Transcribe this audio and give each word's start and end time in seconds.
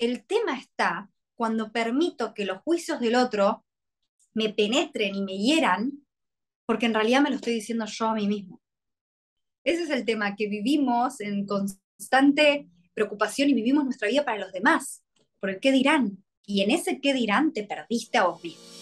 El 0.00 0.24
tema 0.24 0.56
está 0.56 1.10
cuando 1.34 1.72
permito 1.72 2.32
que 2.32 2.46
los 2.46 2.62
juicios 2.62 3.00
del 3.00 3.16
otro 3.16 3.66
me 4.32 4.48
penetren 4.48 5.14
y 5.14 5.22
me 5.22 5.36
hieran, 5.36 6.06
porque 6.64 6.86
en 6.86 6.94
realidad 6.94 7.20
me 7.20 7.28
lo 7.28 7.36
estoy 7.36 7.52
diciendo 7.52 7.84
yo 7.84 8.06
a 8.06 8.14
mí 8.14 8.26
mismo. 8.26 8.62
Ese 9.62 9.82
es 9.82 9.90
el 9.90 10.06
tema, 10.06 10.36
que 10.36 10.48
vivimos 10.48 11.20
en 11.20 11.46
constante 11.46 12.70
preocupación 12.94 13.50
y 13.50 13.54
vivimos 13.54 13.84
nuestra 13.84 14.08
vida 14.08 14.24
para 14.24 14.38
los 14.38 14.52
demás, 14.52 15.04
por 15.38 15.50
el 15.50 15.60
qué 15.60 15.70
dirán. 15.70 16.24
Y 16.46 16.62
en 16.62 16.70
ese 16.70 16.98
qué 16.98 17.12
dirán 17.12 17.52
te 17.52 17.64
perdiste 17.64 18.16
a 18.16 18.24
vos 18.24 18.42
mismo. 18.42 18.79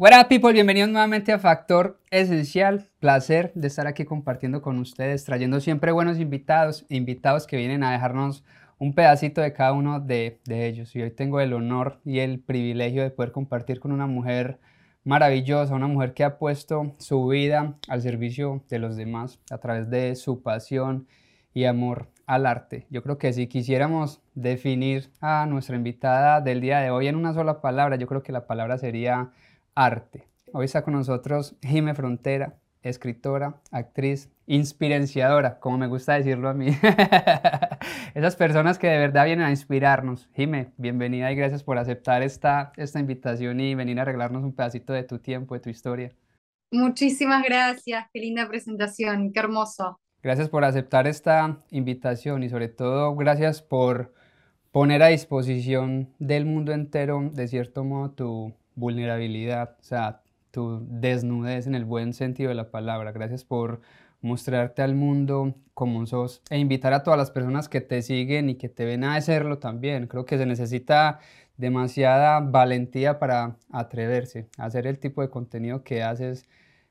What 0.00 0.28
people? 0.28 0.54
Bienvenidos 0.54 0.88
nuevamente 0.88 1.30
a 1.30 1.38
Factor 1.38 2.00
Esencial. 2.10 2.88
Placer 3.00 3.52
de 3.54 3.66
estar 3.66 3.86
aquí 3.86 4.06
compartiendo 4.06 4.62
con 4.62 4.78
ustedes, 4.78 5.26
trayendo 5.26 5.60
siempre 5.60 5.92
buenos 5.92 6.18
invitados, 6.18 6.86
invitados 6.88 7.46
que 7.46 7.58
vienen 7.58 7.84
a 7.84 7.92
dejarnos 7.92 8.42
un 8.78 8.94
pedacito 8.94 9.42
de 9.42 9.52
cada 9.52 9.74
uno 9.74 10.00
de, 10.00 10.40
de, 10.46 10.68
ellos. 10.68 10.96
Y 10.96 11.02
hoy 11.02 11.10
tengo 11.10 11.38
el 11.38 11.52
honor 11.52 12.00
y 12.02 12.20
el 12.20 12.40
privilegio 12.40 13.02
de 13.02 13.10
poder 13.10 13.30
compartir 13.30 13.78
con 13.78 13.92
una 13.92 14.06
mujer 14.06 14.58
maravillosa, 15.04 15.74
una 15.74 15.86
mujer 15.86 16.14
que 16.14 16.24
ha 16.24 16.38
puesto 16.38 16.94
su 16.96 17.26
vida 17.26 17.74
al 17.86 18.00
servicio 18.00 18.64
de 18.70 18.78
los 18.78 18.96
demás 18.96 19.38
a 19.50 19.58
través 19.58 19.90
de 19.90 20.16
su 20.16 20.40
pasión 20.40 21.08
y 21.52 21.64
amor 21.64 22.08
al 22.24 22.46
arte. 22.46 22.86
Yo 22.88 23.02
creo 23.02 23.18
que 23.18 23.34
si 23.34 23.48
quisiéramos 23.48 24.22
definir 24.34 25.10
a 25.20 25.44
nuestra 25.44 25.76
invitada 25.76 26.40
del 26.40 26.62
día 26.62 26.78
de 26.78 26.90
hoy 26.90 27.06
en 27.06 27.16
una 27.16 27.34
sola 27.34 27.60
palabra, 27.60 27.96
yo 27.96 28.06
creo 28.06 28.22
que 28.22 28.32
la 28.32 28.46
palabra 28.46 28.78
sería 28.78 29.32
arte. 29.74 30.28
Hoy 30.52 30.64
está 30.64 30.82
con 30.82 30.94
nosotros 30.94 31.56
Jime 31.62 31.94
Frontera, 31.94 32.58
escritora, 32.82 33.60
actriz, 33.70 34.30
inspiranciadora, 34.46 35.60
como 35.60 35.78
me 35.78 35.86
gusta 35.86 36.14
decirlo 36.14 36.48
a 36.48 36.54
mí. 36.54 36.68
Esas 38.14 38.36
personas 38.36 38.78
que 38.78 38.88
de 38.88 38.98
verdad 38.98 39.26
vienen 39.26 39.46
a 39.46 39.50
inspirarnos. 39.50 40.28
Jime, 40.34 40.72
bienvenida 40.76 41.30
y 41.30 41.36
gracias 41.36 41.62
por 41.62 41.78
aceptar 41.78 42.22
esta, 42.22 42.72
esta 42.76 42.98
invitación 42.98 43.60
y 43.60 43.74
venir 43.74 43.98
a 43.98 44.02
arreglarnos 44.02 44.42
un 44.42 44.54
pedacito 44.54 44.92
de 44.92 45.04
tu 45.04 45.18
tiempo, 45.18 45.54
de 45.54 45.60
tu 45.60 45.70
historia. 45.70 46.12
Muchísimas 46.72 47.42
gracias, 47.44 48.06
qué 48.12 48.20
linda 48.20 48.48
presentación, 48.48 49.32
qué 49.32 49.40
hermoso. 49.40 49.98
Gracias 50.22 50.48
por 50.48 50.64
aceptar 50.64 51.06
esta 51.06 51.58
invitación 51.70 52.42
y 52.42 52.48
sobre 52.48 52.68
todo 52.68 53.14
gracias 53.16 53.62
por 53.62 54.12
poner 54.70 55.02
a 55.02 55.08
disposición 55.08 56.14
del 56.18 56.44
mundo 56.44 56.72
entero, 56.72 57.30
de 57.32 57.48
cierto 57.48 57.84
modo, 57.84 58.10
tu, 58.10 58.54
vulnerabilidad, 58.80 59.76
o 59.78 59.84
sea, 59.84 60.22
tu 60.50 60.84
desnudez 60.88 61.66
en 61.66 61.74
el 61.76 61.84
buen 61.84 62.12
sentido 62.12 62.48
de 62.48 62.56
la 62.56 62.70
palabra. 62.70 63.12
Gracias 63.12 63.44
por 63.44 63.80
mostrarte 64.20 64.82
al 64.82 64.94
mundo 64.94 65.54
como 65.74 66.04
sos 66.06 66.42
e 66.50 66.58
invitar 66.58 66.92
a 66.92 67.02
todas 67.02 67.18
las 67.18 67.30
personas 67.30 67.68
que 67.68 67.80
te 67.80 68.02
siguen 68.02 68.50
y 68.50 68.56
que 68.56 68.68
te 68.68 68.84
ven 68.84 69.04
a 69.04 69.14
hacerlo 69.14 69.58
también. 69.58 70.06
Creo 70.08 70.24
que 70.24 70.36
se 70.38 70.46
necesita 70.46 71.20
demasiada 71.56 72.40
valentía 72.40 73.18
para 73.18 73.56
atreverse 73.70 74.48
a 74.58 74.64
hacer 74.64 74.86
el 74.86 74.98
tipo 74.98 75.22
de 75.22 75.30
contenido 75.30 75.84
que 75.84 76.02
haces. 76.02 76.46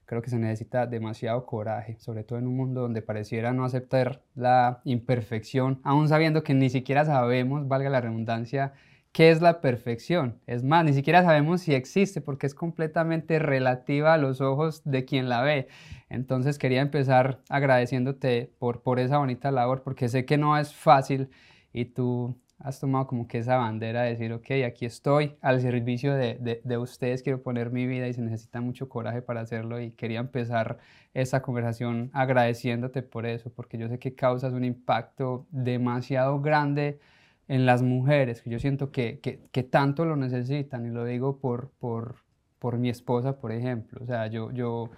Creo 0.05 0.21
que 0.23 0.29
se 0.31 0.39
necesita 0.39 0.87
demasiado 0.87 1.45
coraje, 1.45 1.97
sobre 1.99 2.23
todo 2.23 2.39
en 2.39 2.47
un 2.47 2.55
mundo 2.57 2.81
donde 2.81 3.03
pareciera 3.03 3.53
no 3.53 3.63
aceptar 3.63 4.23
la 4.33 4.81
imperfección, 4.83 5.79
aún 5.83 6.07
sabiendo 6.09 6.43
que 6.43 6.55
ni 6.55 6.69
siquiera 6.71 7.05
sabemos, 7.05 7.67
valga 7.67 7.91
la 7.91 8.01
redundancia, 8.01 8.73
¿Qué 9.11 9.31
es 9.31 9.41
la 9.41 9.59
perfección? 9.59 10.39
Es 10.45 10.63
más, 10.63 10.85
ni 10.85 10.93
siquiera 10.93 11.23
sabemos 11.23 11.61
si 11.61 11.73
existe 11.73 12.21
porque 12.21 12.45
es 12.45 12.53
completamente 12.53 13.39
relativa 13.39 14.13
a 14.13 14.17
los 14.17 14.39
ojos 14.39 14.83
de 14.85 15.03
quien 15.03 15.29
la 15.29 15.41
ve. 15.41 15.67
Entonces 16.09 16.59
quería 16.59 16.81
empezar 16.81 17.41
agradeciéndote 17.49 18.53
por, 18.59 18.81
por 18.83 18.99
esa 18.99 19.17
bonita 19.17 19.51
labor 19.51 19.81
porque 19.83 20.09
sé 20.09 20.25
que 20.25 20.37
no 20.37 20.57
es 20.57 20.73
fácil 20.73 21.29
y 21.73 21.85
tú 21.85 22.37
has 22.59 22.79
tomado 22.79 23.07
como 23.07 23.27
que 23.27 23.39
esa 23.39 23.57
bandera 23.57 24.03
de 24.03 24.11
decir, 24.11 24.31
ok, 24.33 24.51
aquí 24.67 24.85
estoy 24.85 25.37
al 25.41 25.61
servicio 25.61 26.13
de, 26.13 26.35
de, 26.35 26.61
de, 26.63 26.77
ustedes, 26.77 27.23
quiero 27.23 27.41
poner 27.41 27.71
mi 27.71 27.87
vida 27.87 28.07
y 28.07 28.13
se 28.13 28.21
necesita 28.21 28.61
mucho 28.61 28.89
coraje 28.89 29.21
para 29.21 29.41
hacerlo 29.41 29.79
y 29.79 29.91
quería 29.91 30.19
empezar 30.19 30.77
esta 31.13 31.41
conversación 31.41 32.11
agradeciéndote 32.13 33.01
por 33.01 33.25
eso, 33.25 33.49
porque 33.51 33.77
yo 33.77 33.87
sé 33.87 33.97
que 33.97 34.13
causas 34.13 34.53
un 34.53 34.65
impacto 34.65 35.47
demasiado 35.51 36.41
grande 36.41 36.99
en 37.49 37.65
las 37.65 37.81
mujeres, 37.81 38.41
que 38.41 38.51
yo 38.51 38.59
siento 38.59 38.91
que, 38.91 39.19
que, 39.19 39.63
tanto 39.63 40.05
lo 40.05 40.15
necesitan, 40.15 40.85
y 40.85 40.91
lo 40.91 41.03
digo 41.03 41.39
por, 41.39 41.71
por, 41.79 42.17
por, 42.59 42.77
mi 42.77 42.89
esposa, 42.89 43.39
por 43.39 43.51
ejemplo. 43.51 43.99
O 44.03 44.05
sea, 44.05 44.27
yo, 44.27 44.51
yo 44.51 44.91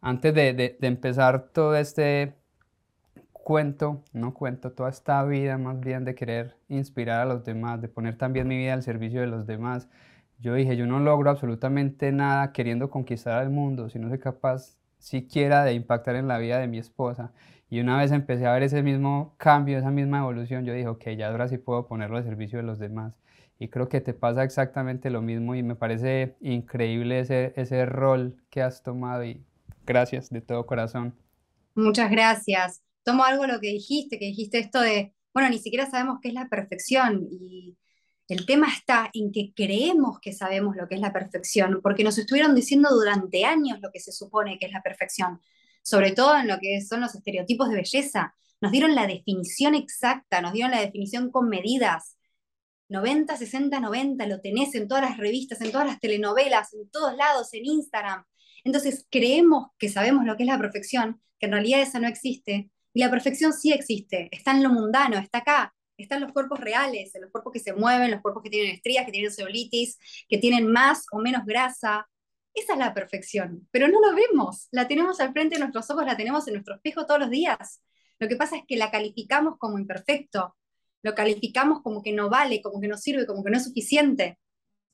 antes 0.00 0.34
de, 0.34 0.54
de, 0.54 0.76
empezar 0.80 1.50
todo 1.52 1.76
este 1.76 2.34
cuento, 3.32 4.02
no 4.14 4.32
cuento, 4.32 4.72
toda 4.72 4.88
esta 4.88 5.22
vida 5.24 5.58
más 5.58 5.78
bien 5.80 6.04
de 6.06 6.14
querer 6.14 6.56
inspirar 6.68 7.20
a 7.20 7.26
los 7.26 7.44
demás, 7.44 7.82
de 7.82 7.88
poner 7.88 8.16
también 8.16 8.48
mi 8.48 8.56
vida 8.56 8.72
al 8.72 8.82
servicio 8.82 9.20
de 9.20 9.26
los 9.26 9.46
demás, 9.46 9.88
yo 10.38 10.54
dije, 10.54 10.76
yo 10.76 10.86
no 10.86 11.00
logro 11.00 11.30
absolutamente 11.30 12.12
nada 12.12 12.52
queriendo 12.52 12.88
conquistar 12.88 13.38
al 13.38 13.50
mundo 13.50 13.90
si 13.90 13.98
no 13.98 14.08
soy 14.08 14.18
capaz 14.18 14.79
siquiera 15.00 15.64
de 15.64 15.74
impactar 15.74 16.16
en 16.16 16.28
la 16.28 16.38
vida 16.38 16.58
de 16.60 16.68
mi 16.68 16.78
esposa. 16.78 17.32
Y 17.68 17.80
una 17.80 17.98
vez 17.98 18.12
empecé 18.12 18.46
a 18.46 18.52
ver 18.52 18.62
ese 18.64 18.82
mismo 18.82 19.34
cambio, 19.38 19.78
esa 19.78 19.90
misma 19.90 20.18
evolución, 20.20 20.64
yo 20.64 20.72
dije, 20.74 20.88
ok, 20.88 21.10
ya 21.18 21.28
ahora 21.28 21.48
sí 21.48 21.58
puedo 21.58 21.86
ponerlo 21.86 22.18
al 22.18 22.24
servicio 22.24 22.58
de 22.58 22.64
los 22.64 22.78
demás. 22.78 23.14
Y 23.58 23.68
creo 23.68 23.88
que 23.88 24.00
te 24.00 24.14
pasa 24.14 24.44
exactamente 24.44 25.10
lo 25.10 25.22
mismo 25.22 25.54
y 25.54 25.62
me 25.62 25.76
parece 25.76 26.36
increíble 26.40 27.20
ese, 27.20 27.52
ese 27.56 27.86
rol 27.86 28.36
que 28.50 28.62
has 28.62 28.82
tomado 28.82 29.24
y 29.24 29.44
gracias 29.86 30.30
de 30.30 30.40
todo 30.40 30.66
corazón. 30.66 31.14
Muchas 31.74 32.10
gracias. 32.10 32.82
Tomo 33.04 33.24
algo 33.24 33.46
lo 33.46 33.60
que 33.60 33.68
dijiste, 33.68 34.18
que 34.18 34.26
dijiste 34.26 34.58
esto 34.58 34.80
de, 34.80 35.14
bueno, 35.32 35.50
ni 35.50 35.58
siquiera 35.58 35.90
sabemos 35.90 36.18
qué 36.22 36.28
es 36.28 36.34
la 36.34 36.48
perfección 36.48 37.26
y 37.30 37.76
el 38.34 38.46
tema 38.46 38.68
está 38.72 39.10
en 39.12 39.32
que 39.32 39.52
creemos 39.54 40.18
que 40.20 40.32
sabemos 40.32 40.76
lo 40.76 40.88
que 40.88 40.94
es 40.96 41.00
la 41.00 41.12
perfección, 41.12 41.80
porque 41.82 42.04
nos 42.04 42.18
estuvieron 42.18 42.54
diciendo 42.54 42.90
durante 42.90 43.44
años 43.44 43.80
lo 43.80 43.90
que 43.90 44.00
se 44.00 44.12
supone 44.12 44.58
que 44.58 44.66
es 44.66 44.72
la 44.72 44.82
perfección 44.82 45.40
sobre 45.82 46.12
todo 46.12 46.36
en 46.36 46.48
lo 46.48 46.58
que 46.58 46.80
son 46.82 47.00
los 47.00 47.14
estereotipos 47.14 47.68
de 47.68 47.76
belleza. 47.76 48.34
Nos 48.60 48.72
dieron 48.72 48.94
la 48.94 49.06
definición 49.06 49.74
exacta, 49.74 50.40
nos 50.40 50.52
dieron 50.52 50.70
la 50.70 50.80
definición 50.80 51.30
con 51.30 51.48
medidas. 51.48 52.16
90, 52.88 53.36
60, 53.36 53.80
90, 53.80 54.26
lo 54.26 54.40
tenés 54.40 54.74
en 54.74 54.88
todas 54.88 55.04
las 55.04 55.16
revistas, 55.16 55.60
en 55.60 55.70
todas 55.70 55.86
las 55.86 56.00
telenovelas, 56.00 56.74
en 56.74 56.90
todos 56.90 57.16
lados, 57.16 57.54
en 57.54 57.64
Instagram. 57.64 58.24
Entonces 58.64 59.06
creemos 59.10 59.68
que 59.78 59.88
sabemos 59.88 60.24
lo 60.24 60.36
que 60.36 60.42
es 60.42 60.48
la 60.48 60.58
perfección, 60.58 61.20
que 61.38 61.46
en 61.46 61.52
realidad 61.52 61.80
esa 61.80 62.00
no 62.00 62.08
existe. 62.08 62.70
Y 62.92 63.00
la 63.00 63.10
perfección 63.10 63.52
sí 63.52 63.72
existe, 63.72 64.28
está 64.32 64.50
en 64.50 64.64
lo 64.64 64.70
mundano, 64.70 65.16
está 65.18 65.38
acá, 65.38 65.72
están 66.02 66.20
los 66.20 66.32
cuerpos 66.32 66.60
reales, 66.60 67.12
los 67.20 67.30
cuerpos 67.30 67.52
que 67.52 67.60
se 67.60 67.72
mueven, 67.72 68.10
los 68.10 68.20
cuerpos 68.20 68.42
que 68.42 68.50
tienen 68.50 68.74
estrías, 68.74 69.04
que 69.06 69.12
tienen 69.12 69.30
celulitis, 69.30 69.98
que 70.28 70.38
tienen 70.38 70.70
más 70.70 71.06
o 71.12 71.18
menos 71.18 71.44
grasa, 71.44 72.08
esa 72.54 72.72
es 72.72 72.78
la 72.78 72.94
perfección, 72.94 73.68
pero 73.70 73.86
no 73.88 74.00
lo 74.00 74.14
vemos, 74.14 74.68
la 74.72 74.88
tenemos 74.88 75.20
al 75.20 75.32
frente 75.32 75.54
de 75.54 75.60
nuestros 75.60 75.88
ojos, 75.90 76.04
la 76.04 76.16
tenemos 76.16 76.46
en 76.48 76.54
nuestro 76.54 76.74
espejo 76.74 77.06
todos 77.06 77.20
los 77.20 77.30
días. 77.30 77.82
Lo 78.18 78.28
que 78.28 78.36
pasa 78.36 78.56
es 78.56 78.64
que 78.66 78.76
la 78.76 78.90
calificamos 78.90 79.56
como 79.58 79.78
imperfecto, 79.78 80.56
lo 81.02 81.14
calificamos 81.14 81.80
como 81.82 82.02
que 82.02 82.12
no 82.12 82.28
vale, 82.28 82.60
como 82.60 82.80
que 82.80 82.88
no 82.88 82.96
sirve, 82.96 83.26
como 83.26 83.44
que 83.44 83.50
no 83.50 83.56
es 83.56 83.64
suficiente. 83.64 84.38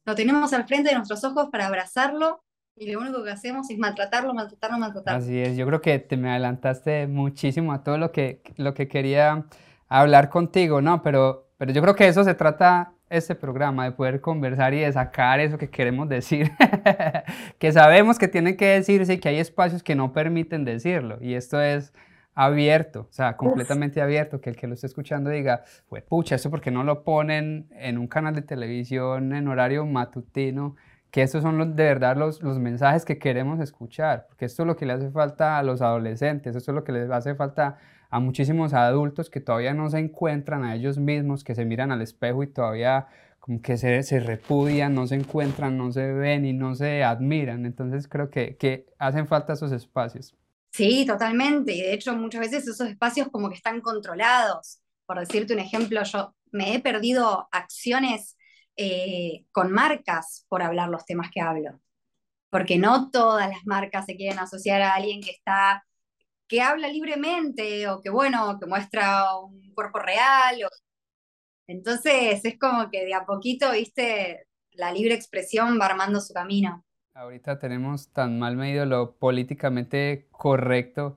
Lo 0.05 0.15
tenemos 0.15 0.53
al 0.53 0.67
frente 0.69 0.91
de 0.91 0.97
nuestros 0.97 1.25
ojos 1.25 1.49
para 1.51 1.67
abrazarlo 1.67 2.45
y 2.77 2.93
lo 2.93 3.01
único 3.01 3.25
que 3.25 3.31
hacemos 3.31 3.71
es 3.71 3.79
maltratarlo, 3.79 4.35
maltratarlo, 4.35 4.79
maltratarlo. 4.79 5.19
Así 5.19 5.39
es, 5.39 5.57
yo 5.57 5.67
creo 5.67 5.81
que 5.81 5.99
te 5.99 6.17
me 6.17 6.31
adelantaste 6.31 7.07
muchísimo 7.07 7.73
a 7.73 7.83
todo 7.83 7.97
lo 7.97 8.13
que, 8.13 8.43
lo 8.57 8.75
que 8.75 8.87
quería 8.87 9.47
hablar 9.89 10.29
contigo, 10.29 10.81
¿no? 10.81 11.03
Pero, 11.03 11.49
pero 11.59 11.73
yo 11.73 11.83
creo 11.83 11.95
que 11.95 12.09
eso 12.09 12.25
se 12.25 12.35
trata 12.35 12.93
este 13.09 13.35
programa, 13.35 13.85
de 13.85 13.93
poder 13.93 14.21
conversar 14.21 14.75
y 14.75 14.81
de 14.81 14.93
sacar 14.93 15.39
eso 15.41 15.59
que 15.59 15.71
queremos 15.71 16.09
decir, 16.09 16.51
que 17.59 17.73
sabemos 17.73 18.19
que 18.19 18.29
tienen 18.29 18.57
que 18.57 18.67
decirse 18.67 19.15
y 19.15 19.19
que 19.19 19.29
hay 19.29 19.39
espacios 19.39 19.83
que 19.83 19.95
no 19.95 20.13
permiten 20.13 20.65
decirlo. 20.65 21.19
Y 21.21 21.35
esto 21.35 21.61
es 21.61 21.93
abierto, 22.35 23.07
o 23.09 23.13
sea, 23.13 23.37
completamente 23.37 24.03
abierto, 24.03 24.41
que 24.41 24.51
el 24.51 24.57
que 24.57 24.67
lo 24.67 24.75
esté 24.75 24.87
escuchando 24.89 25.31
diga, 25.31 25.63
pues 25.89 26.03
pucha, 26.03 26.35
esto 26.35 26.51
porque 26.51 26.71
no 26.71 26.85
lo 26.85 27.03
ponen 27.03 27.67
en 27.71 27.97
un 27.97 28.09
canal 28.09 28.35
de 28.35 28.43
televisión 28.43 29.35
en 29.35 29.49
horario 29.49 29.87
matutino, 29.87 30.77
que 31.11 31.23
estos 31.23 31.43
son 31.43 31.57
los, 31.57 31.75
de 31.75 31.85
verdad 31.85 32.17
los, 32.17 32.43
los 32.43 32.59
mensajes 32.59 33.07
que 33.07 33.19
queremos 33.19 33.59
escuchar, 33.61 34.27
porque 34.29 34.45
esto 34.45 34.65
es 34.65 34.67
lo 34.67 34.77
que 34.77 34.85
le 34.85 34.93
hace 34.93 35.11
falta 35.11 35.57
a 35.57 35.63
los 35.63 35.81
adolescentes, 35.81 36.55
esto 36.55 36.73
es 36.73 36.75
lo 36.75 36.85
que 36.85 36.93
les 36.93 37.11
hace 37.11 37.35
falta 37.35 37.79
muchísimos 38.21 38.73
adultos 38.75 39.31
que 39.31 39.41
todavía 39.41 39.75
no 39.75 39.91
se 39.91 39.99
encuentran 39.99 40.65
a 40.65 40.75
ellos 40.75 40.99
mismos, 40.99 41.45
que 41.45 41.55
se 41.55 41.65
miran 41.65 41.93
al 41.93 42.03
espejo 42.03 42.43
y 42.43 42.49
todavía 42.53 43.09
como 43.41 43.63
que 43.63 43.77
se, 43.77 44.03
se 44.03 44.21
repudian, 44.21 44.95
no 44.95 45.07
se 45.07 45.15
encuentran, 45.17 45.77
no 45.79 45.93
se 45.93 46.13
ven 46.13 46.45
y 46.45 46.53
no 46.53 46.75
se 46.75 47.05
admiran. 47.05 47.67
Entonces 47.67 48.09
creo 48.09 48.31
que, 48.31 48.57
que 48.57 48.87
hacen 48.99 49.27
falta 49.29 49.53
esos 49.55 49.73
espacios. 49.73 50.37
Sí, 50.73 51.07
totalmente. 51.07 51.73
Y 51.75 51.81
de 51.83 51.95
hecho 51.95 52.15
muchas 52.17 52.41
veces 52.43 52.69
esos 52.69 52.89
espacios 52.89 53.29
como 53.31 53.49
que 53.49 53.55
están 53.57 53.81
controlados. 53.81 54.81
Por 55.07 55.19
decirte 55.19 55.55
un 55.55 55.61
ejemplo, 55.61 56.03
yo 56.05 56.35
me 56.53 56.75
he 56.75 56.81
perdido 56.81 57.49
acciones 57.53 58.37
eh, 58.77 59.47
con 59.53 59.73
marcas 59.73 60.45
por 60.49 60.63
hablar 60.63 60.89
los 60.91 61.07
temas 61.07 61.31
que 61.31 61.41
hablo. 61.41 61.81
porque 62.51 62.79
no 62.79 63.11
todas 63.11 63.49
las 63.51 63.67
marcas 63.67 64.07
se 64.07 64.17
quieren 64.17 64.39
asociar 64.39 64.83
a 64.83 64.95
alguien 64.95 65.21
que 65.23 65.31
está, 65.31 65.85
que 66.49 66.61
habla 66.61 66.89
libremente 66.89 67.89
o 67.89 68.01
que, 68.01 68.11
bueno, 68.11 68.59
que 68.59 68.67
muestra 68.67 69.37
un 69.39 69.73
cuerpo 69.75 69.99
real. 69.99 70.61
Entonces 71.67 72.45
es 72.45 72.59
como 72.59 72.91
que 72.91 73.05
de 73.05 73.15
a 73.15 73.25
poquito, 73.25 73.73
viste, 73.73 74.47
la 74.73 74.93
libre 74.93 75.15
expresión 75.15 75.79
va 75.81 75.87
armando 75.87 76.21
su 76.21 76.33
camino. 76.33 76.85
Ahorita 77.15 77.59
tenemos 77.59 78.13
tan 78.13 78.39
mal 78.39 78.57
medido 78.57 78.85
lo 78.85 79.17
políticamente 79.17 80.29
correcto 80.31 81.17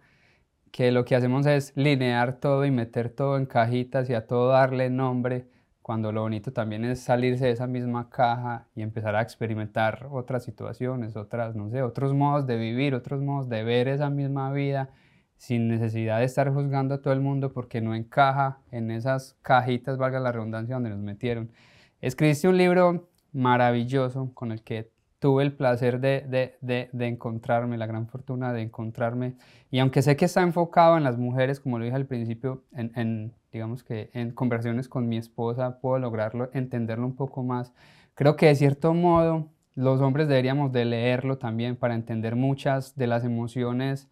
que 0.71 0.91
lo 0.91 1.03
que 1.03 1.15
hacemos 1.15 1.45
es 1.45 1.73
linear 1.75 2.39
todo 2.39 2.65
y 2.65 2.71
meter 2.71 3.09
todo 3.09 3.37
en 3.37 3.45
cajitas 3.45 4.09
y 4.09 4.13
a 4.13 4.27
todo 4.27 4.49
darle 4.49 4.89
nombre, 4.89 5.47
cuando 5.81 6.11
lo 6.11 6.21
bonito 6.21 6.53
también 6.53 6.85
es 6.85 7.01
salirse 7.01 7.45
de 7.45 7.51
esa 7.51 7.65
misma 7.65 8.09
caja 8.09 8.67
y 8.75 8.83
empezar 8.83 9.15
a 9.15 9.21
experimentar 9.21 10.07
otras 10.11 10.43
situaciones, 10.43 11.15
otras, 11.15 11.55
no 11.55 11.69
sé, 11.71 11.81
otros 11.81 12.13
modos 12.13 12.45
de 12.45 12.57
vivir, 12.57 12.93
otros 12.93 13.21
modos 13.21 13.49
de 13.49 13.63
ver 13.63 13.87
esa 13.87 14.09
misma 14.09 14.53
vida 14.53 14.89
sin 15.39 15.69
necesidad 15.69 16.19
de 16.19 16.25
estar 16.25 16.53
juzgando 16.53 16.95
a 16.95 17.01
todo 17.01 17.13
el 17.13 17.21
mundo 17.21 17.53
porque 17.53 17.79
no 17.79 17.95
encaja 17.95 18.59
en 18.71 18.91
esas 18.91 19.37
cajitas, 19.41 19.97
valga 19.97 20.19
la 20.19 20.33
redundancia, 20.33 20.75
donde 20.75 20.89
nos 20.89 20.99
metieron. 20.99 21.49
Escribiste 22.01 22.49
un 22.49 22.57
libro 22.57 23.09
maravilloso 23.31 24.31
con 24.33 24.51
el 24.51 24.61
que 24.63 24.91
tuve 25.19 25.43
el 25.43 25.53
placer 25.53 26.01
de, 26.01 26.57
encontrarme, 26.91 27.77
la 27.77 27.85
gran 27.85 28.07
fortuna 28.07 28.51
de 28.51 28.63
encontrarme. 28.63 29.35
Y 29.71 29.79
aunque 29.79 30.01
sé 30.01 30.17
que 30.17 30.25
está 30.25 30.41
enfocado 30.41 30.97
en 30.97 31.05
las 31.05 31.17
mujeres, 31.17 31.61
como 31.61 31.79
lo 31.79 31.85
dije 31.85 31.95
al 31.95 32.05
principio, 32.05 32.65
en, 32.73 33.33
digamos 33.53 33.81
que 33.81 34.09
en 34.13 34.31
conversaciones 34.31 34.89
con 34.89 35.07
mi 35.07 35.15
esposa 35.17 35.79
puedo 35.79 35.99
lograrlo, 35.99 36.49
entenderlo 36.53 37.05
un 37.05 37.15
poco 37.15 37.43
más. 37.43 37.73
Creo 38.13 38.35
que 38.35 38.47
de 38.47 38.55
cierto 38.55 38.93
modo 38.93 39.47
los 39.73 40.01
hombres 40.01 40.27
deberíamos 40.27 40.73
de 40.73 40.83
leerlo 40.83 41.37
también 41.37 41.77
para 41.77 41.95
entender 41.95 42.35
muchas 42.35 42.97
de 42.97 43.07
las 43.07 43.23
emociones 43.23 44.09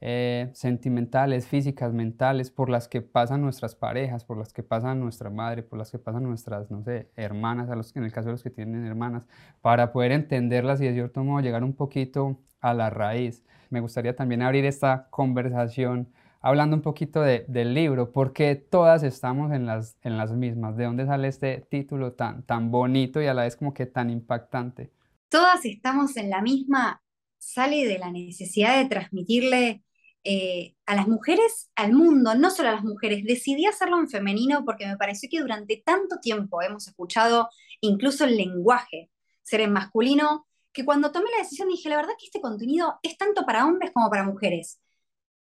eh, 0.00 0.50
sentimentales, 0.52 1.46
físicas, 1.46 1.92
mentales, 1.92 2.50
por 2.50 2.68
las 2.68 2.88
que 2.88 3.02
pasan 3.02 3.42
nuestras 3.42 3.74
parejas, 3.74 4.24
por 4.24 4.36
las 4.36 4.52
que 4.52 4.62
pasan 4.62 5.00
nuestra 5.00 5.30
madre, 5.30 5.62
por 5.62 5.78
las 5.78 5.90
que 5.90 5.98
pasan 5.98 6.22
nuestras, 6.24 6.70
no 6.70 6.82
sé, 6.82 7.10
hermanas, 7.16 7.70
a 7.70 7.76
los, 7.76 7.94
en 7.96 8.04
el 8.04 8.12
caso 8.12 8.26
de 8.26 8.32
los 8.32 8.42
que 8.42 8.50
tienen 8.50 8.84
hermanas, 8.84 9.24
para 9.62 9.92
poder 9.92 10.12
entenderlas 10.12 10.80
y 10.80 10.84
de 10.84 10.92
cierto 10.92 11.24
modo 11.24 11.40
llegar 11.40 11.64
un 11.64 11.74
poquito 11.74 12.38
a 12.60 12.74
la 12.74 12.90
raíz. 12.90 13.42
Me 13.70 13.80
gustaría 13.80 14.14
también 14.14 14.42
abrir 14.42 14.64
esta 14.64 15.08
conversación 15.10 16.08
hablando 16.46 16.76
un 16.76 16.82
poquito 16.82 17.22
del 17.22 17.74
libro, 17.74 18.12
porque 18.12 18.54
todas 18.54 19.02
estamos 19.02 19.52
en 19.52 19.66
las, 19.66 19.96
en 20.02 20.16
las 20.16 20.30
mismas. 20.32 20.76
¿De 20.76 20.84
dónde 20.84 21.04
sale 21.04 21.26
este 21.26 21.66
título 21.68 22.12
tan, 22.12 22.44
tan 22.44 22.70
bonito 22.70 23.20
y 23.20 23.26
a 23.26 23.34
la 23.34 23.42
vez 23.42 23.56
como 23.56 23.74
que 23.74 23.86
tan 23.86 24.10
impactante? 24.10 24.92
Todas 25.28 25.64
estamos 25.64 26.16
en 26.16 26.30
la 26.30 26.40
misma, 26.42 27.02
sale 27.46 27.86
de 27.86 27.98
la 27.98 28.10
necesidad 28.10 28.76
de 28.76 28.88
transmitirle 28.88 29.82
eh, 30.24 30.74
a 30.84 30.96
las 30.96 31.06
mujeres, 31.06 31.70
al 31.76 31.92
mundo, 31.92 32.34
no 32.34 32.50
solo 32.50 32.70
a 32.70 32.72
las 32.72 32.84
mujeres. 32.84 33.24
Decidí 33.24 33.66
hacerlo 33.66 33.98
en 33.98 34.08
femenino 34.08 34.64
porque 34.64 34.86
me 34.86 34.96
pareció 34.96 35.28
que 35.30 35.40
durante 35.40 35.80
tanto 35.84 36.18
tiempo 36.20 36.60
hemos 36.62 36.88
escuchado 36.88 37.48
incluso 37.80 38.24
el 38.24 38.36
lenguaje 38.36 39.10
ser 39.42 39.60
en 39.60 39.72
masculino, 39.72 40.48
que 40.72 40.84
cuando 40.84 41.12
tomé 41.12 41.30
la 41.30 41.44
decisión 41.44 41.68
dije, 41.68 41.88
la 41.88 41.96
verdad 41.96 42.14
que 42.18 42.26
este 42.26 42.40
contenido 42.40 42.98
es 43.04 43.16
tanto 43.16 43.46
para 43.46 43.64
hombres 43.64 43.92
como 43.94 44.10
para 44.10 44.24
mujeres. 44.24 44.80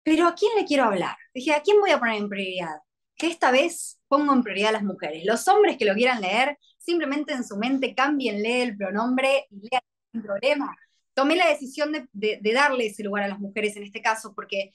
Pero 0.04 0.28
¿a 0.28 0.36
quién 0.36 0.52
le 0.56 0.66
quiero 0.66 0.84
hablar? 0.84 1.18
Dije, 1.34 1.54
¿a 1.54 1.64
quién 1.64 1.80
voy 1.80 1.90
a 1.90 2.00
poner 2.00 2.18
en 2.18 2.30
prioridad? 2.30 2.76
Que 3.16 3.28
esta 3.28 3.50
vez 3.50 4.00
pongo 4.08 4.32
en 4.32 4.44
prioridad 4.44 4.70
a 4.70 4.74
las 4.74 4.84
mujeres. 4.84 5.24
Los 5.26 5.48
hombres 5.48 5.78
que 5.78 5.86
lo 5.86 5.96
quieran 5.96 6.22
leer, 6.22 6.60
simplemente 6.78 7.34
en 7.34 7.44
su 7.44 7.58
mente 7.58 7.96
cámbienle 7.96 8.62
el 8.62 8.78
pronombre 8.78 9.48
y 9.50 9.68
lean 9.72 9.82
sin 10.12 10.22
problema 10.22 10.78
tomé 11.16 11.36
la 11.36 11.50
decisión 11.50 11.92
de, 12.14 12.40
darle 12.54 12.88
ese 12.88 13.04
lugar 13.04 13.24
a 13.24 13.28
las 13.30 13.40
mujeres 13.40 13.76
en 13.78 13.84
este 13.84 14.02
caso, 14.02 14.34
porque 14.36 14.74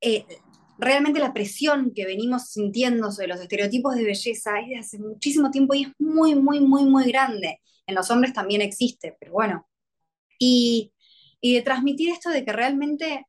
eh, 0.00 0.26
realmente 0.78 1.20
la 1.20 1.32
presión 1.32 1.92
que 1.94 2.04
venimos 2.04 2.50
sintiendo 2.50 3.10
sobre 3.10 3.28
los 3.28 3.40
estereotipos 3.40 3.94
de 3.94 4.04
belleza 4.04 4.60
es 4.60 4.68
de 4.68 4.78
hace 4.78 4.98
muchísimo 4.98 5.50
tiempo 5.50 5.74
y 5.74 5.84
es 5.84 5.92
muy, 5.98 6.34
muy, 6.34 6.60
muy, 6.60 6.84
muy 6.84 7.04
grande. 7.04 7.60
En 7.86 7.94
los 7.94 8.10
hombres 8.10 8.32
también 8.32 8.60
existe, 8.60 9.16
pero 9.18 9.32
bueno. 9.32 9.68
Y, 10.38 10.92
y 11.40 11.54
de 11.54 11.62
transmitir 11.62 12.10
esto 12.10 12.30
de 12.30 12.44
que 12.44 12.52
realmente 12.52 13.26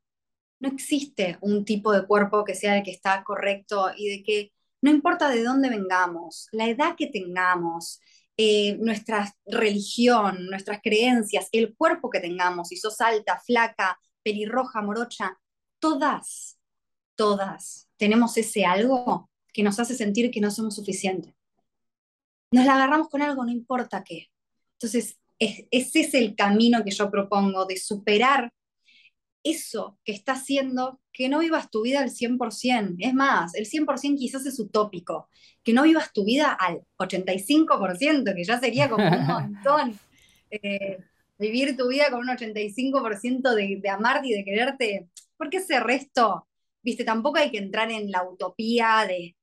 no 0.60 0.68
existe 0.68 1.38
un 1.40 1.64
tipo 1.64 1.92
de 1.92 2.06
cuerpo 2.06 2.44
que 2.44 2.54
sea 2.54 2.76
el 2.76 2.82
que 2.82 2.90
está 2.90 3.22
correcto 3.24 3.90
y 3.96 4.08
de 4.08 4.22
que 4.24 4.52
no 4.82 4.90
importa 4.90 5.30
de 5.30 5.42
dónde 5.42 5.70
vengamos, 5.70 6.48
la 6.52 6.68
edad 6.68 6.94
que 6.96 7.06
tengamos, 7.06 8.00
eh, 8.36 8.76
nuestra 8.78 9.34
religión, 9.46 10.46
nuestras 10.46 10.80
creencias, 10.82 11.48
el 11.52 11.74
cuerpo 11.76 12.10
que 12.10 12.20
tengamos, 12.20 12.68
si 12.68 12.76
sos 12.76 13.00
alta, 13.00 13.40
flaca, 13.44 13.98
pelirroja, 14.22 14.82
morocha, 14.82 15.38
todas, 15.78 16.58
todas 17.14 17.84
tenemos 17.96 18.36
ese 18.36 18.64
algo 18.64 19.30
que 19.52 19.62
nos 19.62 19.78
hace 19.78 19.94
sentir 19.94 20.30
que 20.30 20.40
no 20.40 20.50
somos 20.50 20.74
suficientes. 20.74 21.32
Nos 22.50 22.66
la 22.66 22.74
agarramos 22.74 23.08
con 23.08 23.22
algo, 23.22 23.44
no 23.44 23.50
importa 23.50 24.04
qué. 24.04 24.28
Entonces, 24.74 25.18
ese 25.38 26.00
es 26.00 26.14
el 26.14 26.34
camino 26.34 26.84
que 26.84 26.90
yo 26.90 27.10
propongo 27.10 27.64
de 27.64 27.76
superar 27.76 28.52
eso 29.44 29.98
que 30.04 30.12
está 30.12 30.32
haciendo 30.32 31.00
que 31.12 31.28
no 31.28 31.38
vivas 31.38 31.70
tu 31.70 31.82
vida 31.82 32.00
al 32.00 32.10
100%. 32.10 32.96
Es 32.98 33.14
más, 33.14 33.54
el 33.54 33.66
100% 33.66 34.18
quizás 34.18 34.44
es 34.46 34.58
utópico. 34.58 35.28
Que 35.62 35.72
no 35.72 35.84
vivas 35.84 36.12
tu 36.12 36.24
vida 36.24 36.52
al 36.52 36.82
85%, 36.98 38.34
que 38.34 38.44
ya 38.44 38.58
sería 38.58 38.90
como 38.90 39.06
un 39.06 39.26
montón. 39.26 39.98
Eh, 40.50 40.98
vivir 41.38 41.76
tu 41.76 41.88
vida 41.88 42.10
con 42.10 42.20
un 42.20 42.28
85% 42.28 43.54
de, 43.54 43.78
de 43.80 43.88
amarte 43.88 44.28
y 44.28 44.32
de 44.32 44.44
quererte. 44.44 45.08
Porque 45.36 45.58
ese 45.58 45.78
resto, 45.78 46.48
viste, 46.82 47.04
tampoco 47.04 47.38
hay 47.38 47.50
que 47.50 47.58
entrar 47.58 47.90
en 47.90 48.10
la 48.10 48.28
utopía 48.28 49.04
de, 49.06 49.36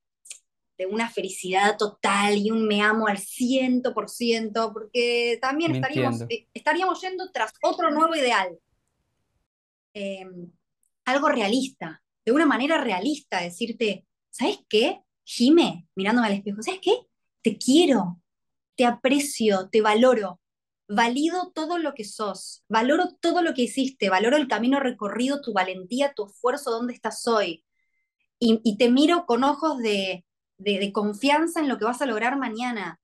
de 0.78 0.86
una 0.86 1.08
felicidad 1.08 1.76
total 1.76 2.36
y 2.36 2.50
un 2.50 2.66
me 2.66 2.82
amo 2.82 3.06
al 3.06 3.18
100%, 3.18 4.72
porque 4.72 5.38
también 5.40 5.76
estaríamos, 5.76 6.22
eh, 6.28 6.48
estaríamos 6.52 7.00
yendo 7.00 7.30
tras 7.30 7.52
otro 7.62 7.90
nuevo 7.90 8.14
ideal. 8.14 8.58
Em, 9.94 10.50
algo 11.04 11.28
realista, 11.28 12.02
de 12.24 12.32
una 12.32 12.46
manera 12.46 12.82
realista, 12.82 13.40
decirte, 13.40 14.06
¿sabes 14.30 14.60
qué? 14.68 15.00
Jime, 15.24 15.88
mirándome 15.94 16.28
al 16.28 16.34
espejo, 16.34 16.62
¿sabes 16.62 16.80
qué? 16.82 16.96
Te 17.42 17.58
quiero, 17.58 18.20
te 18.76 18.84
aprecio, 18.84 19.68
te 19.70 19.82
valoro, 19.82 20.40
valido 20.88 21.52
todo 21.54 21.78
lo 21.78 21.94
que 21.94 22.04
sos, 22.04 22.64
valoro 22.68 23.14
todo 23.20 23.42
lo 23.42 23.54
que 23.54 23.62
hiciste, 23.62 24.10
valoro 24.10 24.36
el 24.36 24.48
camino 24.48 24.80
recorrido, 24.80 25.40
tu 25.40 25.52
valentía, 25.52 26.14
tu 26.14 26.26
esfuerzo, 26.26 26.70
dónde 26.70 26.94
estás 26.94 27.26
hoy. 27.26 27.64
Y, 28.38 28.76
te 28.76 28.90
miro 28.90 29.24
con 29.24 29.44
ojos 29.44 29.78
de, 29.78 30.24
confianza 30.92 31.60
en 31.60 31.68
lo 31.68 31.78
que 31.78 31.84
vas 31.84 32.02
a 32.02 32.06
lograr 32.06 32.36
mañana, 32.38 33.00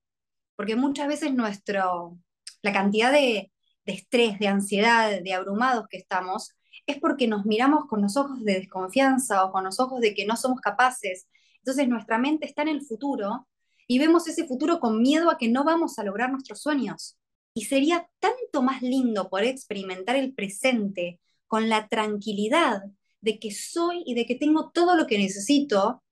porque 0.57 0.75
muchas 0.75 1.07
veces 1.07 1.33
nuestro, 1.33 2.17
la 2.61 2.73
cantidad 2.73 3.11
de, 3.11 3.51
de 3.85 3.93
estrés, 3.93 4.37
de 4.39 4.47
ansiedad, 4.47 5.21
de 5.21 5.33
abrumados 5.33 5.87
que 5.89 5.97
estamos, 5.97 6.53
es 6.91 6.99
porque 6.99 7.27
nos 7.27 7.45
miramos 7.45 7.85
con 7.85 8.01
los 8.01 8.17
ojos 8.17 8.43
de 8.43 8.53
desconfianza 8.53 9.45
o 9.45 9.51
con 9.51 9.63
los 9.63 9.79
ojos 9.79 10.01
de 10.01 10.13
que 10.13 10.25
no 10.25 10.35
somos 10.35 10.61
capaces. 10.61 11.27
Entonces 11.57 11.87
nuestra 11.87 12.17
mente 12.17 12.45
está 12.45 12.61
en 12.61 12.69
el 12.69 12.81
futuro 12.81 13.47
y 13.87 13.99
vemos 13.99 14.27
ese 14.27 14.45
futuro 14.45 14.79
con 14.79 15.01
miedo 15.01 15.29
a 15.29 15.37
que 15.37 15.47
no 15.47 15.63
vamos 15.63 15.99
a 15.99 16.03
lograr 16.03 16.31
nuestros 16.31 16.61
sueños. 16.61 17.17
Y 17.53 17.65
sería 17.65 18.07
tanto 18.19 18.61
más 18.61 18.81
lindo 18.81 19.29
poder 19.29 19.47
experimentar 19.47 20.15
el 20.15 20.33
presente 20.33 21.19
con 21.47 21.67
la 21.67 21.87
tranquilidad 21.87 22.83
de 23.21 23.39
que 23.39 23.51
soy 23.51 24.03
y 24.05 24.13
de 24.13 24.25
que 24.25 24.35
tengo 24.35 24.69
todo 24.71 24.95
lo 24.95 25.07
que 25.07 25.17
necesito 25.17 26.03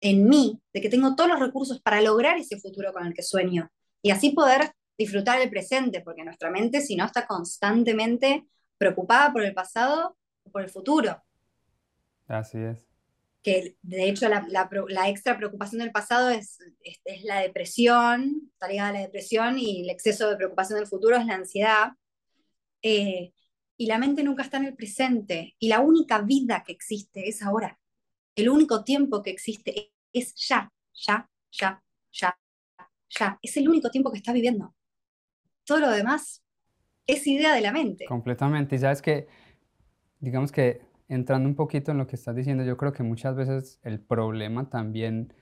en 0.00 0.28
mí, 0.28 0.60
de 0.72 0.80
que 0.80 0.88
tengo 0.88 1.14
todos 1.14 1.28
los 1.28 1.38
recursos 1.38 1.80
para 1.80 2.00
lograr 2.00 2.38
ese 2.38 2.58
futuro 2.58 2.92
con 2.92 3.06
el 3.06 3.14
que 3.14 3.22
sueño. 3.22 3.70
Y 4.02 4.10
así 4.10 4.30
poder 4.30 4.72
disfrutar 4.96 5.40
el 5.40 5.50
presente, 5.50 6.00
porque 6.00 6.24
nuestra 6.24 6.50
mente 6.50 6.80
si 6.80 6.96
no 6.96 7.04
está 7.04 7.26
constantemente 7.26 8.46
preocupada 8.80 9.30
por 9.30 9.44
el 9.44 9.52
pasado 9.52 10.16
o 10.42 10.50
por 10.50 10.62
el 10.62 10.70
futuro. 10.70 11.22
Así 12.26 12.56
es. 12.58 12.86
Que 13.42 13.76
de 13.82 14.08
hecho 14.08 14.26
la, 14.28 15.08
extra 15.08 15.36
preocupación 15.36 15.80
del 15.80 15.92
pasado 15.92 16.30
es, 16.30 16.58
es, 16.82 17.24
la 17.24 17.40
depresión, 17.40 18.50
está 18.52 18.68
ligada 18.68 18.88
a 18.88 18.92
la 18.94 19.00
depresión 19.00 19.58
y 19.58 19.82
el 19.82 19.90
exceso 19.90 20.30
de 20.30 20.36
preocupación 20.36 20.78
del 20.78 20.88
futuro 20.88 21.16
es 21.16 21.26
la 21.26 21.34
ansiedad. 21.34 21.92
Eh, 22.82 23.34
y 23.76 23.86
la 23.86 23.98
mente 23.98 24.22
nunca 24.22 24.42
está 24.42 24.56
en 24.56 24.64
el 24.64 24.74
presente 24.74 25.54
y 25.58 25.68
la 25.68 25.80
única 25.80 26.22
vida 26.22 26.62
que 26.66 26.72
existe 26.72 27.28
es 27.28 27.42
ahora. 27.42 27.78
El 28.34 28.48
único 28.48 28.82
tiempo 28.82 29.22
que 29.22 29.30
existe 29.30 29.92
es 30.12 30.34
ya, 30.36 30.72
ya, 30.94 31.28
ya, 31.52 31.82
ya, 32.12 32.38
ya. 33.10 33.38
Es 33.42 33.56
el 33.58 33.68
único 33.68 33.90
tiempo 33.90 34.10
que 34.10 34.18
está 34.18 34.32
viviendo. 34.32 34.74
Todo 35.64 35.80
lo 35.80 35.90
demás 35.90 36.42
es 37.12 37.26
idea 37.26 37.54
de 37.54 37.60
la 37.60 37.72
mente. 37.72 38.04
Completamente. 38.06 38.76
Y 38.76 38.78
sabes 38.78 39.02
que, 39.02 39.28
digamos 40.18 40.52
que 40.52 40.80
entrando 41.08 41.48
un 41.48 41.54
poquito 41.54 41.90
en 41.90 41.98
lo 41.98 42.06
que 42.06 42.16
estás 42.16 42.36
diciendo, 42.36 42.64
yo 42.64 42.76
creo 42.76 42.92
que 42.92 43.02
muchas 43.02 43.34
veces 43.34 43.80
el 43.82 44.00
problema 44.00 44.70
también 44.70 45.32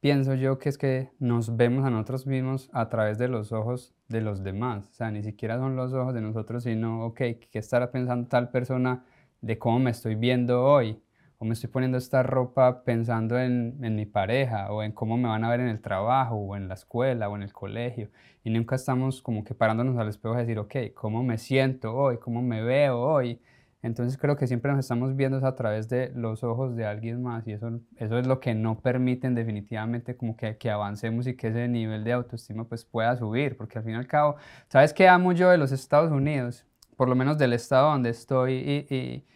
pienso 0.00 0.34
yo 0.34 0.58
que 0.58 0.68
es 0.68 0.76
que 0.76 1.10
nos 1.18 1.56
vemos 1.56 1.84
a 1.84 1.90
nosotros 1.90 2.26
mismos 2.26 2.68
a 2.72 2.88
través 2.88 3.16
de 3.16 3.28
los 3.28 3.52
ojos 3.52 3.94
de 4.08 4.20
los 4.20 4.42
demás. 4.42 4.88
O 4.90 4.92
sea, 4.92 5.10
ni 5.10 5.22
siquiera 5.22 5.58
son 5.58 5.76
los 5.76 5.92
ojos 5.94 6.14
de 6.14 6.20
nosotros, 6.20 6.64
sino, 6.64 7.06
ok, 7.06 7.16
¿qué 7.16 7.58
estará 7.58 7.90
pensando 7.90 8.28
tal 8.28 8.50
persona 8.50 9.04
de 9.40 9.58
cómo 9.58 9.78
me 9.78 9.90
estoy 9.90 10.14
viendo 10.14 10.62
hoy? 10.62 11.00
O 11.38 11.44
me 11.44 11.54
estoy 11.54 11.70
poniendo 11.70 11.98
esta 11.98 12.22
ropa 12.22 12.84
pensando 12.84 13.38
en, 13.38 13.78
en 13.82 13.96
mi 13.96 14.06
pareja, 14.06 14.72
o 14.72 14.82
en 14.82 14.92
cómo 14.92 15.16
me 15.16 15.28
van 15.28 15.44
a 15.44 15.50
ver 15.50 15.60
en 15.60 15.68
el 15.68 15.80
trabajo, 15.80 16.36
o 16.36 16.56
en 16.56 16.68
la 16.68 16.74
escuela, 16.74 17.28
o 17.28 17.36
en 17.36 17.42
el 17.42 17.52
colegio. 17.52 18.10
Y 18.44 18.50
nunca 18.50 18.76
estamos 18.76 19.22
como 19.22 19.44
que 19.44 19.54
parándonos 19.54 19.98
al 19.98 20.08
espejo 20.08 20.34
y 20.36 20.38
decir, 20.38 20.58
ok, 20.58 20.76
¿cómo 20.94 21.22
me 21.22 21.38
siento 21.38 21.94
hoy? 21.94 22.18
¿Cómo 22.18 22.42
me 22.42 22.62
veo 22.62 23.00
hoy? 23.00 23.40
Entonces 23.84 24.16
creo 24.16 24.34
que 24.38 24.46
siempre 24.46 24.72
nos 24.72 24.80
estamos 24.80 25.14
viendo 25.14 25.46
a 25.46 25.54
través 25.56 25.90
de 25.90 26.10
los 26.14 26.42
ojos 26.42 26.74
de 26.74 26.86
alguien 26.86 27.22
más 27.22 27.46
y 27.46 27.52
eso, 27.52 27.80
eso 27.98 28.18
es 28.18 28.26
lo 28.26 28.40
que 28.40 28.54
no 28.54 28.80
permiten 28.80 29.34
definitivamente 29.34 30.16
como 30.16 30.38
que, 30.38 30.56
que 30.56 30.70
avancemos 30.70 31.26
y 31.26 31.36
que 31.36 31.48
ese 31.48 31.68
nivel 31.68 32.02
de 32.02 32.14
autoestima 32.14 32.64
pues 32.64 32.86
pueda 32.86 33.14
subir, 33.14 33.58
porque 33.58 33.76
al 33.76 33.84
fin 33.84 33.92
y 33.92 33.96
al 33.96 34.06
cabo, 34.06 34.36
¿sabes 34.68 34.94
qué 34.94 35.06
amo 35.06 35.32
yo 35.32 35.50
de 35.50 35.58
los 35.58 35.70
Estados 35.70 36.10
Unidos? 36.10 36.64
Por 36.96 37.10
lo 37.10 37.14
menos 37.14 37.36
del 37.36 37.52
estado 37.52 37.90
donde 37.90 38.08
estoy 38.08 38.54
y, 38.54 38.94
y, 38.94 39.26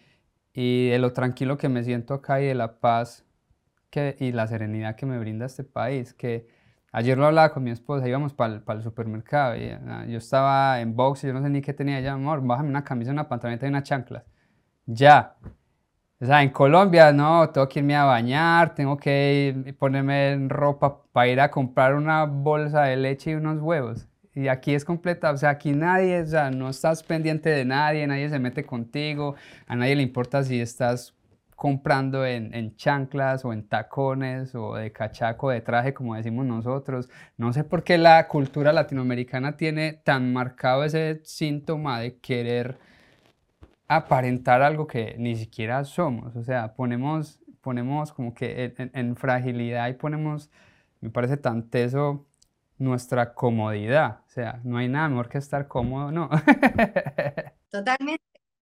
y 0.61 0.89
de 0.89 0.99
lo 0.99 1.13
tranquilo 1.13 1.57
que 1.57 1.69
me 1.69 1.85
siento 1.85 2.15
acá 2.15 2.41
y 2.41 2.47
de 2.47 2.55
la 2.57 2.81
paz 2.81 3.25
que, 3.91 4.17
y 4.19 4.33
la 4.33 4.49
serenidad 4.49 4.97
que 4.97 5.07
me 5.07 5.17
brinda 5.21 5.47
este 5.47 5.63
país, 5.63 6.15
que 6.15 6.49
ayer 6.91 7.17
lo 7.17 7.27
hablaba 7.27 7.53
con 7.53 7.63
mi 7.63 7.71
esposa, 7.71 8.09
íbamos 8.09 8.35
para 8.35 8.61
el 8.67 8.83
supermercado 8.83 9.55
y 9.57 9.69
ah, 9.71 10.05
yo 10.09 10.19
estaba 10.19 10.81
en 10.81 10.97
box 10.97 11.23
y 11.23 11.29
yo 11.29 11.33
no 11.33 11.43
sé 11.43 11.49
ni 11.49 11.63
qué 11.63 11.75
tenía 11.75 12.01
ya, 12.01 12.15
amor, 12.15 12.45
bájame 12.45 12.71
una 12.71 12.83
camisa, 12.83 13.13
una 13.13 13.29
pantaloneta 13.29 13.67
y 13.67 13.69
unas 13.69 13.85
chanclas 13.85 14.25
ya. 14.87 15.37
O 16.21 16.27
sea, 16.27 16.43
en 16.43 16.51
Colombia, 16.51 17.13
no, 17.13 17.49
tengo 17.51 17.69
que 17.69 17.79
irme 17.79 17.95
a 17.97 18.05
bañar, 18.05 18.75
tengo 18.75 18.97
que 18.97 19.77
ponerme 19.79 20.33
en 20.33 20.51
ropa 20.51 21.05
para 21.13 21.29
ir 21.29 21.41
a 21.41 21.51
comprar 21.53 21.95
una 21.95 22.25
bolsa 22.25 22.83
de 22.83 22.97
leche 22.97 23.31
y 23.31 23.35
unos 23.35 23.61
huevos. 23.63 24.08
Y 24.39 24.47
aquí 24.47 24.73
es 24.73 24.85
completa, 24.85 25.33
o 25.33 25.37
sea, 25.37 25.51
aquí 25.51 25.73
nadie, 25.73 26.21
o 26.23 26.27
sea, 26.27 26.53
no 26.53 26.71
estás 26.71 27.03
pendiente 27.03 27.51
de 27.51 27.65
nadie, 27.65 28.07
nadie 28.07 28.29
se 28.31 28.39
mete 28.39 28.65
contigo, 28.65 29.35
a 29.67 29.75
nadie 29.75 29.97
le 29.97 30.03
importa 30.05 30.45
si 30.45 30.61
estás 30.61 31.13
comprando 31.57 32.25
en, 32.25 32.55
en, 32.55 32.77
chanclas 32.77 33.45
o 33.45 33.53
en 33.53 33.67
tacones 33.67 34.55
o 34.55 34.77
de 34.77 34.93
cachaco, 34.93 35.51
de 35.51 35.61
traje, 35.61 35.93
como 35.93 36.15
decimos 36.15 36.47
nosotros. 36.47 37.11
No 37.37 37.53
sé 37.53 37.65
por 37.65 37.83
qué 37.83 37.99
la 37.99 38.29
cultura 38.29 38.73
latinoamericana 38.73 39.57
tiene 39.57 39.95
tan 40.05 40.33
marcado 40.33 40.85
ese 40.85 41.21
síntoma 41.25 41.99
de 41.99 42.19
querer 42.19 42.79
aparentar 43.89 44.63
algo 44.63 44.87
que 44.87 45.17
ni 45.19 45.35
siquiera 45.35 45.83
somos. 45.85 46.37
O 46.37 46.45
sea, 46.45 46.75
ponemos, 46.75 47.41
ponemos 47.61 48.13
como 48.13 48.35
que 48.35 48.73
en, 48.77 49.17
fragilidad 49.17 49.89
y 49.89 49.95
ponemos, 49.95 50.49
me 51.01 51.11
parece 51.11 51.37
tan 51.39 51.69
teso, 51.71 52.28
nuestra 52.79 53.35
comodidad. 53.35 54.21
O 54.27 54.31
sea, 54.31 54.61
no 54.65 54.79
hay 54.79 54.89
nada 54.89 55.09
mejor 55.09 55.29
que 55.29 55.39
estar 55.39 55.69
cómodo, 55.69 56.11
¿no? 56.11 56.31
Totalmente. 57.71 58.25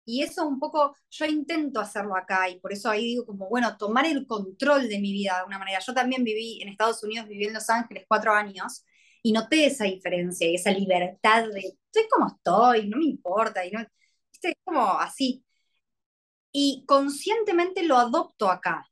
Y 0.05 0.23
eso 0.23 0.47
un 0.47 0.59
poco, 0.59 0.95
yo 1.11 1.25
intento 1.25 1.79
hacerlo 1.79 2.15
acá 2.15 2.49
y 2.49 2.59
por 2.59 2.73
eso 2.73 2.89
ahí 2.89 3.03
digo 3.05 3.25
como, 3.27 3.47
bueno, 3.47 3.77
tomar 3.77 4.05
el 4.07 4.25
control 4.25 4.89
de 4.89 4.99
mi 4.99 5.11
vida 5.13 5.33
de 5.33 5.39
alguna 5.39 5.59
manera. 5.59 5.79
Yo 5.85 5.93
también 5.93 6.23
viví 6.23 6.61
en 6.61 6.69
Estados 6.69 7.03
Unidos, 7.03 7.27
viví 7.27 7.45
en 7.45 7.53
Los 7.53 7.69
Ángeles 7.69 8.05
cuatro 8.07 8.33
años 8.33 8.85
y 9.21 9.31
noté 9.33 9.67
esa 9.67 9.85
diferencia 9.85 10.49
y 10.49 10.55
esa 10.55 10.71
libertad 10.71 11.45
de, 11.53 11.77
estoy 11.85 12.09
como 12.09 12.27
estoy, 12.27 12.89
no 12.89 12.97
me 12.97 13.05
importa. 13.05 13.65
Y 13.65 13.71
no, 13.71 13.81
es 13.81 14.55
como 14.63 14.81
así. 14.99 15.45
Y 16.51 16.83
conscientemente 16.87 17.83
lo 17.83 17.97
adopto 17.97 18.49
acá. 18.51 18.88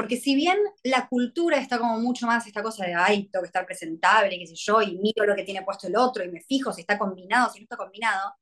Porque 0.00 0.16
si 0.16 0.34
bien 0.34 0.56
la 0.82 1.06
cultura 1.08 1.58
está 1.58 1.78
como 1.78 2.00
mucho 2.00 2.26
más 2.26 2.46
esta 2.46 2.62
cosa 2.62 2.86
de, 2.86 2.94
ay, 2.94 3.28
tengo 3.28 3.42
que 3.42 3.48
estar 3.48 3.66
presentable, 3.66 4.38
qué 4.38 4.46
sé 4.46 4.54
yo, 4.54 4.80
y 4.80 4.96
miro 4.96 5.26
lo 5.26 5.36
que 5.36 5.42
tiene 5.42 5.62
puesto 5.62 5.88
el 5.88 5.94
otro 5.94 6.24
y 6.24 6.30
me 6.30 6.40
fijo 6.40 6.72
si 6.72 6.80
está 6.80 6.98
combinado, 6.98 7.52
si 7.52 7.58
no 7.58 7.64
está 7.64 7.76
combinado, 7.76 8.32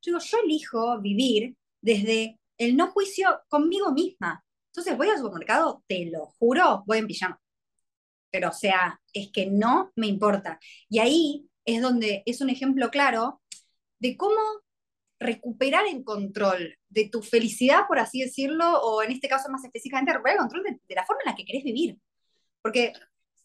yo 0.00 0.12
digo, 0.12 0.20
yo 0.20 0.38
elijo 0.44 1.00
vivir 1.00 1.56
desde 1.80 2.38
el 2.56 2.76
no 2.76 2.92
juicio 2.92 3.40
conmigo 3.48 3.90
misma. 3.90 4.44
Entonces 4.68 4.96
voy 4.96 5.08
al 5.08 5.18
supermercado, 5.18 5.82
te 5.88 6.08
lo 6.08 6.26
juro, 6.38 6.84
voy 6.86 6.98
en 6.98 7.08
pijama. 7.08 7.40
Pero 8.30 8.50
o 8.50 8.52
sea, 8.52 9.00
es 9.12 9.32
que 9.32 9.46
no 9.46 9.90
me 9.96 10.06
importa. 10.06 10.60
Y 10.88 11.00
ahí 11.00 11.48
es 11.64 11.82
donde 11.82 12.22
es 12.26 12.40
un 12.40 12.50
ejemplo 12.50 12.90
claro 12.90 13.42
de 13.98 14.16
cómo 14.16 14.38
recuperar 15.20 15.84
el 15.86 16.04
control 16.04 16.76
de 16.88 17.08
tu 17.08 17.22
felicidad, 17.22 17.86
por 17.88 17.98
así 17.98 18.20
decirlo, 18.20 18.80
o 18.80 19.02
en 19.02 19.12
este 19.12 19.28
caso 19.28 19.50
más 19.50 19.64
específicamente, 19.64 20.12
recuperar 20.12 20.36
el 20.36 20.40
control 20.40 20.62
de, 20.64 20.94
la 20.94 21.04
forma 21.04 21.22
en 21.24 21.30
la 21.30 21.36
que 21.36 21.44
querés 21.44 21.64
vivir. 21.64 21.98
Porque 22.62 22.92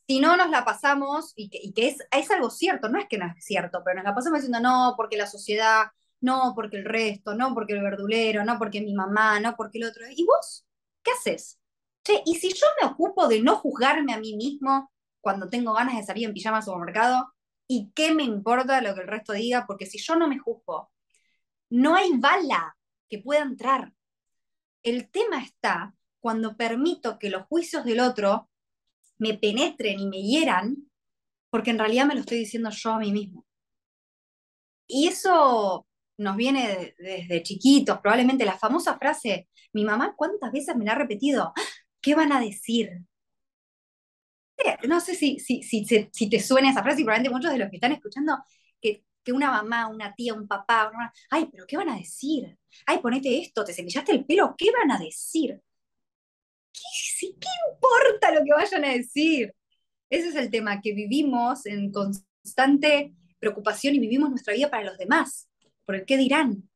si 0.07 0.19
no 0.19 0.37
nos 0.37 0.49
la 0.49 0.65
pasamos, 0.65 1.33
y 1.35 1.49
que, 1.49 1.87
es, 1.87 1.97
es, 2.11 2.31
algo 2.31 2.49
cierto, 2.49 2.89
no 2.89 2.99
es 2.99 3.07
que 3.07 3.17
no 3.17 3.25
es 3.25 3.43
cierto, 3.43 3.81
pero 3.83 3.95
nos 3.97 4.05
la 4.05 4.15
pasamos 4.15 4.39
diciendo 4.39 4.59
no, 4.59 4.93
porque 4.97 5.17
la 5.17 5.27
sociedad, 5.27 5.87
no, 6.21 6.53
porque 6.55 6.77
el 6.77 6.85
resto, 6.85 7.35
no, 7.35 7.53
porque 7.53 7.73
el 7.73 7.81
verdulero, 7.81 8.45
no, 8.45 8.57
porque 8.57 8.81
mi 8.81 8.93
mamá, 8.93 9.39
no, 9.39 9.55
porque 9.55 9.79
el 9.79 9.85
otro. 9.85 10.05
¿Y 10.09 10.23
vos? 10.25 10.65
¿Qué 11.03 11.11
haces? 11.11 11.59
Che, 12.03 12.21
y 12.25 12.35
si 12.35 12.49
yo 12.49 12.65
me 12.81 12.87
ocupo 12.87 13.27
de 13.27 13.41
no 13.41 13.57
juzgarme 13.57 14.13
a 14.13 14.19
mí 14.19 14.35
mismo 14.35 14.91
cuando 15.21 15.49
tengo 15.49 15.73
ganas 15.73 15.97
de 15.97 16.03
salir 16.03 16.27
en 16.27 16.33
pijama 16.33 16.57
al 16.57 16.63
supermercado, 16.63 17.33
¿y 17.67 17.91
qué 17.93 18.13
me 18.13 18.23
importa 18.23 18.81
lo 18.81 18.93
que 18.95 19.01
el 19.01 19.07
resto 19.07 19.33
diga? 19.33 19.65
Porque 19.67 19.85
si 19.85 19.97
yo 19.97 20.15
no 20.15 20.27
me 20.27 20.39
juzgo, 20.39 20.92
no 21.73 21.95
hay 21.95 22.11
bala 22.17 22.77
que 23.09 23.17
pueda 23.17 23.41
entrar. 23.41 23.91
El 24.83 25.09
tema 25.09 25.43
está 25.43 25.95
cuando 26.19 26.55
permito 26.55 27.17
que 27.17 27.31
los 27.31 27.47
juicios 27.47 27.83
del 27.83 27.99
otro 27.99 28.51
me 29.17 29.33
penetren 29.33 29.99
y 29.99 30.07
me 30.07 30.21
hieran, 30.21 30.91
porque 31.49 31.71
en 31.71 31.79
realidad 31.79 32.05
me 32.05 32.13
lo 32.13 32.19
estoy 32.19 32.37
diciendo 32.37 32.69
yo 32.69 32.91
a 32.91 32.99
mí 32.99 33.11
mismo. 33.11 33.47
Y 34.85 35.07
eso 35.07 35.87
nos 36.17 36.37
viene 36.37 36.93
desde 36.99 37.41
chiquitos, 37.41 37.99
probablemente 38.01 38.45
la 38.45 38.57
famosa 38.57 38.99
frase, 38.99 39.49
mi 39.73 39.83
mamá 39.83 40.13
cuántas 40.15 40.51
veces 40.51 40.75
me 40.75 40.85
la 40.85 40.91
ha 40.91 40.95
repetido, 40.95 41.53
¿qué 42.01 42.13
van 42.13 42.31
a 42.33 42.39
decir? 42.39 42.99
No 44.87 44.99
sé 44.99 45.15
si, 45.15 45.39
si, 45.39 45.63
si, 45.63 45.85
si 46.11 46.29
te 46.29 46.39
suena 46.39 46.69
esa 46.69 46.83
frase 46.83 47.01
y 47.01 47.03
probablemente 47.03 47.35
muchos 47.35 47.51
de 47.51 47.57
los 47.57 47.71
que 47.71 47.77
están 47.77 47.93
escuchando 47.93 48.37
que 48.79 49.03
que 49.23 49.31
una 49.31 49.51
mamá, 49.51 49.87
una 49.87 50.13
tía, 50.13 50.33
un 50.33 50.47
papá, 50.47 50.91
ay, 51.29 51.47
pero 51.51 51.65
¿qué 51.65 51.77
van 51.77 51.89
a 51.89 51.97
decir? 51.97 52.57
Ay, 52.85 52.99
ponete 52.99 53.39
esto, 53.39 53.63
te 53.63 53.73
cepillaste 53.73 54.11
el 54.11 54.25
pelo, 54.25 54.55
¿qué 54.57 54.71
van 54.71 54.91
a 54.91 54.99
decir? 54.99 55.61
¿Qué, 56.71 57.27
¿Qué 57.39 57.47
importa 57.73 58.31
lo 58.31 58.43
que 58.43 58.53
vayan 58.53 58.85
a 58.85 58.93
decir? 58.93 59.53
Ese 60.09 60.29
es 60.29 60.35
el 60.35 60.49
tema, 60.51 60.81
que 60.81 60.93
vivimos 60.93 61.65
en 61.65 61.91
constante 61.91 63.13
preocupación 63.39 63.95
y 63.95 63.99
vivimos 63.99 64.29
nuestra 64.29 64.53
vida 64.53 64.69
para 64.69 64.83
los 64.83 64.97
demás, 64.97 65.49
por 65.85 65.95
el 65.95 66.05
qué 66.05 66.17
dirán. 66.17 66.69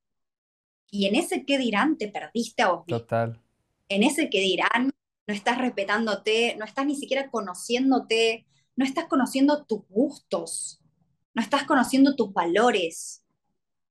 Y 0.89 1.05
en 1.05 1.15
ese 1.15 1.45
qué 1.45 1.57
dirán 1.57 1.97
te 1.97 2.07
perdiste 2.07 2.63
a 2.63 2.71
vos 2.71 2.85
Total. 2.87 3.41
En 3.89 4.03
ese 4.03 4.29
qué 4.29 4.39
dirán 4.39 4.91
no 5.27 5.33
estás 5.33 5.57
respetándote, 5.57 6.55
no 6.57 6.65
estás 6.65 6.85
ni 6.85 6.95
siquiera 6.95 7.29
conociéndote, 7.29 8.47
no 8.77 8.85
estás 8.85 9.05
conociendo 9.05 9.65
tus 9.65 9.85
gustos, 9.89 10.79
no 11.37 11.43
estás 11.43 11.65
conociendo 11.65 12.15
tus 12.15 12.33
valores, 12.33 13.23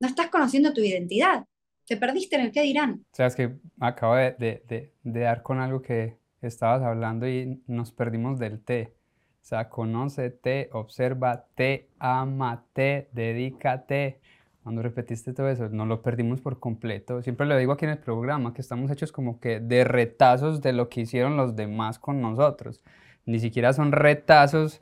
no 0.00 0.08
estás 0.08 0.30
conociendo 0.30 0.72
tu 0.72 0.80
identidad. 0.80 1.44
Te 1.86 1.96
perdiste 1.96 2.34
en 2.34 2.42
el 2.42 2.50
qué 2.50 2.62
dirán. 2.62 3.04
O 3.12 3.14
sea, 3.14 3.26
es 3.26 3.36
que 3.36 3.54
acabo 3.78 4.16
de, 4.16 4.32
de, 4.32 4.92
de, 5.04 5.20
dar 5.20 5.44
con 5.44 5.60
algo 5.60 5.80
que 5.80 6.16
estabas 6.42 6.82
hablando 6.82 7.28
y 7.28 7.62
nos 7.68 7.92
perdimos 7.92 8.40
del 8.40 8.60
té. 8.64 8.94
O 9.42 9.44
sea, 9.44 9.68
conócete, 9.68 10.70
obsérvate, 10.72 11.88
amate, 12.00 13.10
dedícate. 13.12 14.18
Cuando 14.64 14.82
repetiste 14.82 15.32
todo 15.32 15.48
eso, 15.48 15.68
no 15.68 15.86
lo 15.86 16.02
perdimos 16.02 16.40
por 16.40 16.58
completo. 16.58 17.22
Siempre 17.22 17.46
lo 17.46 17.56
digo 17.56 17.70
aquí 17.74 17.84
en 17.84 17.92
el 17.92 17.98
programa, 17.98 18.54
que 18.54 18.60
estamos 18.60 18.90
hechos 18.90 19.12
como 19.12 19.38
que 19.38 19.60
de 19.60 19.84
retazos 19.84 20.60
de 20.62 20.72
lo 20.72 20.88
que 20.88 21.02
hicieron 21.02 21.36
los 21.36 21.54
demás 21.54 22.00
con 22.00 22.20
nosotros 22.20 22.82
ni 23.26 23.40
siquiera 23.40 23.72
son 23.72 23.92
retazos 23.92 24.80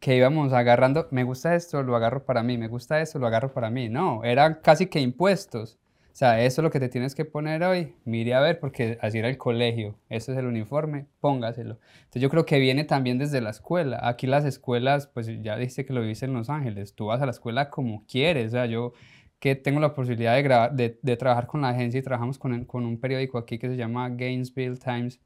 que 0.00 0.16
íbamos 0.16 0.52
agarrando, 0.52 1.08
me 1.10 1.24
gusta 1.24 1.54
esto, 1.54 1.82
lo 1.82 1.96
agarro 1.96 2.24
para 2.24 2.42
mí, 2.42 2.58
me 2.58 2.68
gusta 2.68 3.00
esto, 3.00 3.18
lo 3.18 3.26
agarro 3.26 3.52
para 3.52 3.70
mí. 3.70 3.88
No, 3.88 4.22
eran 4.22 4.58
casi 4.62 4.86
que 4.86 5.00
impuestos. 5.00 5.78
O 6.12 6.18
sea, 6.18 6.42
eso 6.42 6.60
es 6.60 6.64
lo 6.64 6.70
que 6.70 6.80
te 6.80 6.88
tienes 6.88 7.14
que 7.14 7.26
poner 7.26 7.62
hoy, 7.62 7.94
mire 8.06 8.32
a 8.32 8.40
ver, 8.40 8.58
porque 8.58 8.96
así 9.02 9.18
era 9.18 9.28
el 9.28 9.36
colegio, 9.36 9.98
ese 10.08 10.32
es 10.32 10.38
el 10.38 10.46
uniforme, 10.46 11.06
póngaselo. 11.20 11.78
Entonces 11.98 12.22
yo 12.22 12.30
creo 12.30 12.46
que 12.46 12.58
viene 12.58 12.84
también 12.84 13.18
desde 13.18 13.42
la 13.42 13.50
escuela. 13.50 14.00
Aquí 14.02 14.26
las 14.26 14.46
escuelas, 14.46 15.08
pues 15.08 15.26
ya 15.42 15.58
dice 15.58 15.84
que 15.84 15.92
lo 15.92 16.00
viste 16.00 16.24
en 16.24 16.32
Los 16.32 16.48
Ángeles, 16.48 16.94
tú 16.94 17.06
vas 17.06 17.20
a 17.20 17.26
la 17.26 17.32
escuela 17.32 17.68
como 17.68 18.06
quieres, 18.06 18.48
o 18.48 18.50
sea, 18.52 18.64
yo 18.64 18.94
que 19.40 19.56
tengo 19.56 19.78
la 19.80 19.92
posibilidad 19.92 20.34
de, 20.34 20.42
grabar, 20.42 20.72
de, 20.72 20.98
de 21.02 21.16
trabajar 21.18 21.46
con 21.46 21.60
la 21.60 21.68
agencia 21.68 22.00
y 22.00 22.02
trabajamos 22.02 22.38
con, 22.38 22.64
con 22.64 22.86
un 22.86 22.98
periódico 22.98 23.36
aquí 23.36 23.58
que 23.58 23.68
se 23.68 23.76
llama 23.76 24.08
Gainesville 24.08 24.78
Times, 24.78 25.20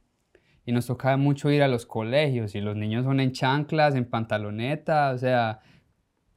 y 0.71 0.73
nos 0.73 0.87
toca 0.87 1.17
mucho 1.17 1.50
ir 1.50 1.65
a 1.65 1.69
los 1.69 1.85
colegios 1.85 2.55
y 2.55 2.61
los 2.61 2.77
niños 2.77 3.05
son 3.05 3.19
en 3.19 3.33
chanclas, 3.33 3.97
en 3.97 4.05
pantaloneta, 4.05 5.11
o 5.11 5.19
sea, 5.19 5.61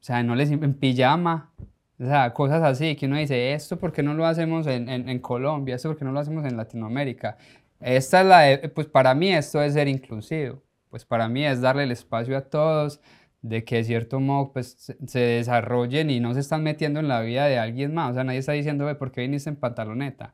o 0.02 0.04
sea, 0.04 0.24
no 0.24 0.36
les 0.36 0.50
en 0.50 0.74
pijama, 0.74 1.54
o 2.00 2.06
sea, 2.06 2.34
cosas 2.34 2.64
así 2.64 2.96
que 2.96 3.06
uno 3.06 3.18
dice, 3.18 3.54
esto 3.54 3.78
porque 3.78 4.02
no 4.02 4.16
lo 4.16 4.26
hacemos 4.26 4.66
en, 4.66 4.90
en, 4.90 5.08
en 5.08 5.20
Colombia, 5.20 5.76
esto 5.76 5.90
porque 5.90 6.04
no 6.04 6.12
lo 6.12 6.20
hacemos 6.20 6.46
en 6.46 6.58
Latinoamérica. 6.58 7.38
Esta 7.80 8.22
es 8.22 8.28
la, 8.28 8.70
pues 8.74 8.88
para 8.88 9.14
mí 9.14 9.32
esto 9.32 9.62
es 9.62 9.74
ser 9.74 9.88
inclusivo, 9.88 10.64
pues 10.90 11.06
para 11.06 11.30
mí 11.30 11.46
es 11.46 11.62
darle 11.62 11.84
el 11.84 11.92
espacio 11.92 12.36
a 12.36 12.42
todos, 12.42 13.02
de 13.44 13.64
que 13.64 13.76
de 13.78 13.84
cierto 13.84 14.20
modo 14.20 14.52
pues 14.52 14.96
se 15.06 15.20
desarrollen 15.20 16.10
y 16.10 16.20
no 16.20 16.34
se 16.34 16.40
están 16.40 16.64
metiendo 16.64 17.00
en 17.00 17.08
la 17.08 17.22
vida 17.22 17.46
de 17.46 17.60
alguien 17.60 17.94
más. 17.94 18.12
O 18.12 18.14
sea, 18.16 18.24
nadie 18.24 18.40
está 18.40 18.54
diciendo, 18.54 18.98
¿por 18.98 19.12
qué 19.12 19.22
viniste 19.22 19.50
en 19.50 19.58
pantaloneta? 19.58 20.34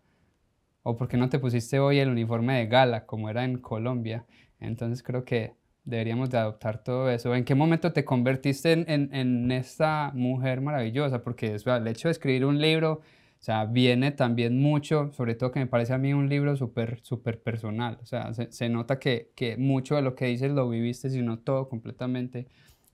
O 0.83 0.98
¿por 0.98 1.07
qué 1.07 1.17
no 1.17 1.29
te 1.29 1.39
pusiste 1.39 1.79
hoy 1.79 2.00
el 2.00 2.09
uniforme 2.09 2.57
de 2.57 2.67
gala 2.67 3.05
como 3.05 3.29
era 3.29 3.43
en 3.43 3.57
Colombia? 3.57 4.25
Entonces 4.59 5.03
creo 5.03 5.25
que 5.25 5.53
deberíamos 5.83 6.29
de 6.29 6.38
adoptar 6.38 6.83
todo 6.83 7.09
eso. 7.09 7.36
¿En 7.36 7.45
qué 7.45 7.55
momento 7.55 7.91
te 7.93 8.05
convertiste 8.05 8.71
en, 8.74 9.13
en, 9.13 9.51
esta 9.51 10.12
mujer 10.13 10.62
maravillosa? 10.62 11.24
Porque 11.24 11.55
el 11.55 11.88
hecho 11.88 12.07
de 12.07 12.12
escribir 12.12 12.45
un 12.45 12.59
libro, 12.62 13.01
o 13.39 13.41
sea, 13.41 13.65
viene 13.65 14.12
también 14.12 14.62
mucho, 14.62 15.12
sobre 15.13 15.36
todo 15.36 15.51
que 15.51 15.59
me 15.59 15.67
parece 15.67 15.93
a 15.93 15.98
mí 15.98 16.13
un 16.13 16.29
libro 16.29 16.55
súper, 16.55 17.00
súper 17.03 17.41
personal. 17.41 17.98
O 18.01 18.05
sea, 18.05 18.33
se, 18.33 18.51
se 18.51 18.69
nota 18.69 19.00
que, 19.00 19.31
que, 19.36 19.57
mucho 19.57 19.95
de 19.95 20.01
lo 20.01 20.15
que 20.15 20.25
dices 20.25 20.51
lo 20.51 20.69
viviste, 20.69 21.09
sino 21.09 21.39
todo 21.39 21.69
completamente 21.69 22.48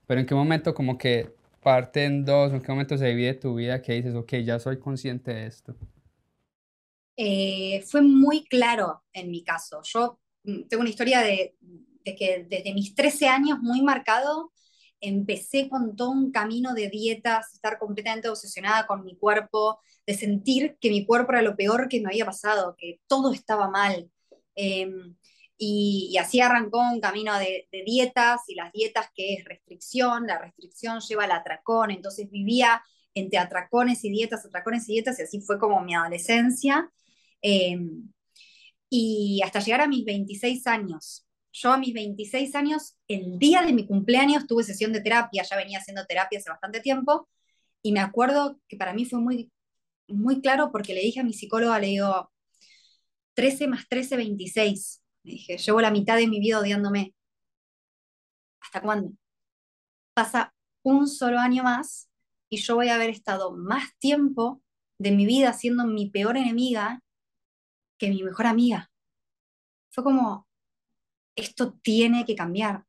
pero 0.08 0.20
¿en 0.20 0.26
qué 0.26 0.36
momento 0.36 0.74
como 0.74 0.98
que 0.98 1.34
parte 1.62 2.06
en 2.06 2.26
dos, 2.26 2.54
en 2.54 2.62
qué 2.62 2.72
momento 2.72 2.98
se 2.98 3.08
divide 3.08 3.34
tu 3.34 3.56
vida 3.56 3.82
que 3.82 3.94
dices, 3.94 4.16
ok, 4.16 4.36
ya 4.44 4.60
soy 4.60 4.78
consciente 4.80 5.34
de 5.34 5.48
esto? 5.48 5.76
Eh, 7.18 7.84
fue 7.88 8.02
muy 8.02 8.46
claro 8.46 9.04
en 9.14 9.32
mi 9.32 9.44
caso. 9.44 9.82
Yo 9.84 10.20
mm, 10.44 10.64
tengo 10.68 10.82
una 10.82 10.90
historia 10.90 11.22
de, 11.22 11.56
de, 12.04 12.16
que 12.16 12.46
desde 12.50 12.74
mis 12.74 12.96
13 12.96 13.28
años 13.28 13.60
muy 13.62 13.82
marcado, 13.82 14.52
empecé 15.02 15.70
con 15.70 15.96
todo 15.96 16.12
un 16.12 16.32
camino 16.32 16.74
de 16.74 16.90
dietas, 16.90 17.54
estar 17.54 17.78
completamente 17.78 18.30
obsesionada 18.30 18.88
con 18.88 19.04
mi 19.04 19.16
cuerpo, 19.18 19.80
de 20.06 20.14
sentir 20.14 20.78
que 20.80 20.90
mi 20.90 21.06
cuerpo 21.06 21.34
era 21.34 21.42
lo 21.42 21.56
peor 21.56 21.88
que 21.90 22.02
me 22.02 22.10
había 22.10 22.26
pasado, 22.26 22.76
que 22.78 23.02
todo 23.08 23.32
estaba 23.34 23.70
mal. 23.70 24.10
Eh, 24.56 24.90
y, 25.58 26.18
así 26.20 26.42
arrancó 26.42 26.80
un 26.80 27.00
camino 27.00 27.38
de, 27.40 27.68
dietas 27.86 28.42
y 28.48 28.56
las 28.56 28.72
dietas 28.74 29.08
que 29.16 29.36
es 29.36 29.46
restricción, 29.46 30.28
la 30.28 30.40
restricción 30.40 31.00
lleva 31.00 31.24
al 31.26 31.32
atracón, 31.32 31.92
entonces 31.92 32.30
vivía 32.30 32.84
entre 33.14 33.40
atracones 33.40 34.04
y 34.04 34.10
dietas, 34.10 34.46
atracones 34.46 34.90
y 34.90 34.94
dietas, 34.94 35.20
y 35.20 35.24
así 35.24 35.42
fue 35.42 35.60
como 35.60 35.82
mi 35.82 35.96
adolescencia. 35.96 36.92
Em, 37.48 38.12
y 38.90 39.40
hasta 39.44 39.60
llegar 39.60 39.82
a 39.82 39.88
mis 39.88 40.04
26 40.04 40.66
años. 40.66 41.28
Yo 41.54 41.72
a 41.72 41.78
mis 41.78 41.94
26 41.94 42.56
años, 42.56 42.98
el 43.08 43.38
día 43.38 43.62
de 43.62 43.72
mi 43.72 43.86
cumpleaños, 43.86 44.48
tuve 44.48 44.64
sesión 44.64 44.92
de 44.94 45.02
terapia, 45.02 45.44
ya 45.44 45.56
venía 45.56 45.78
haciendo 45.78 46.06
terapia 46.08 46.40
hace 46.40 46.50
bastante 46.50 46.80
tiempo, 46.82 47.30
y 47.84 47.92
me 47.92 48.00
acuerdo 48.00 48.60
que 48.68 48.78
para 48.78 48.94
mí 48.94 49.06
fue 49.06 49.20
muy, 49.20 49.52
muy 50.08 50.42
claro 50.42 50.72
porque 50.72 50.96
le 50.96 51.02
dije 51.02 51.20
a 51.20 51.24
mi 51.24 51.34
psicóloga, 51.34 51.80
le 51.80 51.88
digo, 51.88 52.32
13 53.36 53.68
más 53.68 53.88
13, 53.88 54.18
26 54.18 55.04
dije, 55.24 55.58
llevo 55.58 55.82
la 55.82 55.92
mitad 55.92 56.18
de 56.18 56.28
mi 56.28 56.40
vida 56.40 56.60
odiándome. 56.60 57.14
¿Hasta 58.60 58.82
cuándo? 58.82 59.12
Pasa 60.16 60.54
un 60.84 61.08
solo 61.08 61.40
año 61.40 61.64
más 61.64 62.10
y 62.50 62.58
yo 62.58 62.76
voy 62.76 62.90
a 62.90 62.96
haber 62.96 63.12
estado 63.12 63.56
más 63.56 63.96
tiempo 64.00 64.64
de 64.98 65.12
mi 65.12 65.26
vida 65.28 65.54
siendo 65.54 65.86
mi 65.86 66.10
peor 66.10 66.38
enemiga 66.38 67.02
que 67.98 68.10
mi 68.10 68.24
mejor 68.24 68.48
amiga. 68.48 68.92
Fue 69.90 70.04
como, 70.04 70.48
esto 71.36 71.74
tiene 71.82 72.26
que 72.26 72.36
cambiar. 72.36 72.86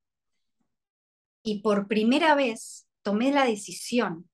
Y 1.43 1.61
por 1.61 1.87
primera 1.87 2.35
vez 2.35 2.89
tomé 3.03 3.31
la 3.33 3.45
decisión. 3.45 4.29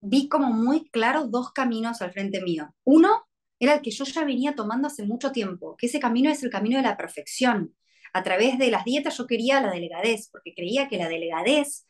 Vi 0.00 0.28
como 0.28 0.50
muy 0.50 0.88
claros 0.90 1.30
dos 1.30 1.52
caminos 1.52 2.02
al 2.02 2.12
frente 2.12 2.42
mío. 2.42 2.74
Uno, 2.84 3.26
era 3.58 3.74
el 3.74 3.82
que 3.82 3.90
yo 3.90 4.04
ya 4.04 4.24
venía 4.24 4.56
tomando 4.56 4.88
hace 4.88 5.04
mucho 5.04 5.30
tiempo, 5.30 5.76
que 5.76 5.86
ese 5.86 6.00
camino 6.00 6.30
es 6.30 6.42
el 6.42 6.50
camino 6.50 6.78
de 6.78 6.82
la 6.82 6.96
perfección. 6.96 7.76
A 8.12 8.22
través 8.22 8.58
de 8.58 8.70
las 8.70 8.84
dietas 8.84 9.16
yo 9.16 9.26
quería 9.26 9.60
la 9.60 9.70
delegadez, 9.70 10.28
porque 10.30 10.54
creía 10.54 10.88
que 10.88 10.98
la 10.98 11.08
delegadez 11.08 11.86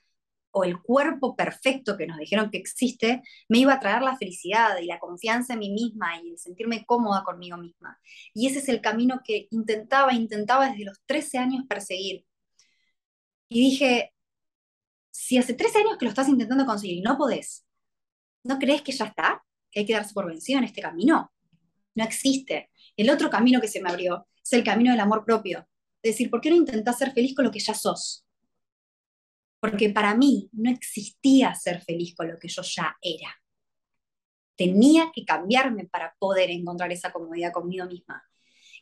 o 0.53 0.65
el 0.65 0.81
cuerpo 0.81 1.35
perfecto 1.35 1.97
que 1.97 2.07
nos 2.07 2.19
dijeron 2.19 2.51
que 2.51 2.59
existe, 2.59 3.23
me 3.49 3.59
iba 3.59 3.75
a 3.75 3.81
traer 3.81 4.03
la 4.03 4.17
felicidad 4.17 4.79
y 4.79 4.87
la 4.87 4.99
confianza 4.99 5.55
en 5.55 5.61
mí 5.61 5.71
misma 5.71 6.21
y 6.23 6.31
el 6.31 6.39
sentirme 6.39 6.85
cómoda 6.85 7.25
conmigo 7.25 7.57
misma. 7.57 7.99
Y 8.35 8.47
ese 8.47 8.61
es 8.61 8.69
el 8.69 8.81
camino 8.81 9.21
que 9.25 9.49
intentaba, 9.51 10.15
intentaba 10.15 10.71
desde 10.71 10.85
los 10.85 11.01
13 11.07 11.39
años 11.39 11.65
perseguir. 11.69 12.25
Y 13.49 13.61
dije, 13.61 14.13
si 15.11 15.39
hace 15.39 15.55
13 15.55 15.79
años 15.81 15.99
que 15.99 16.05
lo 16.07 16.11
estás 16.11 16.29
intentando 16.29 16.67
conseguir 16.67 16.99
y 16.99 17.03
no 17.03 17.19
podés, 17.19 17.67
¿no 18.45 18.59
crees 18.59 18.83
que 18.83 18.93
ya 18.93 19.07
está? 19.07 19.45
¿Que 19.71 19.81
hay 19.81 19.87
que 19.87 19.95
darse 19.95 20.15
por 20.15 20.27
vencido 20.27 20.59
en 20.59 20.65
este 20.65 20.83
camino? 20.83 21.33
no 21.95 22.05
existe. 22.05 22.71
El 22.97 23.11
otro 23.11 23.31
camino 23.31 23.61
que 23.61 23.69
se 23.69 23.81
me 23.81 23.91
abrió 23.91 24.27
es 24.43 24.53
el 24.53 24.65
camino 24.65 24.91
del 24.91 25.01
amor 25.01 25.25
propio. 25.25 25.67
Es 26.03 26.13
decir, 26.13 26.31
¿por 26.31 26.41
qué 26.41 26.51
no 26.51 26.57
intentás 26.57 26.99
ser 26.99 27.13
feliz 27.13 27.35
con 27.35 27.45
lo 27.45 27.51
que 27.51 27.61
ya 27.61 27.75
sos? 27.75 28.25
Porque 29.63 29.91
para 29.91 30.17
mí 30.17 30.51
no 30.55 30.73
existía 30.73 31.55
ser 31.55 31.83
feliz 31.83 32.17
con 32.17 32.27
lo 32.27 32.37
que 32.37 32.49
yo 32.49 32.63
ya 32.63 32.97
era. 33.01 33.33
Tenía 34.57 35.13
que 35.15 35.25
cambiarme 35.25 35.85
para 35.85 36.17
poder 36.19 36.51
encontrar 36.51 36.91
esa 36.91 37.13
comodidad 37.13 37.53
conmigo 37.53 37.87
misma. 37.87 38.25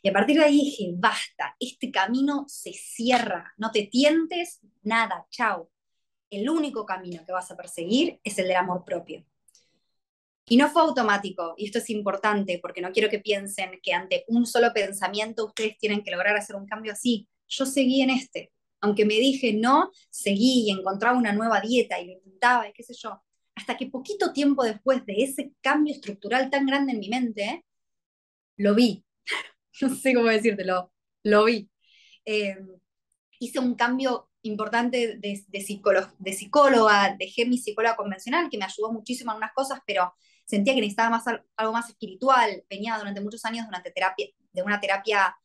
Y 0.01 0.09
a 0.09 0.13
partir 0.15 0.39
de 0.39 0.45
ahí 0.47 0.57
dije, 0.57 0.95
basta, 0.97 1.55
este 1.61 1.91
camino 1.91 2.47
se 2.49 2.73
cierra, 2.73 3.53
no 3.59 3.71
te 3.71 3.89
tientes, 3.89 4.61
nada, 4.81 5.27
chao. 5.29 5.71
El 6.31 6.49
único 6.49 6.87
camino 6.87 7.27
que 7.27 7.33
vas 7.33 7.51
a 7.51 7.59
perseguir 7.59 8.19
es 8.25 8.39
el 8.39 8.49
del 8.49 8.57
amor 8.57 8.83
propio. 8.83 9.27
Y 10.47 10.57
no 10.57 10.71
fue 10.71 10.81
automático, 10.81 11.53
y 11.59 11.67
esto 11.67 11.77
es 11.77 11.91
importante 11.91 12.59
porque 12.59 12.81
no 12.81 12.91
quiero 12.91 13.11
que 13.11 13.19
piensen 13.19 13.79
que 13.83 13.93
ante 13.93 14.25
un 14.29 14.47
solo 14.47 14.73
pensamiento 14.73 15.45
ustedes 15.45 15.77
tienen 15.77 16.03
que 16.03 16.11
lograr 16.11 16.39
hacer 16.39 16.57
un 16.57 16.67
cambio 16.67 16.95
así. 16.95 17.29
Yo 17.49 17.67
seguí 17.67 18.01
en 18.01 18.09
este. 18.09 18.51
Aunque 18.81 19.05
me 19.05 19.15
dije 19.15 19.53
no, 19.53 19.91
seguí 20.11 20.65
y 20.67 20.71
encontraba 20.71 21.19
una 21.19 21.33
nueva 21.33 21.61
dieta 21.61 22.01
y 22.01 22.07
lo 22.07 22.13
intentaba 22.13 22.69
y 22.69 22.73
qué 22.73 22.83
sé 22.83 22.95
yo. 22.95 23.23
Hasta 23.55 23.77
que 23.77 23.87
poquito 23.87 24.33
tiempo 24.33 24.65
después 24.65 25.05
de 25.07 25.23
ese 25.23 25.53
cambio 25.61 25.95
estructural 25.95 26.51
tan 26.51 26.67
grande 26.67 26.93
en 26.93 27.01
mi 27.01 27.09
mente, 27.09 27.65
lo 28.57 28.75
vi. 28.75 29.05
no 29.83 29.95
sé 29.95 30.15
cómo 30.15 30.29
decírtelo, 30.29 30.93
lo 31.25 31.45
vi. 31.45 31.71
Eh, 32.25 32.57
hice 33.39 33.59
un 33.59 33.75
cambio 33.75 34.31
importante 34.43 35.19
de, 35.19 35.45
de, 35.49 35.65
de 36.19 36.33
psicóloga, 36.33 37.17
dejé 37.19 37.47
mi 37.47 37.59
psicóloga 37.59 37.97
convencional, 37.97 38.49
que 38.51 38.59
me 38.59 38.65
ayudó 38.65 38.93
muchísimo 38.93 39.33
en 39.33 39.39
unas 39.39 39.53
cosas, 39.53 39.81
pero 39.87 40.15
sentía 40.47 40.75
que 40.75 40.81
necesitaba 40.81 41.11
más, 41.11 41.25
algo 41.57 41.73
más 41.73 41.89
espiritual. 41.89 42.65
Venía 42.69 42.99
durante 42.99 43.21
muchos 43.21 43.45
años 43.45 43.67
durante 43.67 43.91
terapia, 43.91 44.27
de 44.53 44.63
una 44.63 44.81
terapia, 44.81 45.37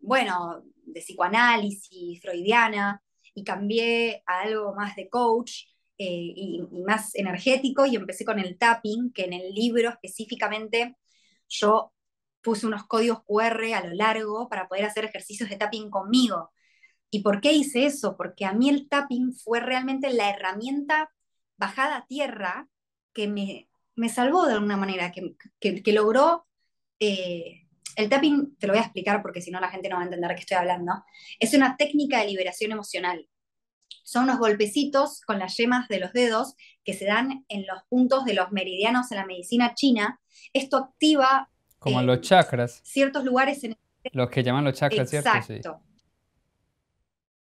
bueno, 0.00 0.64
de 0.92 1.00
psicoanálisis, 1.00 2.20
freudiana, 2.20 3.02
y 3.34 3.44
cambié 3.44 4.22
a 4.26 4.40
algo 4.40 4.74
más 4.74 4.96
de 4.96 5.08
coach 5.08 5.64
eh, 5.98 6.32
y, 6.36 6.62
más 6.86 7.14
energético 7.14 7.86
y 7.86 7.96
empecé 7.96 8.24
con 8.24 8.38
el 8.38 8.58
tapping, 8.58 9.12
que 9.12 9.24
en 9.24 9.32
el 9.32 9.54
libro 9.54 9.90
específicamente 9.90 10.96
yo 11.48 11.92
puse 12.42 12.66
unos 12.66 12.86
códigos 12.86 13.22
QR 13.24 13.74
a 13.74 13.84
lo 13.86 13.94
largo 13.94 14.48
para 14.48 14.68
poder 14.68 14.84
hacer 14.84 15.04
ejercicios 15.04 15.50
de 15.50 15.56
tapping 15.56 15.90
conmigo. 15.90 16.50
¿Y 17.10 17.22
por 17.22 17.40
qué 17.40 17.52
hice 17.52 17.86
eso? 17.86 18.16
Porque 18.16 18.44
a 18.44 18.52
mí 18.52 18.68
el 18.68 18.88
tapping 18.88 19.32
fue 19.32 19.60
realmente 19.60 20.12
la 20.12 20.30
herramienta 20.30 21.12
bajada 21.56 21.98
a 21.98 22.06
tierra 22.06 22.68
que 23.12 23.28
me 23.28 23.68
me 23.98 24.08
salvó 24.08 24.46
de 24.46 24.54
alguna 24.54 24.76
manera, 24.76 25.12
que, 25.12 25.34
que, 25.60 25.92
logró... 25.92 26.46
Eh, 27.00 27.67
el 27.98 28.08
tapping, 28.08 28.56
te 28.58 28.68
lo 28.68 28.74
voy 28.74 28.78
a 28.78 28.84
explicar 28.84 29.20
porque 29.22 29.40
si 29.40 29.50
no 29.50 29.58
la 29.58 29.70
gente 29.70 29.88
no 29.88 29.96
va 29.96 30.02
a 30.02 30.04
entender 30.04 30.30
de 30.30 30.36
qué 30.36 30.42
estoy 30.42 30.56
hablando, 30.56 31.04
es 31.40 31.52
una 31.52 31.76
técnica 31.76 32.20
de 32.20 32.28
liberación 32.28 32.70
emocional. 32.70 33.28
Son 34.04 34.22
unos 34.22 34.38
golpecitos 34.38 35.20
con 35.22 35.40
las 35.40 35.56
yemas 35.56 35.88
de 35.88 35.98
los 35.98 36.12
dedos 36.12 36.54
que 36.84 36.94
se 36.94 37.06
dan 37.06 37.44
en 37.48 37.66
los 37.66 37.82
puntos 37.88 38.24
de 38.24 38.34
los 38.34 38.52
meridianos 38.52 39.10
en 39.10 39.18
la 39.18 39.26
medicina 39.26 39.74
china. 39.74 40.20
Esto 40.52 40.76
activa... 40.76 41.50
Como 41.80 42.00
los 42.02 42.20
chakras. 42.20 42.80
Ciertos 42.84 43.24
lugares 43.24 43.64
en... 43.64 43.76
Los 44.12 44.30
que 44.30 44.44
llaman 44.44 44.64
los 44.64 44.78
chakras, 44.78 45.12
Exacto. 45.12 45.46
¿cierto? 45.46 45.82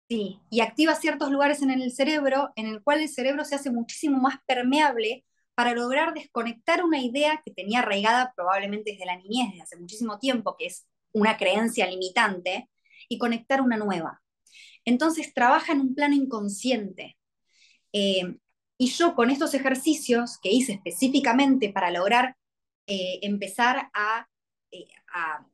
Sí. 0.08 0.16
sí, 0.16 0.40
y 0.50 0.62
activa 0.62 0.96
ciertos 0.96 1.32
lugares 1.32 1.62
en 1.64 1.70
el 1.70 1.92
cerebro 1.92 2.54
en 2.56 2.68
el 2.68 2.82
cual 2.82 3.02
el 3.02 3.10
cerebro 3.10 3.44
se 3.44 3.56
hace 3.56 3.72
muchísimo 3.72 4.22
más 4.22 4.38
permeable 4.48 5.26
para 5.56 5.74
lograr 5.74 6.14
desconectar 6.14 6.84
una 6.84 7.02
idea 7.02 7.42
que 7.44 7.52
tenía 7.52 7.80
arraigada 7.80 8.34
probablemente 8.36 8.92
desde 8.92 9.06
la 9.06 9.18
niñez, 9.18 9.50
desde 9.52 9.64
hace 9.64 9.78
muchísimo 9.78 10.20
tiempo, 10.20 10.56
que 10.58 10.68
es 10.68 10.86
una 11.14 11.38
creencia 11.38 11.88
limitante, 11.88 12.70
y 13.08 13.18
conectar 13.18 13.62
una 13.62 13.78
nueva. 13.78 14.22
Entonces 14.84 15.34
trabaja 15.34 15.74
en 15.74 15.82
un 15.82 15.96
plano 15.96 16.16
inconsciente. 16.16 17.18
Eh, 17.94 18.38
y 18.78 18.88
yo 18.88 19.16
con 19.16 19.30
estos 19.30 19.54
ejercicios 19.54 20.38
que 20.42 20.52
hice 20.52 20.74
específicamente 20.74 21.72
para 21.72 21.92
lograr 21.92 22.36
eh, 22.88 23.20
empezar 23.22 23.90
eh, 24.72 24.88
a, 25.14 25.48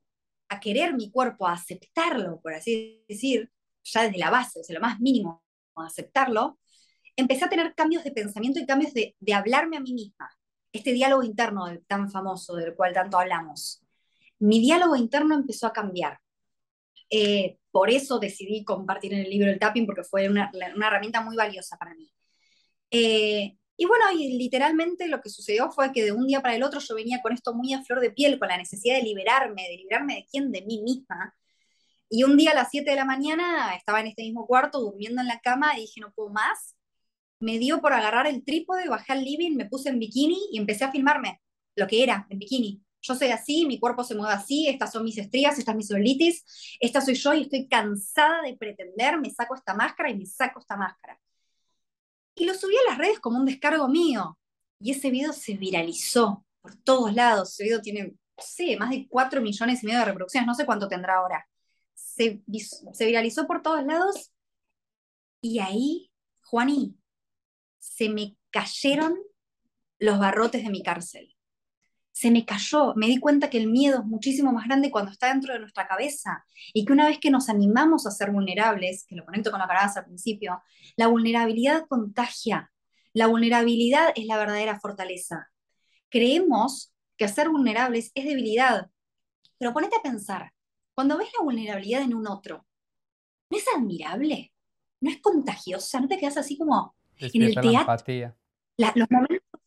a, 0.50 0.60
querer 0.60 0.96
mi 0.96 1.12
cuerpo, 1.12 1.48
a 1.48 1.54
aceptarlo, 1.54 2.42
por 2.42 2.54
así 2.54 3.06
decir, 3.08 3.52
ya 3.84 4.04
desde 4.04 4.18
la 4.18 4.32
base, 4.32 4.60
desde 4.60 4.74
lo 4.74 4.82
más 4.82 5.00
mínimo, 5.00 5.44
aceptarlo, 5.76 6.60
empecé 7.22 7.46
a 7.46 7.50
tener 7.50 7.74
cambios 7.76 8.04
de 8.04 8.12
pensamiento 8.12 8.60
y 8.60 8.66
cambios 8.66 8.94
de, 8.94 9.16
hablarme 9.34 9.78
a 9.78 9.80
mí 9.82 9.94
misma. 9.94 10.30
Este 10.72 10.94
diálogo 10.94 11.24
interno 11.24 11.66
tan 11.88 12.10
famoso 12.10 12.56
del 12.56 12.76
cual 12.76 12.94
tanto 12.94 13.20
hablamos. 13.20 13.82
Mi 14.40 14.60
diálogo 14.60 14.96
interno 14.96 15.36
empezó 15.36 15.68
a 15.68 15.74
cambiar. 15.74 16.20
Eh, 17.10 17.58
por 17.72 17.90
eso 17.90 18.20
decidí 18.20 18.64
compartir 18.64 19.14
en 19.14 19.22
el 19.22 19.30
libro 19.30 19.50
el 19.50 19.60
tapping, 19.60 19.86
porque 19.86 20.04
fue 20.04 20.30
una, 20.30 20.52
una 20.76 20.88
herramienta 20.88 21.22
muy 21.22 21.36
valiosa 21.36 21.78
para 21.78 21.94
mí. 21.94 22.12
Eh, 22.90 23.58
y 23.78 23.86
bueno, 23.86 24.06
y 24.12 24.38
literalmente 24.38 25.08
lo 25.08 25.22
que 25.22 25.30
sucedió 25.30 25.72
fue 25.72 25.92
que 25.92 26.04
de 26.04 26.12
un 26.12 26.28
día 26.28 26.42
para 26.42 26.56
el 26.56 26.64
otro 26.64 26.80
yo 26.80 26.96
venía 26.96 27.22
con 27.22 27.34
esto 27.34 27.54
muy 27.54 27.74
a 27.74 27.84
flor 27.84 28.00
de 28.00 28.12
piel, 28.12 28.40
con 28.40 28.50
la 28.50 28.58
necesidad 28.58 28.96
de 28.98 29.04
liberarme, 29.04 29.64
de 29.64 29.78
liberarme 29.78 30.16
de 30.16 30.26
quién, 30.30 30.52
de 30.52 30.62
mí 30.62 30.82
misma. 30.82 31.36
Y 32.10 32.24
un 32.24 32.38
día 32.38 32.52
a 32.52 32.56
las 32.56 32.70
7 32.72 32.90
de 32.90 32.96
la 32.96 33.06
mañana 33.06 33.74
estaba 33.76 34.02
en 34.02 34.08
este 34.08 34.24
mismo 34.24 34.46
cuarto 34.46 34.82
durmiendo 34.82 35.22
en 35.22 35.28
la 35.28 35.40
cama 35.40 35.78
y 35.78 35.82
dije, 35.82 36.02
no 36.02 36.12
puedo 36.12 36.30
más. 36.30 36.76
Me 37.41 37.60
dio 37.60 37.82
por 37.82 37.93
agarrar 37.93 38.27
el 38.27 38.43
trípode, 38.43 38.88
bajé 38.88 39.13
al 39.13 39.23
living, 39.23 39.56
me 39.56 39.65
puse 39.65 39.89
en 39.89 39.99
bikini 39.99 40.38
y 40.51 40.58
empecé 40.58 40.86
a 40.86 40.91
filmarme 40.91 41.41
lo 41.75 41.88
que 41.88 42.04
era 42.04 42.25
en 42.30 42.39
bikini. 42.39 42.82
Yo 43.01 43.15
soy 43.15 43.30
así, 43.30 43.65
mi 43.65 43.80
cuerpo 43.80 44.04
se 44.04 44.15
mueve 44.15 44.34
así, 44.34 44.67
estas 44.67 44.91
son 44.91 45.04
mis 45.04 45.17
estrías, 45.17 45.58
esta 45.58 45.71
es 45.71 45.77
mi 45.77 45.84
celulitis, 45.84 46.77
esta 46.80 47.01
soy 47.01 47.15
yo 47.15 47.34
y 47.34 47.41
estoy 47.43 47.67
cansada 47.67 48.41
de 48.43 48.56
pretender, 48.56 49.19
me 49.19 49.30
saco 49.30 49.56
esta 49.56 49.73
máscara 49.73 50.10
y 50.10 50.17
me 50.17 50.25
saco 50.25 50.60
esta 50.60 50.77
máscara. 50.77 51.19
Y 52.36 52.45
lo 52.45 52.54
subí 52.54 52.75
a 52.77 52.89
las 52.89 52.97
redes 52.97 53.19
como 53.19 53.38
un 53.38 53.45
descargo 53.45 53.88
mío. 53.89 54.38
Y 54.80 54.91
ese 54.91 55.12
video 55.12 55.34
se 55.34 55.54
viralizó 55.58 56.45
por 56.62 56.75
todos 56.75 57.13
lados. 57.13 57.54
Ese 57.54 57.63
video 57.65 57.82
tiene, 57.82 58.04
no 58.08 58.43
sé, 58.43 58.77
más 58.77 58.89
de 58.91 59.08
4 59.10 59.41
millones 59.41 59.84
y 59.84 59.86
medio 59.86 59.99
de 59.99 60.06
reproducciones, 60.06 60.47
no 60.47 60.56
sé 60.56 60.65
cuánto 60.65 60.88
tendrá 60.88 61.17
ahora 61.17 61.45
se, 62.15 62.41
viralizó 63.06 63.47
por 63.47 63.62
todos 63.62 63.84
lados 63.86 64.32
y 65.41 65.60
ahí, 65.60 66.12
Juaní, 66.43 66.97
se 67.82 68.10
me 68.10 68.38
cayeron 68.52 69.17
los 70.00 70.20
barrotes 70.20 70.63
de 70.63 70.70
mi 70.70 70.84
cárcel. 70.84 71.36
Se 72.12 72.30
me 72.30 72.46
cayó, 72.46 72.94
me 72.96 73.08
di 73.08 73.20
cuenta 73.20 73.50
que 73.50 73.58
el 73.58 73.67
miedo 73.67 74.00
es 74.00 74.06
muchísimo 74.06 74.52
más 74.52 74.65
grande 74.65 74.91
cuando 74.91 75.12
está 75.12 75.30
dentro 75.30 75.54
de 75.54 75.60
nuestra 75.60 75.88
cabeza 75.88 76.46
y 76.74 76.86
que 76.86 76.94
una 76.94 77.08
vez 77.08 77.20
que 77.20 77.32
nos 77.32 77.50
animamos 77.50 78.06
a 78.06 78.12
ser 78.12 78.32
vulnerables, 78.32 79.06
que 79.08 79.15
lo 79.15 79.26
conecto 79.26 79.50
con 79.50 79.60
la 79.60 79.67
cara 79.67 79.91
al 79.96 80.06
principio, 80.06 80.62
la 80.96 81.08
vulnerabilidad 81.08 81.88
contagia. 81.88 82.72
La 83.13 83.28
vulnerabilidad 83.28 84.13
es 84.15 84.26
la 84.26 84.38
verdadera 84.38 84.80
fortaleza. 84.80 85.50
Creemos 86.10 86.94
que 87.17 87.28
ser 87.28 87.50
vulnerables 87.50 88.12
es 88.13 88.26
debilidad, 88.26 88.89
pero 89.58 89.74
ponete 89.74 89.96
a 89.96 90.02
pensar, 90.02 90.54
cuando 90.94 91.17
ves 91.17 91.30
la 91.38 91.44
vulnerabilidad 91.44 92.04
en 92.04 92.13
un 92.13 92.28
otro, 92.28 92.65
¿no 93.50 93.58
es 93.58 93.65
admirable? 93.76 94.54
¿No 95.00 95.10
es 95.10 95.20
contagiosa? 95.20 96.00
¿No 96.00 96.08
te 96.08 96.17
quedas 96.17 96.38
así 96.38 96.58
como 96.58 96.96
en 97.22 97.42
el 97.42 97.54
teatro? 97.54 97.72
La 97.72 97.80
empatía. 97.82 98.36
los 98.96 99.12
momentos, 99.12 99.62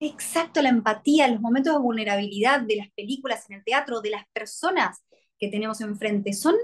exacto, 0.00 0.62
la 0.62 0.68
empatía, 0.68 1.28
los 1.28 1.40
momentos 1.40 1.72
de 1.72 1.78
vulnerabilidad 1.78 2.60
de 2.60 2.76
las 2.76 2.90
películas 2.92 3.48
en 3.48 3.56
el 3.56 3.64
teatro, 3.64 4.00
de 4.00 4.10
las 4.10 4.26
personas 4.32 5.04
que 5.38 5.48
tenemos 5.48 5.80
enfrente, 5.80 6.32
son, 6.32 6.54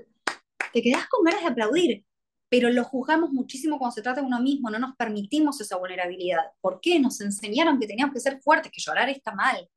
te 0.73 0.83
quedas 0.83 1.07
con 1.09 1.25
ganas 1.25 1.43
de 1.43 1.49
aplaudir, 1.49 2.05
pero 2.49 2.71
lo 2.71 2.85
juzgamos 2.85 3.31
muchísimo 3.31 3.79
cuando 3.79 3.95
se 3.95 4.03
trata 4.03 4.21
de 4.21 4.27
uno 4.27 4.41
mismo, 4.41 4.71
no 4.71 4.79
nos 4.79 4.97
permitimos 4.97 5.61
esa 5.61 5.77
vulnerabilidad. 5.77 6.43
¿Por 6.61 6.81
qué? 6.81 6.99
Nos 6.99 7.21
enseñaron 7.21 7.79
que 7.79 7.87
teníamos 7.87 8.13
que 8.13 8.21
ser 8.21 8.41
fuertes, 8.41 8.73
que 8.73 8.81
llorar 8.81 9.09
está 9.09 9.33
mal, 9.33 9.69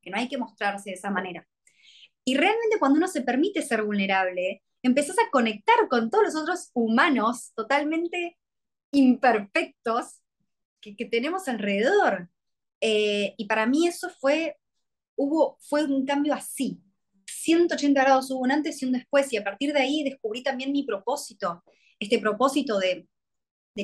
que 0.00 0.10
no 0.10 0.16
hay 0.16 0.28
que 0.28 0.38
mostrarse 0.38 0.90
de 0.90 0.96
esa 0.96 1.10
manera. 1.10 1.46
Y 2.24 2.36
realmente 2.36 2.78
cuando 2.78 2.98
uno 2.98 3.08
se 3.08 3.22
permite 3.22 3.62
ser 3.62 3.82
vulnerable, 3.82 4.62
empezás 4.82 5.16
a 5.18 5.30
conectar 5.30 5.88
con 5.88 6.10
todos 6.10 6.24
los 6.24 6.36
otros 6.36 6.70
humanos 6.74 7.52
totalmente 7.54 8.38
imperfectos 8.92 10.20
que, 10.80 11.04
tenemos 11.06 11.48
alrededor. 11.48 12.28
Eh, 12.80 13.34
y 13.36 13.46
para 13.46 13.66
mí 13.66 13.86
eso 13.86 14.08
fue, 14.20 14.56
hubo, 15.16 15.58
fue 15.60 15.84
un 15.84 16.04
cambio 16.04 16.34
así. 16.34 16.80
180 17.26 18.00
grados 18.00 18.30
hubo 18.30 18.40
un 18.40 18.52
antes 18.52 18.82
y 18.82 18.86
un 18.86 18.92
después, 18.92 19.32
y 19.32 19.36
a 19.36 19.44
partir 19.44 19.72
de 19.72 19.80
ahí 19.80 20.04
descubrí 20.04 20.42
también 20.42 20.72
mi 20.72 20.84
propósito, 20.84 21.64
este 21.98 22.18
propósito 22.18 22.78
de, 22.78 23.08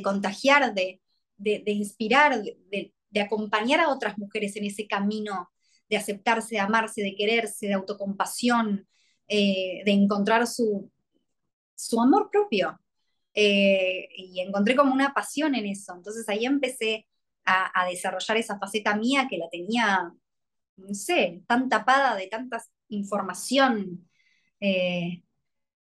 contagiar, 0.02 0.74
de, 0.74 1.00
inspirar, 1.66 2.42
de, 2.42 2.92
de, 3.10 3.20
acompañar 3.20 3.80
a 3.80 3.90
otras 3.90 4.18
mujeres 4.18 4.54
en 4.56 4.64
ese 4.64 4.86
camino 4.86 5.50
de 5.88 5.96
aceptarse, 5.96 6.56
de 6.56 6.60
amarse, 6.60 7.02
de 7.02 7.14
quererse, 7.14 7.66
de 7.66 7.74
autocompasión, 7.74 8.86
eh, 9.28 9.82
de 9.84 9.92
encontrar 9.92 10.46
su, 10.46 10.90
su 11.74 12.00
amor 12.00 12.30
propio. 12.30 12.78
Eh, 13.40 14.08
y 14.16 14.40
encontré 14.40 14.74
como 14.74 14.92
una 14.92 15.14
pasión 15.14 15.54
en 15.54 15.64
eso. 15.66 15.94
Entonces 15.94 16.28
ahí 16.28 16.44
empecé 16.44 17.06
a, 17.44 17.86
desarrollar 17.88 18.36
esa 18.36 18.58
faceta 18.58 18.96
mía 18.96 19.28
que 19.30 19.38
la 19.38 19.48
tenía, 19.48 20.12
no 20.76 20.94
sé, 20.94 21.44
tan 21.46 21.68
tapada 21.68 22.16
de 22.16 22.26
tanta 22.26 22.60
información. 22.88 24.08
Eh, 24.58 25.22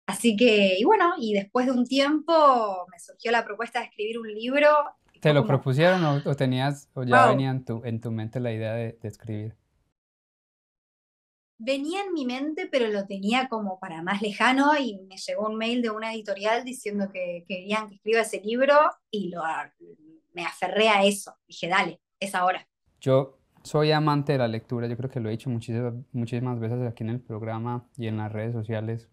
así 0.06 0.36
que, 0.36 0.78
y 0.78 0.84
bueno, 0.84 1.16
y 1.18 1.34
después 1.34 1.66
de 1.66 1.72
un 1.72 1.88
tiempo 1.88 2.86
me 2.92 3.00
surgió 3.00 3.32
la 3.32 3.44
propuesta 3.44 3.80
de 3.80 3.86
escribir 3.86 4.20
un 4.20 4.32
libro. 4.32 4.70
¿Te 5.20 5.34
lo 5.34 5.44
propusieron 5.48 6.06
o, 6.06 6.36
tenías, 6.36 6.92
o 6.94 7.02
ya 7.02 7.26
venía 7.26 7.50
en 7.50 7.66
tu, 7.66 7.82
en 7.84 8.00
tu 8.00 8.12
mente 8.12 8.40
la 8.40 8.54
idea 8.54 8.74
de 8.74 9.00
escribir? 9.02 9.56
Venía 11.58 12.04
en 12.04 12.14
mi 12.14 12.26
mente, 12.26 12.68
pero 12.72 12.88
lo 12.88 13.06
tenía 13.06 13.48
como 13.50 13.80
para 13.80 14.02
más 14.02 14.22
lejano 14.22 14.78
y 14.78 15.00
me 15.08 15.18
llegó 15.18 15.48
un 15.48 15.58
mail 15.58 15.82
de 15.82 15.90
una 15.90 16.14
editorial 16.14 16.64
diciendo 16.64 17.10
que 17.12 17.44
querían 17.48 17.90
que 17.90 17.96
escriba 17.96 18.22
ese 18.22 18.42
libro 18.42 18.76
y 19.10 19.30
lo, 19.30 19.42
me 20.34 20.46
aferré 20.46 20.90
a 20.90 21.04
eso. 21.04 21.36
Dije, 21.48 21.68
dale, 21.68 22.00
es 22.20 22.36
ahora. 22.36 22.68
Yo 23.02 23.40
soy 23.64 23.92
amante 23.92 24.34
de 24.34 24.38
la 24.38 24.48
lectura, 24.48 24.88
yo 24.88 24.96
creo 24.96 25.10
que 25.10 25.20
lo 25.20 25.30
he 25.30 25.32
dicho 25.32 25.50
muchísimas, 25.50 25.94
muchísimas 26.12 26.60
veces 26.60 26.88
aquí 26.88 27.04
en 27.04 27.10
el 27.10 27.20
programa 27.20 27.88
y 27.98 28.08
en 28.08 28.18
las 28.18 28.32
redes 28.32 28.54
sociales. 28.54 29.10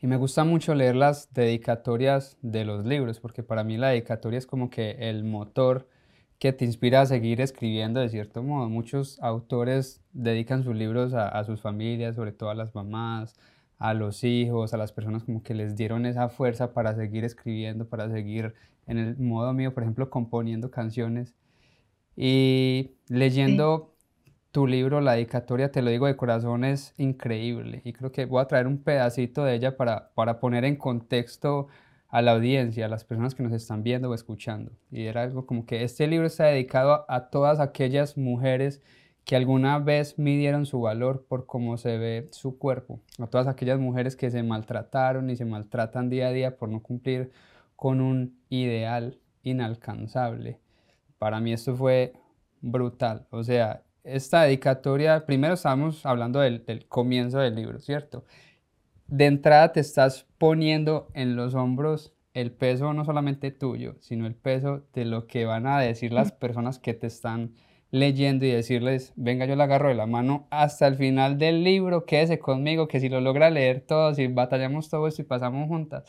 Y 0.00 0.08
me 0.08 0.16
gusta 0.16 0.42
mucho 0.42 0.74
leer 0.74 0.96
las 0.96 1.32
dedicatorias 1.32 2.36
de 2.42 2.64
los 2.64 2.84
libros, 2.84 3.20
porque 3.20 3.44
para 3.44 3.62
mí 3.62 3.76
la 3.76 3.90
dedicatoria 3.90 4.38
es 4.38 4.46
como 4.46 4.68
que 4.68 4.96
el 4.98 5.22
motor 5.22 5.88
que 6.42 6.52
te 6.52 6.64
inspira 6.64 7.02
a 7.02 7.06
seguir 7.06 7.40
escribiendo 7.40 8.00
de 8.00 8.08
cierto 8.08 8.42
modo. 8.42 8.68
Muchos 8.68 9.22
autores 9.22 10.02
dedican 10.12 10.64
sus 10.64 10.74
libros 10.74 11.14
a, 11.14 11.44
sus 11.44 11.60
familias, 11.60 12.16
sobre 12.16 12.32
todo 12.32 12.50
a 12.50 12.56
las 12.56 12.74
mamás, 12.74 13.36
a 13.78 13.94
los 13.94 14.24
hijos, 14.24 14.74
a 14.74 14.76
las 14.76 14.90
personas 14.90 15.22
como 15.22 15.44
que 15.44 15.54
les 15.54 15.76
dieron 15.76 16.04
esa 16.04 16.28
fuerza 16.28 16.72
para 16.74 16.96
seguir 16.96 17.22
escribiendo, 17.22 17.86
para 17.88 18.10
seguir 18.10 18.54
en 18.88 18.98
el 18.98 19.16
modo 19.18 19.52
mío, 19.52 19.72
por 19.72 19.84
ejemplo, 19.84 20.10
componiendo 20.10 20.72
canciones. 20.72 21.32
Y 22.16 22.96
leyendo 23.06 23.94
tu 24.50 24.66
libro, 24.66 25.00
la 25.00 25.12
dedicatoria, 25.12 25.70
te 25.70 25.80
lo 25.80 25.90
digo 25.92 26.08
de 26.08 26.16
corazón, 26.16 26.64
es 26.64 26.92
increíble. 26.98 27.82
Y 27.84 27.92
creo 27.92 28.10
que 28.10 28.24
voy 28.24 28.42
a 28.42 28.46
traer 28.46 28.66
un 28.66 28.78
pedacito 28.78 29.44
de 29.44 29.54
ella 29.54 29.76
para, 29.76 30.10
para 30.14 30.40
poner 30.40 30.64
en 30.64 30.74
contexto 30.74 31.68
a 32.12 32.20
la 32.20 32.32
audiencia, 32.32 32.84
a 32.84 32.88
las 32.88 33.04
personas 33.04 33.34
que 33.34 33.42
nos 33.42 33.52
están 33.54 33.82
viendo 33.82 34.10
o 34.10 34.14
escuchando. 34.14 34.70
Y 34.90 35.06
era 35.06 35.22
algo 35.22 35.46
como 35.46 35.64
que 35.64 35.82
este 35.82 36.06
libro 36.06 36.26
está 36.26 36.44
dedicado 36.44 37.06
a, 37.08 37.30
todas 37.30 37.58
aquellas 37.58 38.18
mujeres 38.18 38.82
que 39.24 39.34
alguna 39.34 39.78
vez 39.78 40.18
midieron 40.18 40.66
su 40.66 40.82
valor 40.82 41.24
por 41.26 41.46
cómo 41.46 41.78
se 41.78 41.96
ve 41.96 42.28
su 42.30 42.58
cuerpo, 42.58 43.00
a 43.18 43.28
todas 43.28 43.46
aquellas 43.46 43.80
mujeres 43.80 44.14
que 44.14 44.30
se 44.30 44.42
maltrataron 44.42 45.30
y 45.30 45.36
se 45.36 45.46
maltratan 45.46 46.10
día 46.10 46.28
a 46.28 46.32
día 46.32 46.56
por 46.58 46.68
no 46.68 46.82
cumplir 46.82 47.32
con 47.76 48.02
un 48.02 48.38
ideal 48.50 49.18
inalcanzable. 49.42 50.60
Para 51.18 51.40
mí 51.40 51.54
esto 51.54 51.74
fue 51.76 52.12
brutal. 52.60 53.26
O 53.30 53.42
sea, 53.42 53.84
esta 54.04 54.42
dedicatoria, 54.42 55.24
primero 55.24 55.54
estamos 55.54 56.04
hablando 56.04 56.40
del 56.40 56.86
comienzo 56.88 57.38
del 57.38 57.54
libro, 57.54 57.78
¿cierto? 57.78 58.26
De 59.12 59.26
entrada 59.26 59.74
te 59.74 59.80
estás 59.80 60.26
poniendo 60.38 61.10
en 61.12 61.36
los 61.36 61.54
hombros 61.54 62.14
el 62.32 62.50
peso 62.50 62.94
no 62.94 63.04
solamente 63.04 63.50
tuyo, 63.50 63.96
sino 64.00 64.26
el 64.26 64.34
peso 64.34 64.84
de 64.94 65.04
lo 65.04 65.26
que 65.26 65.44
van 65.44 65.66
a 65.66 65.78
decir 65.80 66.14
las 66.14 66.32
personas 66.32 66.78
que 66.78 66.94
te 66.94 67.08
están 67.08 67.52
leyendo 67.90 68.46
y 68.46 68.50
decirles, 68.50 69.12
venga, 69.14 69.44
yo 69.44 69.54
le 69.54 69.64
agarro 69.64 69.90
de 69.90 69.96
la 69.96 70.06
mano 70.06 70.46
hasta 70.48 70.86
el 70.86 70.96
final 70.96 71.36
del 71.36 71.62
libro, 71.62 72.06
quédese 72.06 72.38
conmigo, 72.38 72.88
que 72.88 73.00
si 73.00 73.10
lo 73.10 73.20
logra 73.20 73.50
leer 73.50 73.82
todo, 73.82 74.14
si 74.14 74.28
batallamos 74.28 74.88
todo 74.88 75.06
esto 75.06 75.20
y 75.20 75.26
pasamos 75.26 75.68
juntas, 75.68 76.04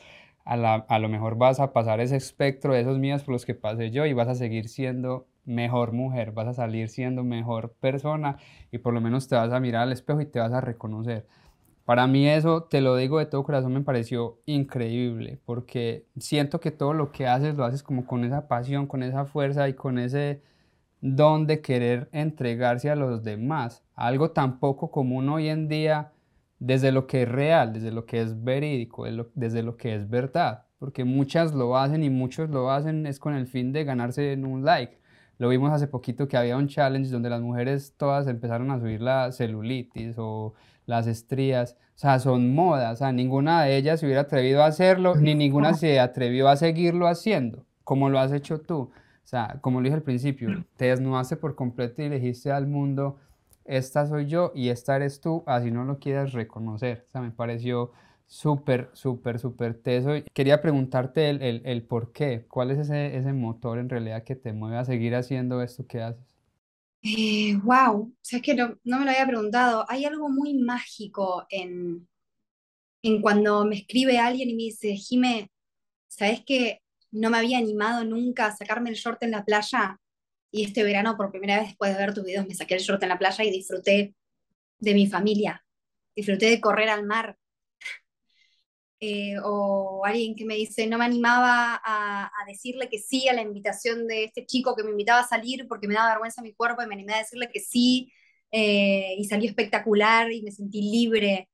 a, 0.45 0.55
a 0.75 0.99
lo 0.99 1.09
mejor 1.09 1.35
vas 1.37 1.59
a 1.59 1.73
pasar 1.73 1.99
ese 1.99 2.15
espectro 2.15 2.73
de 2.73 2.79
esos 2.79 2.99
míos 2.99 3.23
por 3.25 3.33
los 3.33 3.45
que 3.45 3.53
pasé 3.53 3.91
yo 3.91 4.05
y 4.05 4.13
vas 4.13 4.29
a 4.29 4.35
seguir 4.35 4.69
siendo 4.69 5.27
mejor 5.43 5.91
mujer, 5.91 6.31
vas 6.31 6.47
a 6.47 6.53
salir 6.53 6.87
siendo 6.87 7.25
mejor 7.25 7.73
persona 7.81 8.37
y 8.71 8.77
por 8.77 8.93
lo 8.93 9.01
menos 9.01 9.27
te 9.27 9.35
vas 9.35 9.51
a 9.51 9.59
mirar 9.59 9.81
al 9.81 9.91
espejo 9.91 10.21
y 10.21 10.25
te 10.25 10.39
vas 10.39 10.53
a 10.53 10.61
reconocer. 10.61 11.27
Para 11.85 12.07
mí 12.07 12.27
eso, 12.27 12.63
te 12.63 12.79
lo 12.79 12.95
digo 12.95 13.19
de 13.19 13.25
todo 13.25 13.43
corazón, 13.43 13.73
me 13.73 13.81
pareció 13.81 14.39
increíble, 14.45 15.39
porque 15.45 16.07
siento 16.17 16.61
que 16.61 16.71
todo 16.71 16.93
lo 16.93 17.11
que 17.11 17.27
haces 17.27 17.55
lo 17.55 17.65
haces 17.65 17.83
como 17.83 18.05
con 18.05 18.23
esa 18.23 18.47
pasión, 18.47 18.87
con 18.87 19.03
esa 19.03 19.25
fuerza 19.25 19.67
y 19.67 19.73
con 19.73 19.99
ese 19.99 20.41
don 21.01 21.45
de 21.45 21.61
querer 21.61 22.07
entregarse 22.13 22.89
a 22.89 22.95
los 22.95 23.23
demás. 23.23 23.83
Algo 23.95 24.31
tan 24.31 24.59
poco 24.59 24.91
común 24.91 25.27
hoy 25.27 25.49
en 25.49 25.67
día 25.67 26.13
desde 26.59 26.93
lo 26.93 27.07
que 27.07 27.23
es 27.23 27.29
real, 27.29 27.73
desde 27.73 27.91
lo 27.91 28.05
que 28.05 28.21
es 28.21 28.41
verídico, 28.41 29.05
desde 29.35 29.63
lo 29.63 29.75
que 29.75 29.95
es 29.95 30.09
verdad. 30.09 30.65
Porque 30.79 31.03
muchas 31.03 31.53
lo 31.53 31.77
hacen 31.77 32.03
y 32.03 32.09
muchos 32.09 32.49
lo 32.49 32.71
hacen 32.71 33.05
es 33.05 33.19
con 33.19 33.33
el 33.33 33.47
fin 33.47 33.73
de 33.73 33.83
ganarse 33.83 34.31
en 34.31 34.45
un 34.45 34.63
like. 34.63 34.97
lo 35.37 35.49
vimos 35.49 35.71
hace 35.71 35.87
poquito 35.87 36.27
que 36.29 36.37
había 36.37 36.55
un 36.55 36.67
challenge 36.69 37.11
donde 37.11 37.29
las 37.29 37.41
mujeres 37.41 37.95
todas 37.97 38.27
empezaron 38.27 38.71
a 38.71 38.79
subir 38.79 39.01
la 39.01 39.31
celulitis 39.33 40.15
o 40.17 40.53
las 40.85 41.07
estrías, 41.07 41.77
o 41.95 41.99
sea, 41.99 42.19
son 42.19 42.53
modas, 42.53 42.93
o 42.93 42.95
sea, 42.97 43.11
ninguna 43.11 43.63
de 43.63 43.77
ellas 43.77 43.99
se 43.99 44.05
hubiera 44.05 44.21
atrevido 44.21 44.63
a 44.63 44.67
hacerlo, 44.67 45.15
ni 45.15 45.35
ninguna 45.35 45.73
se 45.73 45.99
atrevió 45.99 46.49
a 46.49 46.55
seguirlo 46.55 47.07
haciendo, 47.07 47.65
como 47.83 48.09
lo 48.09 48.19
has 48.19 48.31
hecho 48.31 48.59
tú. 48.59 48.91
O 49.23 49.27
sea, 49.27 49.59
como 49.61 49.79
lo 49.79 49.85
dije 49.85 49.95
al 49.95 50.03
principio, 50.03 50.65
te 50.75 50.85
desnudaste 50.85 51.37
por 51.37 51.55
completo 51.55 52.01
y 52.01 52.09
dijiste 52.09 52.51
al 52.51 52.67
mundo, 52.67 53.17
esta 53.65 54.05
soy 54.05 54.27
yo 54.27 54.51
y 54.53 54.69
esta 54.69 54.95
eres 54.95 55.21
tú, 55.21 55.43
así 55.47 55.71
no 55.71 55.85
lo 55.85 55.99
quieras 55.99 56.33
reconocer. 56.33 57.05
O 57.07 57.11
sea, 57.11 57.21
me 57.21 57.31
pareció 57.31 57.91
súper, 58.27 58.89
súper, 58.93 59.39
súper 59.39 59.75
teso. 59.75 60.09
Quería 60.33 60.61
preguntarte 60.61 61.29
el, 61.29 61.41
el, 61.41 61.61
el, 61.65 61.83
por 61.83 62.11
qué, 62.11 62.45
cuál 62.49 62.71
es 62.71 62.79
ese, 62.79 63.15
ese 63.15 63.31
motor 63.31 63.77
en 63.77 63.89
realidad 63.89 64.23
que 64.23 64.35
te 64.35 64.53
mueve 64.53 64.77
a 64.77 64.85
seguir 64.85 65.15
haciendo 65.15 65.61
esto 65.61 65.85
que 65.87 66.01
haces. 66.01 66.32
Wow, 67.03 68.01
o 68.01 68.13
sea, 68.21 68.37
es 68.39 68.43
que 68.43 68.55
no, 68.55 68.77
no, 68.85 68.99
me 68.99 69.05
lo 69.05 69.11
había 69.11 69.27
preguntado. 69.27 69.85
Hay 69.89 70.05
algo 70.05 70.29
muy 70.29 70.53
mágico 70.53 71.45
en, 71.49 72.07
en 73.03 73.21
cuando 73.21 73.65
me 73.65 73.77
escribe 73.77 74.19
alguien 74.19 74.49
y 74.49 74.55
me 74.55 74.63
dice, 74.63 74.95
Jime, 74.95 75.51
¿sabes 76.07 76.43
que 76.45 76.81
no 77.11 77.29
me 77.29 77.37
había 77.39 77.57
animado 77.59 78.05
nunca 78.05 78.47
a 78.47 78.55
sacarme 78.55 78.89
el 78.89 78.95
short 78.95 79.23
en 79.23 79.31
la 79.31 79.45
playa? 79.45 79.99
Y 80.51 80.63
este 80.65 80.83
verano, 80.83 81.17
por 81.17 81.31
primera 81.31 81.57
vez 81.59 81.69
después 81.69 81.93
de 81.93 81.99
ver 81.99 82.13
tus 82.13 82.25
videos, 82.25 82.47
me 82.47 82.55
saqué 82.55 82.75
el 82.75 82.81
short 82.81 83.03
en 83.03 83.09
la 83.09 83.19
playa 83.19 83.43
y 83.43 83.51
disfruté 83.51 84.15
de 84.79 84.93
mi 84.93 85.07
familia. 85.07 85.65
Disfruté 86.15 86.47
de 86.47 86.61
correr 86.61 86.89
al 86.89 87.05
mar, 87.05 87.37
eh, 89.05 89.35
o 89.43 90.05
alguien 90.05 90.33
que 90.33 90.45
me 90.45 90.55
dice, 90.55 90.87
no 90.87 90.97
me 90.97 91.03
animaba 91.03 91.81
a, 91.83 92.31
decirle 92.47 92.87
que 92.87 92.99
sí 92.99 93.27
a 93.27 93.33
la 93.33 93.41
invitación 93.41 94.07
de 94.07 94.23
este 94.25 94.45
chico 94.45 94.77
que 94.77 94.83
me 94.83 94.91
invitaba 94.91 95.19
a 95.19 95.27
salir 95.27 95.67
porque 95.67 95.89
me 95.89 95.93
daba 95.95 96.11
vergüenza 96.11 96.41
mi 96.41 96.53
cuerpo 96.53 96.81
y 96.81 96.87
me 96.87 96.93
animé 96.95 97.15
a 97.15 97.17
decirle 97.17 97.49
que 97.51 97.59
sí 97.59 98.13
eh, 98.51 99.15
y 99.17 99.25
salió 99.25 99.49
espectacular 99.49 100.31
y 100.31 100.41
me 100.41 100.51
sentí 100.51 100.81
libre. 100.81 101.49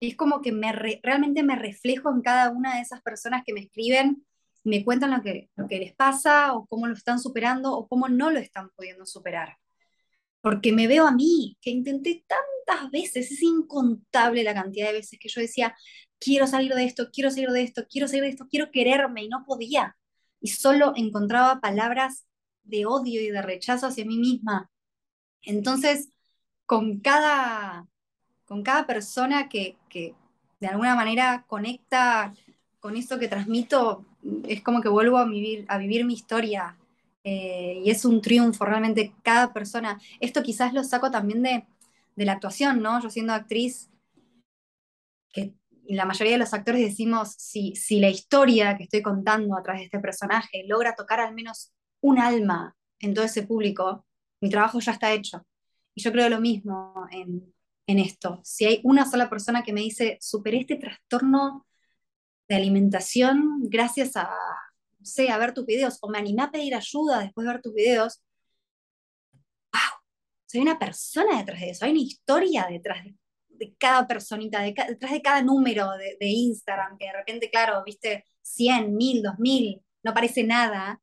Es 0.00 0.16
como 0.16 0.40
que 0.42 0.50
me 0.50 0.72
realmente 0.72 1.44
me 1.44 1.54
reflejo 1.54 2.10
en 2.10 2.22
cada 2.22 2.50
una 2.50 2.74
de 2.74 2.82
esas 2.82 3.02
personas 3.02 3.44
que 3.46 3.52
me 3.52 3.60
escriben, 3.60 4.26
me 4.64 4.84
cuentan 4.84 5.12
lo 5.12 5.22
que, 5.22 5.48
lo 5.54 5.68
que 5.68 5.78
les 5.78 5.94
pasa 5.94 6.54
o 6.54 6.66
cómo 6.66 6.88
lo 6.88 6.94
están 6.94 7.20
superando 7.20 7.72
o 7.72 7.86
cómo 7.86 8.08
no 8.08 8.32
lo 8.32 8.40
están 8.40 8.70
pudiendo 8.76 9.06
superar. 9.06 9.58
Porque 10.40 10.72
me 10.72 10.88
veo 10.88 11.06
a 11.06 11.12
mí, 11.12 11.56
que 11.60 11.70
intenté 11.70 12.24
tantas 12.26 12.90
veces, 12.90 13.30
es 13.30 13.42
incontable 13.42 14.42
la 14.42 14.54
cantidad 14.54 14.88
de 14.88 14.94
veces 14.94 15.18
que 15.20 15.28
yo 15.28 15.40
decía, 15.40 15.76
quiero 16.20 16.46
salir 16.46 16.74
de 16.74 16.84
esto, 16.84 17.10
quiero 17.12 17.30
salir 17.30 17.50
de 17.50 17.62
esto, 17.62 17.86
quiero 17.90 18.06
salir 18.06 18.22
de 18.24 18.28
esto, 18.30 18.46
quiero 18.48 18.70
quererme 18.70 19.24
y 19.24 19.28
no 19.28 19.44
podía. 19.44 19.96
Y 20.40 20.48
solo 20.48 20.92
encontraba 20.96 21.60
palabras 21.60 22.26
de 22.62 22.86
odio 22.86 23.20
y 23.20 23.30
de 23.30 23.42
rechazo 23.42 23.86
hacia 23.86 24.04
mí 24.04 24.18
misma. 24.18 24.70
Entonces, 25.42 26.10
con 26.66 27.00
cada, 27.00 27.88
con 28.44 28.62
cada 28.62 28.86
persona 28.86 29.48
que, 29.48 29.76
que 29.88 30.14
de 30.60 30.66
alguna 30.68 30.94
manera 30.94 31.44
conecta 31.48 32.34
con 32.78 32.96
esto 32.96 33.18
que 33.18 33.28
transmito, 33.28 34.06
es 34.46 34.62
como 34.62 34.80
que 34.80 34.88
vuelvo 34.88 35.18
a 35.18 35.24
vivir, 35.26 35.64
a 35.68 35.78
vivir 35.78 36.04
mi 36.04 36.14
historia. 36.14 36.76
Eh, 37.24 37.82
y 37.84 37.90
es 37.90 38.04
un 38.04 38.22
triunfo, 38.22 38.64
realmente 38.64 39.14
cada 39.22 39.52
persona. 39.52 40.00
Esto 40.20 40.42
quizás 40.42 40.72
lo 40.72 40.84
saco 40.84 41.10
también 41.10 41.42
de, 41.42 41.66
de 42.16 42.24
la 42.24 42.32
actuación, 42.32 42.80
¿no? 42.82 43.00
Yo 43.02 43.10
siendo 43.10 43.32
actriz, 43.34 43.90
que 45.32 45.54
la 45.94 46.04
mayoría 46.04 46.34
de 46.34 46.38
los 46.38 46.54
actores 46.54 46.80
decimos, 46.80 47.34
si, 47.38 47.74
si 47.76 48.00
la 48.00 48.08
historia 48.08 48.76
que 48.76 48.84
estoy 48.84 49.02
contando 49.02 49.56
a 49.56 49.62
través 49.62 49.80
de 49.80 49.84
este 49.86 50.00
personaje 50.00 50.64
logra 50.66 50.94
tocar 50.94 51.20
al 51.20 51.34
menos 51.34 51.72
un 52.00 52.18
alma 52.18 52.76
en 52.98 53.14
todo 53.14 53.24
ese 53.24 53.42
público, 53.44 54.06
mi 54.40 54.50
trabajo 54.50 54.80
ya 54.80 54.92
está 54.92 55.12
hecho. 55.12 55.46
Y 55.94 56.02
yo 56.02 56.12
creo 56.12 56.28
lo 56.28 56.40
mismo 56.40 57.06
en, 57.10 57.52
en 57.86 57.98
esto. 57.98 58.40
Si 58.44 58.64
hay 58.64 58.80
una 58.84 59.04
sola 59.10 59.28
persona 59.28 59.62
que 59.62 59.72
me 59.72 59.80
dice, 59.80 60.18
superé 60.20 60.60
este 60.60 60.76
trastorno 60.76 61.66
de 62.48 62.56
alimentación 62.56 63.60
gracias 63.68 64.16
a, 64.16 64.30
sé, 65.02 65.30
a 65.30 65.38
ver 65.38 65.54
tus 65.54 65.66
videos, 65.66 65.98
o 66.02 66.10
me 66.10 66.18
animé 66.18 66.42
a 66.42 66.50
pedir 66.50 66.74
ayuda 66.74 67.20
después 67.20 67.46
de 67.46 67.52
ver 67.52 67.62
tus 67.62 67.74
videos, 67.74 68.22
¡wow! 69.72 70.00
Hay 70.54 70.60
una 70.60 70.78
persona 70.78 71.38
detrás 71.38 71.60
de 71.60 71.70
eso, 71.70 71.84
hay 71.84 71.92
una 71.92 72.00
historia 72.00 72.66
detrás 72.68 73.04
de, 73.04 73.16
de 73.60 73.74
cada 73.78 74.06
personita, 74.06 74.62
detrás 74.62 75.12
de 75.12 75.22
cada 75.22 75.42
número 75.42 75.90
de, 75.92 76.26
Instagram, 76.26 76.96
que 76.96 77.06
de 77.06 77.12
repente, 77.12 77.50
claro, 77.50 77.84
viste 77.84 78.24
100, 78.40 78.96
1000, 78.96 79.22
2000, 79.22 79.82
no 80.02 80.14
parece 80.14 80.42
nada. 80.44 81.00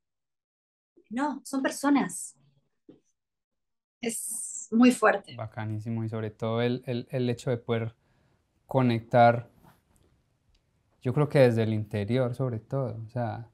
No, 1.08 1.40
son 1.44 1.62
personas. 1.62 2.36
Es 4.00 4.68
muy 4.72 4.90
fuerte. 4.90 5.36
Bacanísimo 5.36 6.02
y 6.02 6.08
sobre 6.08 6.30
todo 6.30 6.60
el, 6.60 6.82
hecho 7.10 7.50
de 7.50 7.58
poder 7.58 7.94
conectar, 8.66 9.48
yo 11.00 11.14
creo 11.14 11.28
que 11.28 11.38
desde 11.38 11.62
el 11.62 11.72
interior 11.72 12.34
sobre 12.34 12.58
todo, 12.58 13.00
o 13.06 13.08
sea, 13.10 13.48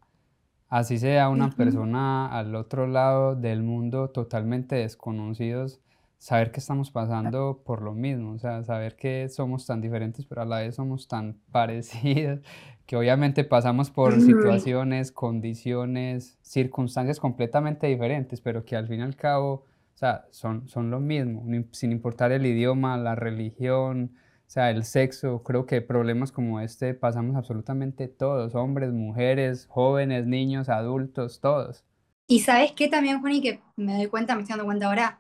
así 0.71 0.97
sea 0.99 1.29
una 1.29 1.51
persona 1.51 2.27
al 2.27 2.55
otro 2.55 2.87
lado 2.87 3.37
del 3.37 3.63
mundo 3.63 4.09
totalmente 4.09 4.77
desconocidos, 4.77 5.83
saber 6.19 6.51
que 6.51 6.61
estamos 6.61 6.91
pasando 6.91 7.63
por 7.65 7.83
lo 7.83 7.93
mismo, 7.93 8.33
o 8.33 8.39
sea, 8.39 8.63
saber 8.65 8.97
que 8.97 9.29
somos 9.29 9.67
tan 9.67 9.81
diferentes, 9.81 10.25
pero 10.25 10.43
a 10.43 10.45
la 10.45 10.59
vez 10.59 10.75
somos 10.77 11.09
tan 11.09 11.39
parecidos, 11.53 12.41
que 12.87 12.97
obviamente 12.97 13.45
pasamos 13.45 13.91
por 13.91 14.21
situaciones, 14.21 15.11
condiciones, 15.11 16.39
circunstancias 16.43 17.19
completamente 17.19 17.87
diferentes, 17.87 18.41
pero 18.41 18.65
que 18.65 18.77
al 18.77 18.89
fin 18.89 19.01
y 19.01 19.03
al 19.03 19.17
cabo, 19.17 19.67
o 19.95 19.97
sea, 19.97 20.27
son, 20.31 20.69
son 20.69 20.91
lo 20.91 21.01
mismo, 21.01 21.45
sin 21.73 21.93
importar 21.93 22.33
el 22.33 22.45
idioma, 22.45 22.97
la 22.99 23.15
religión, 23.15 24.13
o 24.47 24.51
sea, 24.51 24.71
el 24.71 24.85
sexo, 24.85 25.43
creo 25.43 25.67
que 25.67 25.81
problemas 25.81 26.31
como 26.31 26.61
este 26.61 26.95
pasamos 26.95 27.37
absolutamente 27.37 28.09
todos, 28.09 28.55
hombres, 28.55 28.93
mujeres, 28.93 29.67
jóvenes, 29.69 30.27
niños, 30.27 30.69
adultos, 30.69 31.41
todos. 31.41 31.85
Y 32.27 32.41
sabes 32.41 32.73
qué 32.73 32.89
también, 32.89 33.21
Juani, 33.21 33.41
que 33.41 33.61
me 33.77 33.97
doy 33.97 34.07
cuenta, 34.07 34.35
me 34.35 34.43
estoy 34.43 34.53
dando 34.53 34.67
cuenta 34.67 34.87
ahora, 34.87 35.19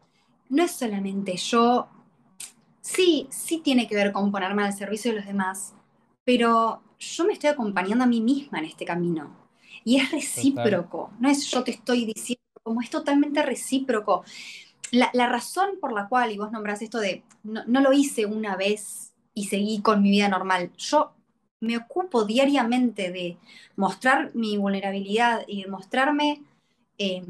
no 0.54 0.62
es 0.62 0.70
solamente 0.70 1.36
yo, 1.36 1.88
sí, 2.80 3.26
sí 3.30 3.58
tiene 3.58 3.88
que 3.88 3.96
ver 3.96 4.12
con 4.12 4.30
ponerme 4.30 4.62
al 4.62 4.72
servicio 4.72 5.10
de 5.10 5.18
los 5.18 5.26
demás, 5.26 5.74
pero 6.24 6.80
yo 6.98 7.24
me 7.24 7.32
estoy 7.32 7.50
acompañando 7.50 8.04
a 8.04 8.06
mí 8.06 8.20
misma 8.20 8.60
en 8.60 8.66
este 8.66 8.84
camino. 8.84 9.36
Y 9.82 9.96
es 9.96 10.12
recíproco, 10.12 11.10
no 11.18 11.28
es 11.28 11.50
yo 11.50 11.64
te 11.64 11.72
estoy 11.72 12.04
diciendo, 12.04 12.40
como 12.62 12.80
es 12.80 12.88
totalmente 12.88 13.42
recíproco. 13.42 14.24
La, 14.92 15.10
razón 15.26 15.70
por 15.80 15.92
la 15.92 16.08
cual, 16.08 16.30
y 16.30 16.38
vos 16.38 16.52
nombrás 16.52 16.80
esto 16.82 17.00
de, 17.00 17.24
no, 17.42 17.80
lo 17.80 17.92
hice 17.92 18.24
una 18.24 18.54
vez 18.54 19.12
y 19.34 19.46
seguí 19.46 19.82
con 19.82 20.02
mi 20.02 20.10
vida 20.10 20.28
normal, 20.28 20.70
yo 20.78 21.14
me 21.58 21.76
ocupo 21.76 22.24
diariamente 22.24 23.10
de 23.10 23.38
mostrar 23.74 24.30
mi 24.34 24.56
vulnerabilidad 24.56 25.42
y 25.48 25.62
de 25.62 25.68
mostrarme 25.68 26.42
eh, 26.96 27.24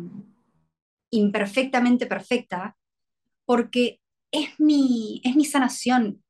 imperfectamente 1.11 2.05
perfecta, 2.05 2.77
porque 3.45 4.01
es 4.31 4.59
mi, 4.59 5.21
es 5.25 5.37
mi 5.37 5.45
sanación. 5.45 6.23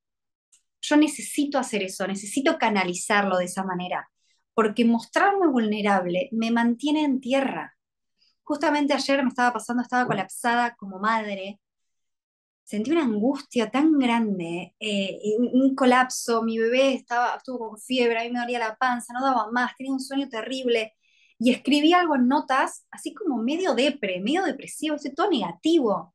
Yo 0.80 0.96
necesito 0.96 1.58
hacer 1.58 1.82
eso, 1.82 2.06
necesito 2.06 2.58
canalizarlo 2.58 3.38
de 3.38 3.46
esa 3.46 3.64
manera, 3.64 4.10
porque 4.54 4.84
mostrarme 4.84 5.46
vulnerable 5.48 6.28
me 6.32 6.50
mantiene 6.50 7.04
en 7.04 7.20
tierra. 7.20 7.76
Justamente 8.42 8.94
ayer 8.94 9.22
me 9.22 9.30
estaba 9.30 9.52
pasando, 9.54 9.82
estaba 9.82 10.06
colapsada 10.06 10.74
como 10.76 10.98
madre, 10.98 11.60
sentí 12.64 12.90
una 12.90 13.04
angustia 13.04 13.70
tan 13.70 13.98
grande, 13.98 14.74
eh, 14.80 15.18
un, 15.38 15.74
colapso, 15.74 16.42
mi 16.42 16.58
bebé 16.58 16.94
estaba, 16.94 17.36
estuvo 17.36 17.70
con 17.70 17.78
fiebre, 17.78 18.18
a 18.18 18.24
mí 18.24 18.30
me 18.30 18.40
dolía 18.40 18.58
la 18.58 18.76
panza, 18.76 19.12
no 19.12 19.24
daba 19.24 19.50
más, 19.52 19.76
tenía 19.76 19.92
un 19.92 20.00
sueño 20.00 20.28
terrible, 20.28 20.94
y 21.38 21.50
escribí 21.50 21.92
algo 21.92 22.16
en 22.16 22.28
notas, 22.28 22.86
así 22.90 23.12
como 23.14 23.38
medio 23.42 23.74
depre, 23.74 24.20
medio 24.20 24.44
depresivo, 24.44 24.96
todo 25.14 25.30
negativo. 25.30 26.13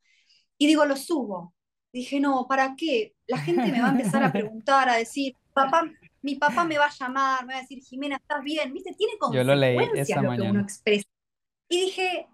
Y 0.59 0.67
digo, 0.67 0.85
lo 0.85 0.95
subo. 0.95 1.55
Dije, 1.91 2.19
no, 2.19 2.45
¿para 2.47 2.75
qué? 2.75 3.15
La 3.25 3.39
gente 3.39 3.71
me 3.71 3.81
va 3.81 3.87
a 3.87 3.91
empezar 3.91 4.23
a 4.23 4.31
preguntar, 4.31 4.89
a 4.89 4.97
decir, 4.97 5.33
papá, 5.53 5.89
mi 6.21 6.35
papá 6.35 6.65
me 6.65 6.77
va 6.77 6.85
a 6.85 6.91
llamar, 6.91 7.45
me 7.45 7.53
va 7.53 7.59
a 7.59 7.61
decir, 7.61 7.81
Jimena, 7.81 8.17
¿estás 8.17 8.43
bien? 8.43 8.71
¿Viste? 8.73 8.93
Tiene 8.93 9.17
consecuencias 9.17 10.21
lo, 10.21 10.35
que 10.35 10.41
uno 10.41 10.61
expresa. 10.61 11.07
Y 11.69 11.81
dije, 11.85 12.27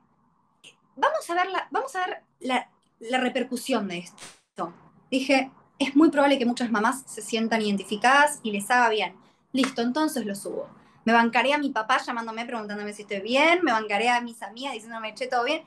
vamos 0.96 1.30
a 1.30 1.36
ver, 1.36 1.50
la, 1.52 1.68
vamos 1.72 1.96
a 1.96 2.08
ver 2.08 2.24
la, 2.40 2.70
la 3.00 3.20
repercusión 3.20 3.88
de 3.88 4.00
esto. 4.00 4.74
Dije, 5.12 5.52
es 5.78 5.96
muy 5.96 6.10
probable 6.10 6.40
que 6.40 6.46
muchas 6.46 6.72
mamás 6.72 7.04
se 7.06 7.22
sientan 7.22 7.62
identificadas 7.62 8.40
y 8.44 8.52
les 8.52 8.70
haga 8.72 8.90
bien. 8.90 9.16
Listo, 9.54 9.82
entonces 9.82 10.26
lo 10.26 10.36
subo. 10.36 10.68
Me 11.06 11.14
bancaré 11.14 11.54
a 11.54 11.60
mi 11.60 11.70
papá 11.70 12.00
llamándome, 12.04 12.46
preguntándome 12.46 12.92
si 12.92 13.04
estoy 13.04 13.22
bien, 13.22 13.60
me 13.64 13.72
bancaré 13.72 14.10
a 14.10 14.20
mis 14.22 14.42
amigas 14.42 14.74
diciéndome, 14.74 15.14
che, 15.14 15.28
todo 15.28 15.44
bien 15.44 15.64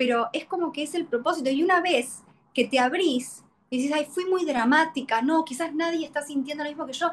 pero 0.00 0.30
es 0.32 0.46
como 0.46 0.72
que 0.72 0.82
es 0.82 0.94
el 0.94 1.04
propósito. 1.04 1.50
Y 1.50 1.62
una 1.62 1.82
vez 1.82 2.22
que 2.54 2.64
te 2.64 2.78
abrís 2.78 3.44
y 3.68 3.76
dices, 3.76 3.92
ay, 3.94 4.06
fui 4.06 4.24
muy 4.24 4.46
dramática, 4.46 5.20
no, 5.20 5.44
quizás 5.44 5.74
nadie 5.74 6.06
está 6.06 6.22
sintiendo 6.22 6.64
lo 6.64 6.70
mismo 6.70 6.86
que 6.86 6.94
yo, 6.94 7.12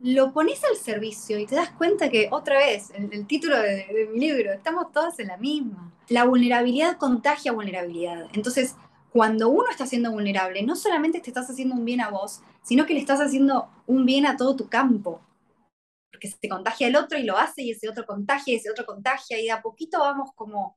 lo 0.00 0.32
pones 0.32 0.60
al 0.64 0.74
servicio 0.74 1.38
y 1.38 1.46
te 1.46 1.54
das 1.54 1.70
cuenta 1.70 2.10
que, 2.10 2.26
otra 2.32 2.58
vez, 2.58 2.90
el, 2.96 3.12
el 3.12 3.28
título 3.28 3.56
de, 3.56 3.86
de, 3.86 4.08
mi 4.12 4.18
libro, 4.18 4.52
estamos 4.52 4.90
todos 4.90 5.20
en 5.20 5.28
la 5.28 5.36
misma. 5.36 5.94
La 6.08 6.24
vulnerabilidad 6.24 6.96
contagia 6.96 7.52
vulnerabilidad. 7.52 8.26
Entonces, 8.32 8.74
cuando 9.12 9.48
uno 9.48 9.70
está 9.70 9.86
siendo 9.86 10.10
vulnerable, 10.10 10.64
no 10.64 10.74
solamente 10.74 11.20
te 11.20 11.30
estás 11.30 11.48
haciendo 11.48 11.76
un 11.76 11.84
bien 11.84 12.00
a 12.00 12.10
vos, 12.10 12.40
sino 12.60 12.86
que 12.86 12.94
le 12.94 13.00
estás 13.00 13.20
haciendo 13.20 13.68
un 13.86 14.04
bien 14.04 14.26
a 14.26 14.36
todo 14.36 14.56
tu 14.56 14.68
campo. 14.68 15.20
Porque 16.10 16.28
se 16.28 16.48
contagia 16.48 16.88
el 16.88 16.96
otro 16.96 17.20
y 17.20 17.22
lo 17.22 17.38
hace, 17.38 17.62
y 17.62 17.70
ese 17.70 17.88
otro 17.88 18.04
contagia, 18.04 18.52
y 18.52 18.56
ese 18.56 18.68
otro 18.68 18.84
contagia, 18.84 19.38
y 19.38 19.44
de 19.44 19.52
a 19.52 19.62
poquito 19.62 20.00
vamos 20.00 20.30
como 20.34 20.76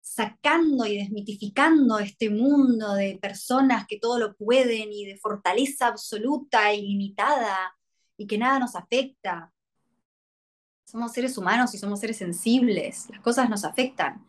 sacando 0.00 0.86
y 0.86 0.98
desmitificando 0.98 1.98
este 1.98 2.30
mundo 2.30 2.94
de 2.94 3.18
personas 3.20 3.86
que 3.86 3.98
todo 3.98 4.18
lo 4.18 4.34
pueden 4.34 4.92
y 4.92 5.04
de 5.06 5.16
fortaleza 5.16 5.88
absoluta, 5.88 6.72
ilimitada, 6.72 7.76
y 8.16 8.26
que 8.26 8.38
nada 8.38 8.58
nos 8.58 8.76
afecta. 8.76 9.52
Somos 10.84 11.12
seres 11.12 11.38
humanos 11.38 11.74
y 11.74 11.78
somos 11.78 12.00
seres 12.00 12.16
sensibles, 12.16 13.08
las 13.10 13.20
cosas 13.20 13.48
nos 13.48 13.64
afectan. 13.64 14.26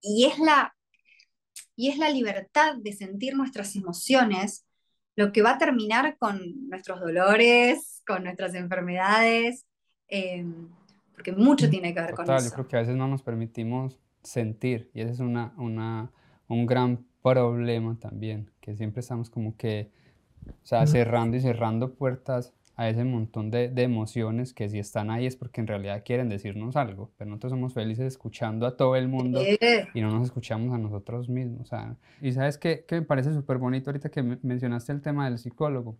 Y 0.00 0.26
es 0.26 0.38
la, 0.38 0.74
y 1.76 1.90
es 1.90 1.98
la 1.98 2.10
libertad 2.10 2.76
de 2.76 2.92
sentir 2.92 3.36
nuestras 3.36 3.76
emociones 3.76 4.64
lo 5.18 5.32
que 5.32 5.42
va 5.42 5.54
a 5.54 5.58
terminar 5.58 6.16
con 6.16 6.68
nuestros 6.68 7.00
dolores, 7.00 8.02
con 8.06 8.22
nuestras 8.22 8.54
enfermedades, 8.54 9.66
eh, 10.06 10.46
porque 11.12 11.32
mucho 11.32 11.68
tiene 11.68 11.92
que 11.92 12.00
ver 12.00 12.14
con 12.14 12.30
eso. 12.30 12.48
Yo 12.50 12.54
creo 12.54 12.68
que 12.68 12.76
a 12.76 12.80
veces 12.80 12.94
no 12.94 13.08
nos 13.08 13.24
permitimos 13.24 13.98
sentir. 14.28 14.90
Y 14.94 15.00
ese 15.00 15.12
es 15.12 15.20
una, 15.20 15.52
una, 15.56 16.10
un 16.48 16.66
gran 16.66 17.04
problema 17.22 17.96
también, 17.98 18.50
que 18.60 18.76
siempre 18.76 19.00
estamos 19.00 19.30
como 19.30 19.56
que, 19.56 19.90
o 20.46 20.66
sea, 20.66 20.86
cerrando 20.86 21.36
y 21.36 21.40
cerrando 21.40 21.94
puertas 21.94 22.54
a 22.76 22.88
ese 22.88 23.02
montón 23.02 23.50
de, 23.50 23.68
de, 23.68 23.82
emociones 23.82 24.54
que 24.54 24.68
si 24.68 24.78
están 24.78 25.10
ahí 25.10 25.26
es 25.26 25.34
porque 25.34 25.60
en 25.60 25.66
realidad 25.66 26.04
quieren 26.04 26.28
decirnos 26.28 26.76
algo, 26.76 27.10
pero 27.16 27.28
nosotros 27.28 27.50
somos 27.50 27.74
felices 27.74 28.06
escuchando 28.06 28.66
a 28.66 28.76
todo 28.76 28.94
el 28.94 29.08
mundo 29.08 29.42
y 29.94 30.00
no 30.00 30.12
nos 30.12 30.26
escuchamos 30.26 30.72
a 30.72 30.78
nosotros 30.78 31.28
mismos. 31.28 31.62
O 31.62 31.64
sea, 31.64 31.96
y 32.22 32.30
sabes 32.30 32.56
qué, 32.56 32.84
que 32.86 32.94
me 32.94 33.02
parece 33.02 33.34
súper 33.34 33.58
bonito 33.58 33.90
ahorita 33.90 34.10
que 34.10 34.22
mencionaste 34.22 34.92
el 34.92 35.02
tema 35.02 35.28
del 35.28 35.38
psicólogo, 35.38 35.98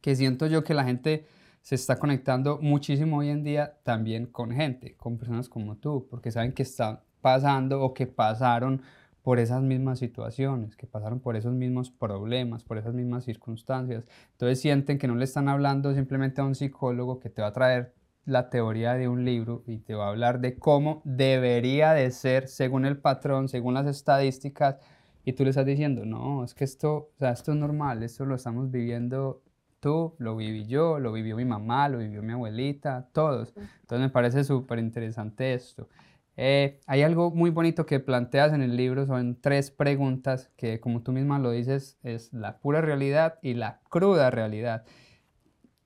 que 0.00 0.16
siento 0.16 0.48
yo 0.48 0.64
que 0.64 0.74
la 0.74 0.82
gente 0.82 1.26
se 1.62 1.76
está 1.76 1.96
conectando 1.96 2.58
muchísimo 2.60 3.18
hoy 3.18 3.28
en 3.28 3.44
día 3.44 3.78
también 3.84 4.26
con 4.26 4.50
gente, 4.50 4.96
con 4.96 5.16
personas 5.16 5.48
como 5.48 5.76
tú, 5.76 6.08
porque 6.10 6.32
saben 6.32 6.52
que 6.52 6.64
está 6.64 7.04
pasando 7.20 7.82
o 7.82 7.94
que 7.94 8.06
pasaron 8.06 8.82
por 9.22 9.38
esas 9.38 9.62
mismas 9.62 9.98
situaciones, 9.98 10.76
que 10.76 10.86
pasaron 10.86 11.20
por 11.20 11.36
esos 11.36 11.52
mismos 11.52 11.90
problemas, 11.90 12.64
por 12.64 12.78
esas 12.78 12.94
mismas 12.94 13.24
circunstancias. 13.24 14.04
Entonces 14.32 14.60
sienten 14.60 14.98
que 14.98 15.08
no 15.08 15.14
le 15.14 15.24
están 15.24 15.48
hablando 15.48 15.94
simplemente 15.94 16.40
a 16.40 16.44
un 16.44 16.54
psicólogo 16.54 17.20
que 17.20 17.28
te 17.28 17.42
va 17.42 17.48
a 17.48 17.52
traer 17.52 17.94
la 18.24 18.48
teoría 18.48 18.94
de 18.94 19.08
un 19.08 19.24
libro 19.24 19.62
y 19.66 19.78
te 19.78 19.94
va 19.94 20.06
a 20.06 20.10
hablar 20.10 20.40
de 20.40 20.58
cómo 20.58 21.02
debería 21.04 21.92
de 21.92 22.10
ser 22.10 22.48
según 22.48 22.84
el 22.86 22.98
patrón, 22.98 23.48
según 23.48 23.74
las 23.74 23.86
estadísticas, 23.86 24.76
y 25.24 25.32
tú 25.34 25.44
le 25.44 25.50
estás 25.50 25.66
diciendo, 25.66 26.06
no, 26.06 26.44
es 26.44 26.54
que 26.54 26.64
esto, 26.64 27.10
o 27.14 27.18
sea, 27.18 27.30
esto 27.32 27.52
es 27.52 27.58
normal, 27.58 28.02
esto 28.02 28.24
lo 28.24 28.34
estamos 28.34 28.70
viviendo 28.70 29.42
tú, 29.80 30.14
lo 30.18 30.36
viví 30.36 30.66
yo, 30.66 30.98
lo 30.98 31.12
vivió 31.12 31.36
mi 31.36 31.44
mamá, 31.44 31.88
lo 31.88 31.98
vivió 31.98 32.22
mi 32.22 32.32
abuelita, 32.32 33.08
todos. 33.12 33.52
Entonces 33.56 34.00
me 34.00 34.10
parece 34.10 34.44
súper 34.44 34.78
interesante 34.78 35.54
esto. 35.54 35.88
Eh, 36.36 36.80
hay 36.86 37.02
algo 37.02 37.30
muy 37.30 37.50
bonito 37.50 37.86
que 37.86 38.00
planteas 38.00 38.52
en 38.52 38.62
el 38.62 38.76
libro, 38.76 39.06
son 39.06 39.38
tres 39.40 39.70
preguntas 39.70 40.50
que, 40.56 40.80
como 40.80 41.02
tú 41.02 41.12
misma 41.12 41.38
lo 41.38 41.50
dices, 41.50 41.98
es 42.02 42.32
la 42.32 42.58
pura 42.58 42.80
realidad 42.80 43.38
y 43.42 43.54
la 43.54 43.80
cruda 43.88 44.30
realidad. 44.30 44.84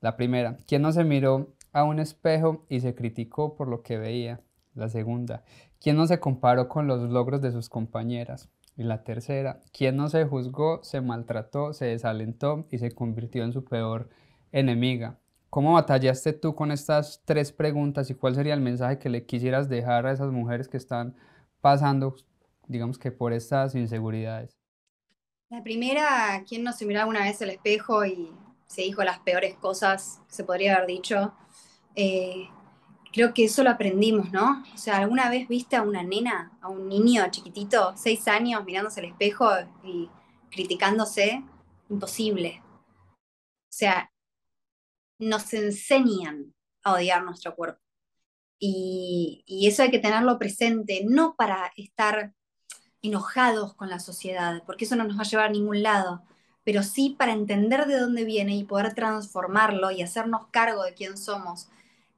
La 0.00 0.16
primera, 0.16 0.58
¿quién 0.66 0.82
no 0.82 0.92
se 0.92 1.02
miró 1.02 1.54
a 1.72 1.84
un 1.84 1.98
espejo 1.98 2.66
y 2.68 2.80
se 2.80 2.94
criticó 2.94 3.56
por 3.56 3.68
lo 3.68 3.82
que 3.82 3.98
veía? 3.98 4.40
La 4.74 4.88
segunda, 4.88 5.44
¿quién 5.80 5.96
no 5.96 6.06
se 6.06 6.20
comparó 6.20 6.68
con 6.68 6.86
los 6.86 7.08
logros 7.10 7.40
de 7.40 7.52
sus 7.52 7.68
compañeras? 7.68 8.48
Y 8.76 8.82
la 8.82 9.04
tercera, 9.04 9.60
¿quién 9.72 9.96
no 9.96 10.08
se 10.08 10.24
juzgó, 10.24 10.82
se 10.82 11.00
maltrató, 11.00 11.72
se 11.72 11.86
desalentó 11.86 12.66
y 12.70 12.78
se 12.78 12.92
convirtió 12.92 13.44
en 13.44 13.52
su 13.52 13.64
peor 13.64 14.08
enemiga? 14.50 15.18
¿Cómo 15.54 15.74
batallaste 15.74 16.32
tú 16.32 16.56
con 16.56 16.72
estas 16.72 17.22
tres 17.24 17.52
preguntas 17.52 18.10
y 18.10 18.14
cuál 18.16 18.34
sería 18.34 18.54
el 18.54 18.60
mensaje 18.60 18.98
que 18.98 19.08
le 19.08 19.24
quisieras 19.24 19.68
dejar 19.68 20.04
a 20.04 20.10
esas 20.10 20.32
mujeres 20.32 20.66
que 20.66 20.76
están 20.76 21.14
pasando, 21.60 22.16
digamos 22.66 22.98
que 22.98 23.12
por 23.12 23.32
estas 23.32 23.76
inseguridades? 23.76 24.58
La 25.50 25.62
primera, 25.62 26.42
¿quién 26.44 26.64
no 26.64 26.72
se 26.72 26.84
miró 26.86 27.02
alguna 27.02 27.20
vez 27.20 27.40
al 27.40 27.50
espejo 27.50 28.04
y 28.04 28.32
se 28.66 28.82
dijo 28.82 29.04
las 29.04 29.20
peores 29.20 29.54
cosas 29.54 30.20
que 30.26 30.34
se 30.34 30.42
podría 30.42 30.74
haber 30.74 30.88
dicho? 30.88 31.32
Eh, 31.94 32.48
creo 33.12 33.32
que 33.32 33.44
eso 33.44 33.62
lo 33.62 33.70
aprendimos, 33.70 34.32
¿no? 34.32 34.64
O 34.74 34.76
sea, 34.76 34.96
¿alguna 34.96 35.30
vez 35.30 35.46
viste 35.46 35.76
a 35.76 35.82
una 35.82 36.02
nena, 36.02 36.58
a 36.62 36.68
un 36.68 36.88
niño 36.88 37.22
chiquitito, 37.30 37.92
seis 37.96 38.26
años, 38.26 38.64
mirándose 38.64 38.98
al 38.98 39.06
espejo 39.06 39.48
y 39.84 40.10
criticándose? 40.50 41.44
Imposible. 41.88 42.60
O 42.64 43.76
sea, 43.76 44.10
nos 45.18 45.52
enseñan 45.54 46.54
a 46.82 46.94
odiar 46.94 47.24
nuestro 47.24 47.54
cuerpo. 47.54 47.80
Y, 48.58 49.44
eso 49.68 49.82
hay 49.82 49.90
que 49.90 49.98
tenerlo 49.98 50.38
presente, 50.38 51.02
no 51.06 51.34
para 51.36 51.72
estar 51.76 52.34
enojados 53.02 53.74
con 53.74 53.90
la 53.90 54.00
sociedad, 54.00 54.62
porque 54.66 54.84
eso 54.86 54.96
no 54.96 55.04
nos 55.04 55.18
va 55.18 55.22
a 55.22 55.24
llevar 55.24 55.46
a 55.46 55.50
ningún 55.52 55.82
lado, 55.82 56.22
pero 56.64 56.82
sí 56.82 57.10
para 57.18 57.32
entender 57.32 57.86
de 57.86 57.98
dónde 57.98 58.24
viene 58.24 58.56
y 58.56 58.64
poder 58.64 58.94
transformarlo 58.94 59.90
y 59.90 60.02
hacernos 60.02 60.48
cargo 60.48 60.84
de 60.84 60.94
quién 60.94 61.18
somos. 61.18 61.68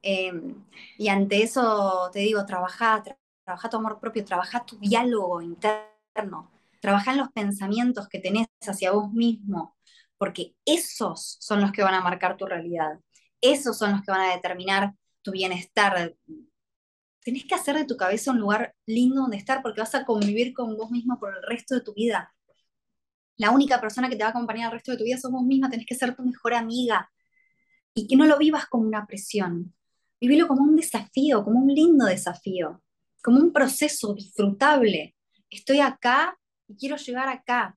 Em, 0.02 0.54
y 0.98 1.08
ante 1.08 1.42
eso 1.42 2.10
te 2.12 2.20
digo, 2.20 2.46
trabaja, 2.46 3.02
trabaja 3.44 3.70
tu 3.70 3.76
amor 3.78 3.98
propio, 4.00 4.24
trabaja 4.24 4.64
tu 4.64 4.78
diálogo 4.78 5.42
interno, 5.42 6.50
trabaja 6.80 7.12
en 7.12 7.18
los 7.18 7.32
pensamientos 7.32 8.08
que 8.08 8.20
tenés 8.20 8.46
hacia 8.66 8.92
vos 8.92 9.12
mismo, 9.12 9.75
porque 10.18 10.54
esos 10.64 11.36
son 11.40 11.60
los 11.60 11.72
que 11.72 11.82
van 11.82 11.94
a 11.94 12.00
marcar 12.00 12.36
tu 12.36 12.46
realidad, 12.46 12.98
esos 13.40 13.78
son 13.78 13.92
los 13.92 14.02
que 14.02 14.10
van 14.10 14.22
a 14.22 14.34
determinar 14.34 14.94
tu 15.22 15.32
bienestar. 15.32 16.16
Tenés 17.20 17.44
que 17.44 17.54
hacer 17.54 17.76
de 17.76 17.84
tu 17.84 17.96
cabeza 17.96 18.30
un 18.30 18.38
lugar 18.38 18.74
lindo 18.86 19.22
donde 19.22 19.36
estar 19.36 19.62
porque 19.62 19.80
vas 19.80 19.94
a 19.94 20.04
convivir 20.04 20.54
con 20.54 20.76
vos 20.76 20.90
mismo 20.90 21.18
por 21.18 21.36
el 21.36 21.42
resto 21.42 21.74
de 21.74 21.80
tu 21.80 21.92
vida. 21.94 22.32
La 23.36 23.50
única 23.50 23.80
persona 23.80 24.08
que 24.08 24.16
te 24.16 24.22
va 24.22 24.28
a 24.28 24.30
acompañar 24.30 24.66
el 24.66 24.78
resto 24.78 24.92
de 24.92 24.98
tu 24.98 25.04
vida 25.04 25.18
sos 25.18 25.30
vos 25.30 25.44
misma, 25.44 25.68
tenés 25.68 25.86
que 25.86 25.94
ser 25.94 26.14
tu 26.14 26.22
mejor 26.22 26.54
amiga 26.54 27.10
y 27.94 28.06
que 28.06 28.16
no 28.16 28.26
lo 28.26 28.38
vivas 28.38 28.66
como 28.66 28.86
una 28.86 29.06
presión. 29.06 29.74
Vivilo 30.20 30.48
como 30.48 30.62
un 30.62 30.76
desafío, 30.76 31.44
como 31.44 31.60
un 31.60 31.68
lindo 31.68 32.06
desafío, 32.06 32.82
como 33.22 33.38
un 33.38 33.52
proceso 33.52 34.14
disfrutable. 34.14 35.14
Estoy 35.50 35.80
acá 35.80 36.38
y 36.66 36.76
quiero 36.76 36.96
llegar 36.96 37.28
acá 37.28 37.75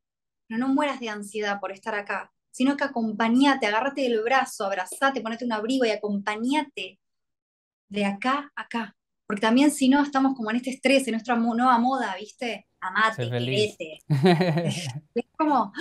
pero 0.49 0.59
no 0.59 0.73
mueras 0.73 0.99
de 0.99 1.09
ansiedad 1.09 1.59
por 1.59 1.71
estar 1.71 1.93
acá, 1.93 2.33
sino 2.49 2.75
que 2.75 2.83
acompañate, 2.83 3.67
agárrate 3.67 4.01
del 4.01 4.21
brazo, 4.23 4.65
abrazate, 4.65 5.21
ponete 5.21 5.45
un 5.45 5.53
abrigo 5.53 5.85
y 5.85 5.91
acompañate 5.91 6.99
de 7.87 8.05
acá 8.05 8.51
a 8.55 8.63
acá. 8.63 8.95
Porque 9.27 9.41
también 9.41 9.69
si 9.69 9.89
no, 9.89 10.01
estamos 10.01 10.35
como 10.35 10.49
en 10.49 10.57
este 10.57 10.71
estrés, 10.71 11.07
en 11.07 11.11
nuestra 11.11 11.35
nueva 11.35 11.77
moda, 11.77 12.15
¿viste? 12.19 12.67
Amate, 12.81 13.29
querete. 13.29 13.99
es 15.13 15.25
como, 15.37 15.71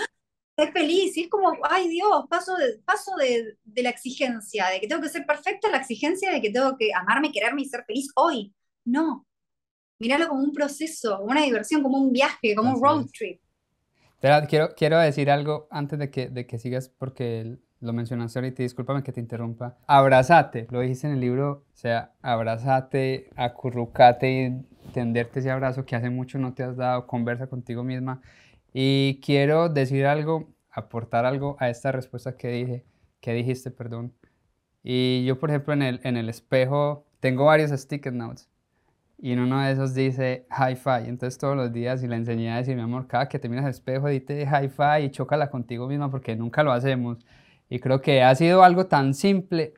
es 0.55 0.71
feliz, 0.71 1.17
y 1.17 1.23
es 1.23 1.31
como, 1.31 1.57
ay 1.63 1.89
Dios, 1.89 2.27
paso, 2.29 2.55
de, 2.57 2.79
paso 2.85 3.17
de, 3.17 3.57
de, 3.65 3.83
la 3.83 3.89
exigencia, 3.89 4.67
de 4.67 4.81
que 4.81 4.87
tengo 4.87 5.01
que 5.01 5.09
ser 5.09 5.25
perfecta, 5.25 5.71
la 5.71 5.79
exigencia 5.79 6.31
de 6.31 6.43
que 6.43 6.51
tengo 6.51 6.77
que 6.77 6.91
amarme, 6.93 7.33
quererme 7.33 7.63
y 7.63 7.69
ser 7.71 7.85
feliz 7.87 8.11
hoy. 8.17 8.55
No, 8.85 9.27
míralo 9.99 10.29
como 10.29 10.43
un 10.43 10.53
proceso, 10.53 11.17
como 11.17 11.31
una 11.31 11.43
diversión, 11.43 11.83
como 11.83 11.97
un 11.97 12.13
viaje, 12.13 12.55
como 12.55 12.75
un 12.75 12.83
road 12.83 13.07
trip 13.07 13.41
quiero, 14.49 14.75
quiero 14.77 14.99
decir 14.99 15.31
algo 15.31 15.69
antes 15.71 15.99
de 15.99 16.11
que, 16.11 16.29
de 16.29 16.47
que 16.47 16.59
sigas, 16.59 16.89
porque 16.89 17.59
lo 17.81 17.93
mencionaste 17.93 18.39
ahorita, 18.39 18.63
discúlpame 18.63 19.03
que 19.03 19.13
te 19.13 19.21
interrumpa. 19.21 19.77
Abrazate, 19.87 20.67
lo 20.71 20.81
dijiste 20.81 21.07
en 21.07 21.15
el 21.15 21.21
libro, 21.21 21.65
o 21.73 21.77
sea, 21.77 22.13
abrazate, 22.23 23.31
acurrucate 23.37 24.31
y 24.31 24.91
tenderte 24.93 25.41
ese 25.41 25.51
abrazo 25.51 25.85
que 25.85 25.95
hace 25.97 26.11
mucho 26.11 26.39
no 26.39 26.55
te 26.55 26.65
has 26.65 26.77
dado, 26.77 27.07
conversa 27.07 27.47
contigo 27.47 27.85
misma. 27.85 28.21
Y 28.73 29.21
quiero 29.25 29.69
decir 29.69 30.07
algo, 30.07 30.49
aportar 30.71 31.25
algo 31.25 31.57
a 31.61 31.71
esta 31.71 31.93
respuesta 31.93 32.37
que 32.37 32.49
dije, 32.49 32.85
que 33.21 33.33
dijiste, 33.33 33.71
perdón. 33.71 34.13
Y 34.83 35.25
yo, 35.25 35.39
por 35.39 35.51
ejemplo, 35.51 35.75
en 35.75 35.83
el, 35.83 36.01
en 36.05 36.17
el 36.17 36.29
espejo 36.29 37.07
tengo 37.21 37.45
varios 37.47 37.71
sticker 37.71 38.13
notes 38.13 38.49
y 39.19 39.33
en 39.33 39.41
uno 39.41 39.61
de 39.61 39.73
esos 39.73 39.95
dice 39.95 40.47
hi-fi. 40.51 41.09
Entonces 41.09 41.39
todos 41.39 41.57
los 41.57 41.73
días 41.73 42.03
y 42.03 42.07
la 42.07 42.17
enseñé 42.17 42.53
a 42.53 42.57
decir, 42.59 42.77
mi 42.77 42.83
amor, 42.83 43.07
cada 43.09 43.29
que 43.29 43.39
te 43.39 43.49
miras 43.49 43.65
al 43.65 43.73
espejo, 43.73 44.09
dite 44.09 44.43
hi-fi 44.43 45.05
y 45.05 45.11
chócala 45.11 45.51
contigo 45.51 45.89
misma 45.89 46.11
porque 46.11 46.37
nunca 46.37 46.63
lo 46.63 46.73
hacemos. 46.73 47.19
Y 47.69 47.81
creo 47.81 48.01
que 48.01 48.23
ha 48.23 48.35
sido 48.35 48.63
algo 48.63 48.87
tan 48.87 49.15
simple, 49.15 49.75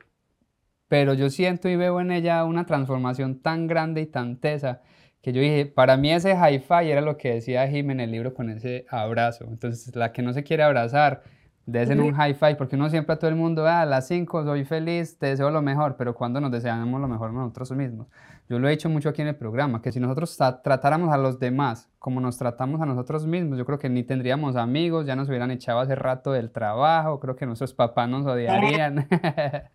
pero 0.87 1.13
yo 1.13 1.29
siento 1.29 1.69
y 1.69 1.75
veo 1.75 1.99
en 1.99 2.11
ella 2.11 2.43
una 2.45 2.65
transformación 2.65 3.41
tan 3.41 3.67
grande 3.67 4.01
y 4.01 4.05
tan 4.05 4.37
tesa 4.39 4.81
que 5.21 5.33
yo 5.33 5.41
dije, 5.41 5.65
para 5.67 5.97
mí 5.97 6.11
ese 6.11 6.33
hi-fi 6.33 6.89
era 6.89 7.01
lo 7.01 7.17
que 7.17 7.35
decía 7.35 7.67
Jim 7.67 7.91
en 7.91 7.99
el 7.99 8.11
libro 8.11 8.33
con 8.33 8.49
ese 8.49 8.85
abrazo. 8.89 9.45
Entonces 9.47 9.95
la 9.95 10.11
que 10.11 10.21
no 10.21 10.33
se 10.33 10.43
quiere 10.43 10.63
abrazar, 10.63 11.23
Desen 11.65 12.01
un 12.01 12.13
high 12.13 12.33
five, 12.33 12.55
porque 12.55 12.75
uno 12.75 12.89
siempre 12.89 13.13
a 13.13 13.19
todo 13.19 13.29
el 13.29 13.35
mundo, 13.35 13.67
ah, 13.67 13.81
a 13.81 13.85
las 13.85 14.07
5 14.07 14.43
soy 14.43 14.65
feliz, 14.65 15.17
te 15.17 15.27
deseo 15.27 15.51
lo 15.51 15.61
mejor, 15.61 15.95
pero 15.95 16.15
cuando 16.15 16.41
nos 16.41 16.51
deseamos 16.51 16.99
lo 16.99 17.07
mejor 17.07 17.31
nosotros 17.31 17.71
mismos. 17.71 18.07
Yo 18.49 18.57
lo 18.59 18.67
he 18.67 18.71
dicho 18.71 18.89
mucho 18.89 19.09
aquí 19.09 19.21
en 19.21 19.29
el 19.29 19.35
programa, 19.35 19.81
que 19.81 19.91
si 19.91 19.99
nosotros 19.99 20.35
tratáramos 20.63 21.13
a 21.13 21.17
los 21.17 21.39
demás 21.39 21.89
como 21.99 22.19
nos 22.19 22.37
tratamos 22.37 22.81
a 22.81 22.85
nosotros 22.85 23.25
mismos, 23.27 23.57
yo 23.57 23.65
creo 23.65 23.77
que 23.77 23.89
ni 23.89 24.03
tendríamos 24.03 24.55
amigos, 24.55 25.05
ya 25.05 25.15
nos 25.15 25.29
hubieran 25.29 25.51
echado 25.51 25.79
hace 25.79 25.95
rato 25.95 26.31
del 26.31 26.51
trabajo, 26.51 27.19
creo 27.19 27.35
que 27.35 27.45
nuestros 27.45 27.73
papás 27.73 28.09
nos 28.09 28.25
odiarían. 28.25 29.07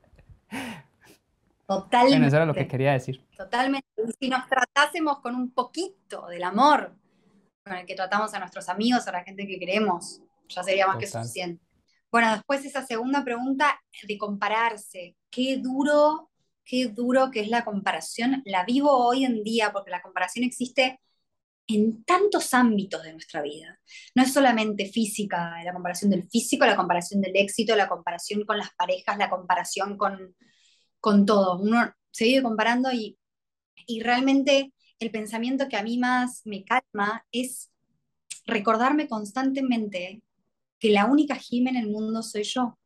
Totalmente. 1.66 2.26
eso 2.28 2.36
era 2.36 2.46
lo 2.46 2.54
que 2.54 2.68
quería 2.68 2.92
decir. 2.92 3.24
Totalmente. 3.36 3.86
Si 4.20 4.28
nos 4.28 4.46
tratásemos 4.48 5.20
con 5.20 5.34
un 5.34 5.50
poquito 5.50 6.26
del 6.26 6.44
amor 6.44 6.92
con 7.64 7.74
el 7.74 7.86
que 7.86 7.94
tratamos 7.94 8.32
a 8.34 8.38
nuestros 8.38 8.68
amigos, 8.68 9.06
a 9.08 9.12
la 9.12 9.24
gente 9.24 9.46
que 9.46 9.58
queremos, 9.58 10.20
ya 10.48 10.62
sería 10.62 10.86
más 10.86 10.98
que 10.98 11.06
suficiente. 11.06 11.65
Bueno, 12.10 12.32
después 12.32 12.64
esa 12.64 12.86
segunda 12.86 13.24
pregunta 13.24 13.80
de 14.06 14.18
compararse. 14.18 15.16
Qué 15.30 15.58
duro, 15.58 16.30
qué 16.64 16.86
duro 16.86 17.30
que 17.30 17.40
es 17.40 17.48
la 17.48 17.64
comparación. 17.64 18.42
La 18.44 18.64
vivo 18.64 18.90
hoy 18.90 19.24
en 19.24 19.42
día 19.42 19.72
porque 19.72 19.90
la 19.90 20.02
comparación 20.02 20.44
existe 20.44 21.00
en 21.68 22.04
tantos 22.04 22.54
ámbitos 22.54 23.02
de 23.02 23.12
nuestra 23.12 23.42
vida. 23.42 23.78
No 24.14 24.22
es 24.22 24.32
solamente 24.32 24.86
física, 24.86 25.62
la 25.64 25.72
comparación 25.72 26.10
del 26.10 26.28
físico, 26.28 26.64
la 26.64 26.76
comparación 26.76 27.20
del 27.20 27.36
éxito, 27.36 27.74
la 27.76 27.88
comparación 27.88 28.44
con 28.44 28.58
las 28.58 28.70
parejas, 28.74 29.18
la 29.18 29.30
comparación 29.30 29.96
con, 29.96 30.36
con 31.00 31.26
todo. 31.26 31.58
Uno 31.60 31.92
se 32.10 32.24
vive 32.24 32.42
comparando 32.42 32.92
y, 32.92 33.18
y 33.86 34.02
realmente 34.02 34.72
el 35.00 35.10
pensamiento 35.10 35.68
que 35.68 35.76
a 35.76 35.82
mí 35.82 35.98
más 35.98 36.42
me 36.44 36.64
calma 36.64 37.26
es 37.32 37.70
recordarme 38.46 39.08
constantemente 39.08 40.22
que 40.78 40.90
la 40.90 41.06
única 41.06 41.36
Jime 41.36 41.70
en 41.70 41.76
el 41.76 41.88
mundo 41.88 42.22
soy 42.22 42.42
yo. 42.44 42.78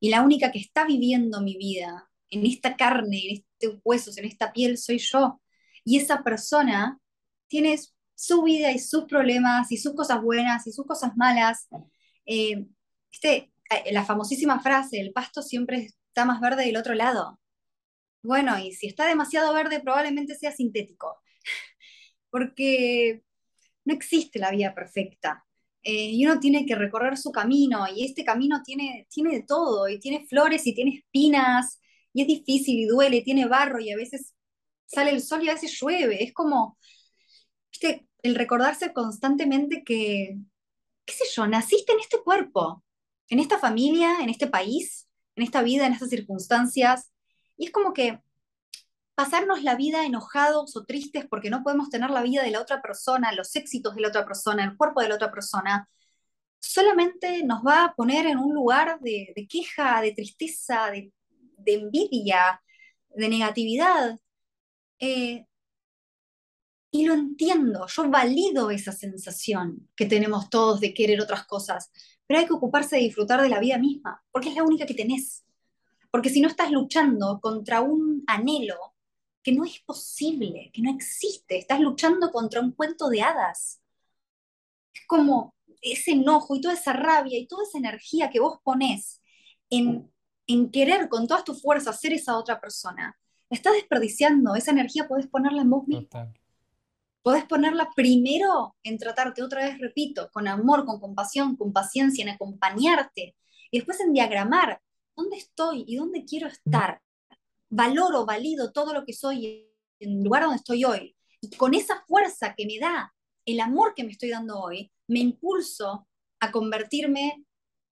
Y 0.00 0.10
la 0.10 0.22
única 0.22 0.50
que 0.50 0.58
está 0.58 0.84
viviendo 0.86 1.40
mi 1.42 1.56
vida 1.56 2.10
en 2.30 2.46
esta 2.46 2.76
carne, 2.76 3.20
en 3.28 3.36
este 3.36 3.80
huesos, 3.84 4.16
en 4.18 4.24
esta 4.24 4.52
piel, 4.52 4.78
soy 4.78 4.98
yo. 4.98 5.40
Y 5.84 5.98
esa 5.98 6.22
persona 6.22 6.98
tiene 7.48 7.78
su 8.14 8.42
vida 8.42 8.72
y 8.72 8.78
sus 8.78 9.04
problemas 9.04 9.72
y 9.72 9.76
sus 9.78 9.94
cosas 9.94 10.22
buenas 10.22 10.66
y 10.66 10.72
sus 10.72 10.86
cosas 10.86 11.16
malas. 11.16 11.68
Este, 12.24 13.52
la 13.90 14.04
famosísima 14.04 14.60
frase, 14.60 15.00
el 15.00 15.12
pasto 15.12 15.42
siempre 15.42 15.88
está 16.08 16.24
más 16.24 16.40
verde 16.40 16.64
del 16.66 16.76
otro 16.76 16.94
lado. 16.94 17.40
Bueno, 18.22 18.58
y 18.58 18.72
si 18.72 18.86
está 18.86 19.06
demasiado 19.06 19.54
verde, 19.54 19.80
probablemente 19.80 20.34
sea 20.34 20.52
sintético, 20.52 21.22
porque 22.30 23.22
no 23.84 23.94
existe 23.94 24.38
la 24.38 24.50
vida 24.50 24.74
perfecta. 24.74 25.46
Eh, 25.82 26.10
y 26.10 26.26
uno 26.26 26.38
tiene 26.40 26.66
que 26.66 26.74
recorrer 26.74 27.16
su 27.16 27.32
camino, 27.32 27.86
y 27.94 28.04
este 28.04 28.24
camino 28.24 28.62
tiene, 28.64 29.06
tiene 29.10 29.32
de 29.32 29.42
todo, 29.42 29.88
y 29.88 29.98
tiene 29.98 30.26
flores 30.26 30.66
y 30.66 30.74
tiene 30.74 30.96
espinas, 30.96 31.80
y 32.12 32.22
es 32.22 32.28
difícil 32.28 32.80
y 32.80 32.86
duele, 32.86 33.22
tiene 33.22 33.46
barro, 33.46 33.80
y 33.80 33.90
a 33.90 33.96
veces 33.96 34.34
sale 34.86 35.10
el 35.10 35.22
sol 35.22 35.42
y 35.44 35.48
a 35.48 35.54
veces 35.54 35.78
llueve. 35.80 36.22
Es 36.22 36.32
como, 36.32 36.78
¿viste? 37.72 38.06
el 38.22 38.34
recordarse 38.34 38.92
constantemente 38.92 39.82
que, 39.84 40.36
qué 41.04 41.14
sé 41.14 41.24
yo, 41.34 41.46
naciste 41.46 41.92
en 41.92 42.00
este 42.00 42.18
cuerpo, 42.22 42.84
en 43.28 43.38
esta 43.38 43.58
familia, 43.58 44.18
en 44.20 44.28
este 44.28 44.46
país, 44.46 45.08
en 45.36 45.44
esta 45.44 45.62
vida, 45.62 45.86
en 45.86 45.92
estas 45.94 46.10
circunstancias, 46.10 47.10
y 47.56 47.66
es 47.66 47.72
como 47.72 47.92
que 47.92 48.20
pasarnos 49.20 49.62
la 49.62 49.74
vida 49.74 50.06
enojados 50.06 50.74
o 50.76 50.86
tristes 50.86 51.26
porque 51.28 51.50
no 51.50 51.62
podemos 51.62 51.90
tener 51.90 52.08
la 52.08 52.22
vida 52.22 52.42
de 52.42 52.52
la 52.52 52.62
otra 52.62 52.80
persona, 52.80 53.32
los 53.32 53.54
éxitos 53.54 53.94
de 53.94 54.00
la 54.00 54.08
otra 54.08 54.24
persona, 54.24 54.64
el 54.64 54.78
cuerpo 54.78 55.02
de 55.02 55.10
la 55.10 55.16
otra 55.16 55.30
persona, 55.30 55.86
solamente 56.58 57.44
nos 57.44 57.60
va 57.60 57.84
a 57.84 57.94
poner 57.94 58.24
en 58.24 58.38
un 58.38 58.54
lugar 58.54 58.98
de, 59.00 59.34
queja, 59.46 60.00
de 60.00 60.12
tristeza, 60.12 60.90
de, 60.90 61.12
envidia, 61.66 62.62
de 63.10 63.28
negatividad. 63.28 64.18
Eh, 64.98 65.44
y 66.90 67.04
lo 67.04 67.12
entiendo, 67.12 67.86
yo 67.88 68.08
valido 68.08 68.70
esa 68.70 68.92
sensación 68.92 69.86
que 69.94 70.06
tenemos 70.06 70.48
todos 70.48 70.80
de 70.80 70.94
querer 70.94 71.20
otras 71.20 71.44
cosas, 71.44 71.90
pero 72.26 72.40
hay 72.40 72.46
que 72.46 72.54
ocuparse 72.54 72.96
de 72.96 73.02
disfrutar 73.02 73.42
de 73.42 73.50
la 73.50 73.60
vida 73.60 73.76
misma, 73.76 74.24
porque 74.32 74.48
es 74.48 74.54
la 74.54 74.64
única 74.64 74.86
que 74.86 74.94
tenés. 74.94 75.44
Porque 76.10 76.30
si 76.30 76.40
no 76.40 76.48
estás 76.48 76.70
luchando 76.70 77.38
contra 77.42 77.82
un 77.82 78.24
anhelo 78.26 78.89
que 79.42 79.52
no 79.52 79.64
es 79.64 79.80
posible, 79.80 80.70
que 80.72 80.82
no 80.82 80.90
existe, 80.90 81.58
estás 81.58 81.80
luchando 81.80 82.30
contra 82.30 82.60
un 82.60 82.72
cuento 82.72 83.08
de 83.08 83.22
hadas. 83.22 83.80
Es 84.92 85.02
como 85.06 85.54
ese 85.80 86.12
enojo 86.12 86.54
y 86.56 86.60
toda 86.60 86.74
esa 86.74 86.92
rabia 86.92 87.38
y 87.38 87.46
toda 87.46 87.64
esa 87.64 87.78
energía 87.78 88.30
que 88.30 88.40
vos 88.40 88.58
ponés 88.62 89.20
en, 89.70 90.12
en 90.46 90.70
querer 90.70 91.08
con 91.08 91.26
todas 91.26 91.44
tus 91.44 91.62
fuerzas 91.62 92.00
ser 92.00 92.12
esa 92.12 92.36
otra 92.36 92.60
persona. 92.60 93.16
estás 93.48 93.72
desperdiciando, 93.72 94.54
esa 94.54 94.70
energía 94.70 95.08
podés 95.08 95.26
ponerla 95.26 95.62
en 95.62 95.70
vos 95.70 95.86
mismo. 95.88 96.08
Podés 97.22 97.44
ponerla 97.44 97.90
primero 97.94 98.76
en 98.82 98.96
tratarte, 98.96 99.42
otra 99.42 99.64
vez 99.66 99.78
repito, 99.78 100.30
con 100.32 100.48
amor, 100.48 100.86
con 100.86 101.00
compasión, 101.00 101.56
con 101.56 101.72
paciencia, 101.72 102.22
en 102.22 102.30
acompañarte, 102.30 103.36
y 103.70 103.78
después 103.78 104.00
en 104.00 104.12
diagramar 104.12 104.80
dónde 105.14 105.36
estoy 105.36 105.84
y 105.86 105.96
dónde 105.96 106.24
quiero 106.24 106.48
estar. 106.48 107.02
Valoro, 107.70 108.26
valido 108.26 108.72
todo 108.72 108.92
lo 108.92 109.04
que 109.04 109.12
soy 109.12 109.70
en 110.00 110.18
el 110.18 110.24
lugar 110.24 110.42
donde 110.42 110.56
estoy 110.56 110.84
hoy. 110.84 111.16
Y 111.40 111.50
con 111.56 111.74
esa 111.74 112.04
fuerza 112.06 112.54
que 112.56 112.66
me 112.66 112.78
da 112.78 113.12
el 113.46 113.60
amor 113.60 113.94
que 113.94 114.04
me 114.04 114.12
estoy 114.12 114.30
dando 114.30 114.60
hoy, 114.60 114.92
me 115.08 115.20
impulso 115.20 116.06
a 116.40 116.50
convertirme 116.50 117.44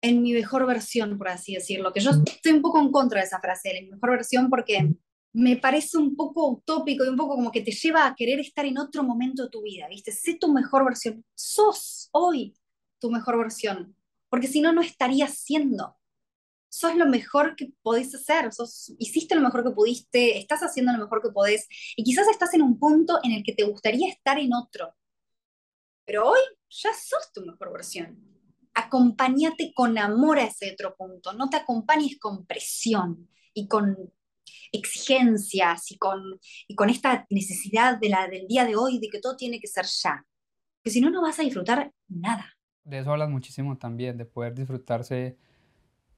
en 0.02 0.22
mi 0.22 0.34
mejor 0.34 0.66
versión, 0.66 1.18
por 1.18 1.30
así 1.30 1.54
decirlo. 1.54 1.92
Que 1.94 2.00
yo 2.00 2.12
estoy 2.12 2.54
un 2.54 2.62
poco 2.62 2.80
en 2.80 2.92
contra 2.92 3.20
de 3.20 3.28
esa 3.28 3.40
frase, 3.40 3.78
en 3.78 3.86
mi 3.86 3.92
mejor 3.92 4.12
versión, 4.12 4.50
porque 4.50 4.90
me 5.34 5.58
parece 5.58 5.98
un 5.98 6.16
poco 6.16 6.48
utópico 6.48 7.04
y 7.04 7.10
un 7.10 7.18
poco 7.18 7.36
como 7.36 7.52
que 7.52 7.62
te 7.62 7.72
lleva 7.72 8.08
a 8.08 8.16
querer 8.16 8.40
estar 8.40 8.66
en 8.66 8.78
otro 8.78 9.04
momento 9.04 9.44
de 9.44 9.50
tu 9.50 9.62
vida, 9.62 9.88
¿viste? 9.90 10.12
Sé 10.12 10.36
tu 10.36 10.52
mejor 10.52 10.86
versión. 10.86 11.26
Sos 11.36 12.10
hoy 12.12 12.56
tu 13.00 13.12
mejor 13.12 13.38
versión, 13.38 13.96
porque 14.30 14.48
si 14.48 14.62
no, 14.62 14.72
no 14.72 14.82
estarías 14.82 15.38
siendo. 15.38 15.98
Sos 16.78 16.94
lo 16.96 17.06
mejor 17.06 17.56
que 17.56 17.72
podés 17.82 18.14
hacer, 18.14 18.52
sos, 18.52 18.94
hiciste 19.00 19.34
lo 19.34 19.40
mejor 19.40 19.64
que 19.64 19.72
pudiste, 19.72 20.38
estás 20.38 20.60
haciendo 20.60 20.92
lo 20.92 20.98
mejor 20.98 21.22
que 21.22 21.30
podés, 21.30 21.70
y 21.96 22.04
quizás 22.04 22.28
estás 22.28 22.54
en 22.54 22.64
un 22.64 22.78
punto 22.78 23.18
en 23.24 23.32
el 23.32 23.44
que 23.44 23.54
te 23.54 23.64
gustaría 23.64 24.12
estar 24.12 24.38
en 24.38 24.54
otro. 24.54 24.94
Pero 26.04 26.28
hoy 26.32 26.40
ya 26.70 26.90
sos 26.94 27.32
tu 27.34 27.46
mejor 27.46 27.72
versión. 27.72 28.22
Acompáñate 28.74 29.72
con 29.74 29.98
amor 29.98 30.38
a 30.38 30.48
ese 30.48 30.74
otro 30.74 30.98
punto, 30.98 31.32
no 31.32 31.50
te 31.50 31.56
acompañes 31.56 32.20
con 32.20 32.46
presión 32.46 33.30
y 33.54 33.70
con 33.70 34.12
exigencias 34.74 35.92
y 35.92 35.98
con, 35.98 36.42
y 36.68 36.76
con 36.76 36.90
esta 36.90 37.26
necesidad 37.30 37.98
de 37.98 38.10
la, 38.10 38.28
del 38.28 38.48
día 38.48 38.66
de 38.66 38.76
hoy 38.76 39.00
de 39.00 39.08
que 39.08 39.22
todo 39.22 39.38
tiene 39.38 39.62
que 39.62 39.68
ser 39.68 39.86
ya. 39.86 40.26
Que 40.84 40.92
si 40.92 41.00
no, 41.00 41.10
no 41.10 41.22
vas 41.22 41.40
a 41.40 41.44
disfrutar 41.44 41.94
nada. 42.10 42.54
De 42.84 43.00
eso 43.00 43.14
hablas 43.14 43.30
muchísimo 43.30 43.78
también, 43.78 44.18
de 44.18 44.26
poder 44.26 44.54
disfrutarse 44.54 45.38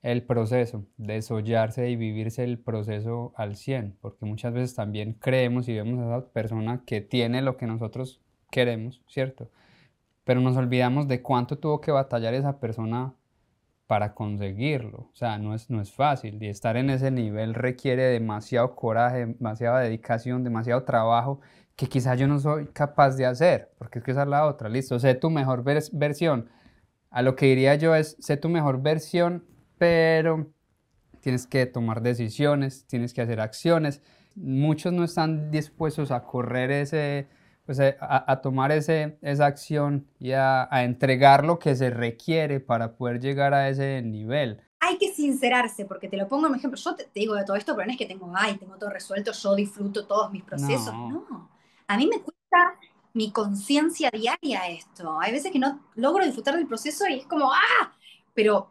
el 0.01 0.23
proceso, 0.23 0.85
desollarse 0.97 1.89
y 1.89 1.95
vivirse 1.95 2.43
el 2.43 2.59
proceso 2.59 3.33
al 3.35 3.55
100, 3.55 3.97
porque 4.01 4.25
muchas 4.25 4.53
veces 4.53 4.75
también 4.75 5.13
creemos 5.13 5.67
y 5.67 5.73
vemos 5.73 5.99
a 5.99 6.17
esa 6.17 6.27
persona 6.31 6.83
que 6.85 7.01
tiene 7.01 7.41
lo 7.41 7.57
que 7.57 7.67
nosotros 7.67 8.21
queremos, 8.51 9.01
¿cierto? 9.07 9.49
Pero 10.23 10.41
nos 10.41 10.57
olvidamos 10.57 11.07
de 11.07 11.21
cuánto 11.21 11.57
tuvo 11.57 11.81
que 11.81 11.91
batallar 11.91 12.33
esa 12.33 12.59
persona 12.59 13.13
para 13.87 14.13
conseguirlo. 14.13 15.09
O 15.11 15.15
sea, 15.15 15.37
no 15.37 15.55
es, 15.55 15.69
no 15.69 15.81
es 15.81 15.91
fácil 15.91 16.43
y 16.43 16.47
estar 16.47 16.77
en 16.77 16.89
ese 16.89 17.09
nivel 17.09 17.53
requiere 17.53 18.03
demasiado 18.03 18.75
coraje, 18.75 19.25
demasiada 19.27 19.79
dedicación, 19.79 20.43
demasiado 20.43 20.83
trabajo 20.83 21.39
que 21.77 21.87
quizás 21.87 22.19
yo 22.19 22.27
no 22.27 22.39
soy 22.39 22.67
capaz 22.67 23.15
de 23.15 23.25
hacer, 23.25 23.71
porque 23.77 23.99
es 23.99 24.05
que 24.05 24.11
esa 24.11 24.23
es 24.23 24.27
la 24.27 24.45
otra, 24.47 24.67
listo, 24.67 24.99
sé 24.99 25.13
tu 25.15 25.29
mejor 25.29 25.63
versión. 25.63 26.49
A 27.11 27.21
lo 27.21 27.35
que 27.35 27.45
diría 27.45 27.75
yo 27.75 27.95
es, 27.95 28.17
sé 28.19 28.35
tu 28.35 28.49
mejor 28.49 28.81
versión, 28.81 29.45
pero 29.77 30.47
tienes 31.21 31.47
que 31.47 31.65
tomar 31.65 32.01
decisiones, 32.01 32.85
tienes 32.87 33.13
que 33.13 33.21
hacer 33.21 33.39
acciones. 33.39 34.01
Muchos 34.35 34.93
no 34.93 35.03
están 35.03 35.51
dispuestos 35.51 36.11
a 36.11 36.23
correr 36.23 36.71
ese, 36.71 37.27
pues, 37.65 37.79
eh, 37.79 37.97
a, 37.99 38.39
tomar 38.41 38.71
ese, 38.71 39.17
esa 39.21 39.45
acción 39.45 40.07
y 40.19 40.31
a, 40.31 40.69
entregar 40.71 41.43
lo 41.43 41.59
que 41.59 41.75
se 41.75 41.89
requiere 41.89 42.59
para 42.59 42.95
poder 42.95 43.19
llegar 43.19 43.53
a 43.53 43.67
ese 43.67 44.01
nivel. 44.01 44.61
Hay 44.79 44.97
que 44.97 45.11
sincerarse, 45.11 45.85
porque 45.85 46.07
te 46.07 46.17
lo 46.17 46.27
pongo 46.27 46.47
en 46.47 46.55
ejemplo. 46.55 46.79
Yo 46.79 46.95
te, 46.95 47.09
digo 47.13 47.35
de 47.35 47.43
todo 47.43 47.55
esto, 47.55 47.75
pero 47.75 47.87
no 47.87 47.91
es 47.91 47.97
que 47.97 48.05
tengo, 48.05 48.31
ay, 48.35 48.57
tengo 48.57 48.77
todo 48.77 48.91
resuelto, 48.91 49.31
yo 49.31 49.55
disfruto 49.55 50.05
todos 50.05 50.31
mis 50.31 50.43
procesos. 50.43 50.93
No, 50.93 51.49
a 51.87 51.97
mí 51.97 52.05
me 52.07 52.21
cuesta 52.21 52.75
mi 53.13 53.31
conciencia 53.31 54.11
diaria 54.11 54.69
esto. 54.69 55.19
Hay 55.19 55.31
veces 55.31 55.51
que 55.51 55.59
no 55.59 55.79
logro 55.95 56.23
disfrutar 56.23 56.55
del 56.55 56.67
proceso 56.67 57.07
y 57.07 57.15
es 57.15 57.25
como, 57.25 57.51
¡ah! 57.51 57.91
Pero, 58.33 58.69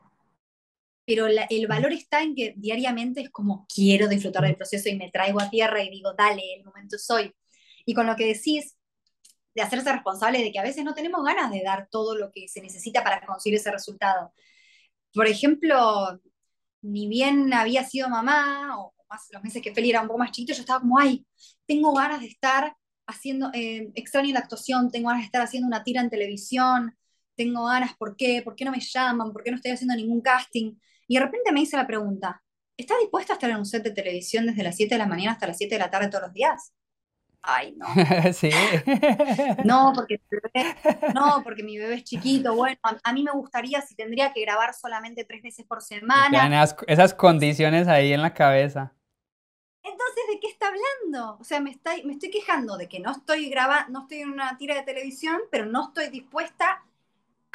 pero 1.07 1.27
el 1.29 1.67
valor 1.69 1.93
está 1.93 2.23
en 2.23 2.35
que 2.35 2.55
diariamente 2.57 3.21
es 3.23 3.31
como, 3.31 3.67
quiero 3.73 4.09
disfrutar 4.09 4.43
del 4.45 4.57
proceso 4.57 4.89
y 4.89 4.97
me 4.97 5.11
traigo 5.11 5.41
a 5.41 5.49
tierra 5.49 5.83
y 5.83 5.91
digo, 5.91 6.13
dale, 6.15 6.43
el 6.57 6.65
momento 6.65 6.99
soy. 6.99 7.33
Y 7.87 7.95
con 7.95 8.07
lo 8.07 8.17
que 8.17 8.27
decís, 8.27 8.77
de 9.55 9.63
hacerse 9.63 9.93
responsable 9.93 10.43
de 10.43 10.53
que 10.53 10.59
a 10.59 10.63
veces 10.63 10.85
no 10.85 10.95
tenemos 10.95 11.25
ganas 11.25 11.51
de 11.51 11.63
dar 11.63 11.89
todo 11.91 12.17
lo 12.17 12.31
que 12.33 12.49
se 12.49 12.61
necesita 12.61 13.03
para 13.05 13.25
conseguir 13.25 13.59
ese 13.59 13.71
resultado. 13.73 14.33
por 15.15 15.27
ejemplo, 15.29 16.21
ni 16.83 17.09
bien 17.09 17.53
había 17.55 17.85
sido 17.85 18.09
mamá, 18.09 18.79
o 18.79 18.95
más 19.11 19.29
los 19.33 19.43
meses 19.43 19.63
que 19.63 19.75
Feli 19.75 19.91
era 19.91 20.03
un 20.03 20.09
poco 20.09 20.19
más 20.21 20.33
chiquito, 20.33 20.55
yo 20.55 20.61
estaba 20.61 20.81
como, 20.81 20.99
ay, 20.99 21.27
tengo 21.67 21.93
ganas 21.95 22.21
de 22.21 22.27
estar 22.29 22.77
haciendo, 23.07 23.51
eh, 23.55 23.91
extraño 23.95 24.33
la 24.35 24.41
actuación, 24.41 24.91
tengo 24.91 25.09
ganas 25.09 25.23
de 25.23 25.27
estar 25.27 25.43
haciendo 25.43 25.67
una 25.69 25.85
tira 25.85 26.01
en 26.03 26.11
televisión, 26.11 26.97
tengo 27.37 27.67
ganas, 27.67 27.97
¿por 27.97 28.17
qué? 28.17 28.43
¿Por 28.43 28.57
qué 28.57 28.65
no 28.65 28.73
me 28.73 28.81
llaman? 28.81 29.33
¿Por 29.33 29.43
qué 29.45 29.51
no 29.51 29.57
estoy 29.57 29.73
haciendo 29.73 29.95
ningún 29.97 30.21
casting? 30.21 30.75
Y 31.07 31.17
de 31.17 31.25
repente 31.25 31.53
me 31.53 31.61
hice 31.61 31.77
la 31.77 31.87
pregunta, 31.87 32.43
¿estás 32.77 32.99
dispuesta 33.01 33.33
a 33.33 33.37
estar 33.37 33.51
en 33.51 33.57
un 33.57 33.67
set 33.67 33.83
de 33.83 33.91
televisión 33.91 34.47
desde 34.47 34.63
las 34.63 34.77
7 34.77 34.95
de 34.95 34.99
la 34.99 35.07
mañana 35.07 35.33
hasta 35.33 35.47
las 35.47 35.59
7 35.59 35.75
de 35.75 35.79
la 35.79 35.91
tarde 35.91 36.09
todos 36.09 36.25
los 36.25 36.33
días? 36.33 36.73
Ay, 37.43 37.77
no. 37.77 37.87
sí. 38.33 38.51
No, 39.65 39.93
porque, 39.95 40.21
no, 41.15 41.43
porque 41.45 41.63
mi 41.63 41.79
bebé 41.79 41.95
es 41.95 42.05
chiquito. 42.05 42.55
Bueno, 42.57 42.77
a, 42.83 43.13
mí 43.13 43.23
me 43.23 43.31
gustaría 43.31 43.81
si 43.83 43.95
tendría 43.95 44.33
que 44.33 44.41
grabar 44.41 44.75
solamente 44.75 45.25
tres 45.25 45.43
veces 45.43 45.65
por 45.65 45.81
semana. 45.81 46.65
Esas, 46.89 47.15
condiciones 47.15 47.87
ahí 47.87 48.13
en 48.13 48.23
la 48.23 48.35
cabeza. 48.35 48.93
Entonces, 49.85 50.25
¿de 50.29 50.41
qué 50.41 50.49
está 50.49 50.67
hablando? 50.67 51.39
O 51.41 51.45
sea, 51.45 51.61
me, 51.61 51.71
está, 51.71 51.93
me 52.05 52.15
estoy 52.15 52.31
quejando 52.31 52.77
de 52.77 52.89
que 52.89 52.99
no 52.99 53.13
estoy 53.13 53.49
grabando, 53.49 53.93
no 53.93 54.03
estoy 54.03 54.19
en 54.19 54.31
una 54.31 54.59
tira 54.59 54.75
de 54.75 54.83
televisión, 54.83 55.41
pero 55.53 55.67
no 55.67 55.89
estoy 55.89 56.09
dispuesta 56.09 56.83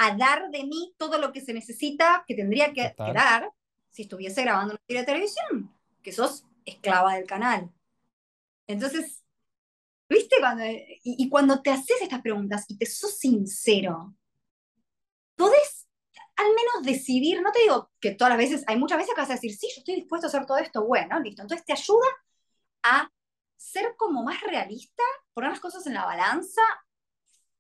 a 0.04 0.16
dar 0.16 0.50
de 0.50 0.64
mí 0.64 0.96
todo 0.98 1.20
lo 1.20 1.32
que 1.32 1.42
se 1.42 1.54
necesita, 1.54 2.26
que 2.28 2.34
tendría 2.34 2.74
que, 2.74 2.96
dar 2.98 3.52
si 3.92 4.04
estuviese 4.04 4.42
grabando 4.42 4.74
una 4.74 4.82
tira 4.88 5.02
de 5.02 5.06
televisión, 5.06 5.72
que 6.02 6.12
sos 6.12 6.44
esclava 6.66 7.14
del 7.14 7.28
canal. 7.28 7.70
Entonces, 8.66 9.24
¿viste? 10.10 10.38
Cuando, 10.40 10.64
y, 10.66 11.30
cuando 11.30 11.62
te 11.62 11.70
haces 11.70 12.02
estas 12.02 12.22
preguntas 12.22 12.66
y 12.68 12.80
te 12.80 12.88
sos 12.88 13.16
sincero, 13.16 14.16
podés 15.36 15.88
al 16.36 16.48
menos 16.48 16.82
decidir, 16.84 17.40
no 17.44 17.52
te 17.52 17.60
digo 17.60 17.92
que 18.00 18.16
todas 18.16 18.32
las 18.32 18.40
veces, 18.40 18.64
hay 18.66 18.78
muchas 18.80 18.98
veces 18.98 19.14
que 19.14 19.22
vas 19.22 19.30
a 19.30 19.34
decir, 19.34 19.56
sí, 19.56 19.68
yo 19.68 19.82
estoy 19.82 19.96
dispuesto 19.96 20.26
a 20.26 20.30
hacer 20.30 20.48
todo 20.48 20.58
esto, 20.58 20.84
bueno, 20.84 21.20
listo. 21.20 21.44
Entonces 21.44 21.64
te 21.64 21.74
ayuda 21.74 22.08
a 22.82 23.08
ser 23.56 23.94
como 23.98 24.24
más 24.24 24.42
realista, 24.42 25.04
poner 25.36 25.52
las 25.52 25.60
cosas 25.60 25.86
en 25.86 25.94
la 25.94 26.06
balanza 26.06 26.64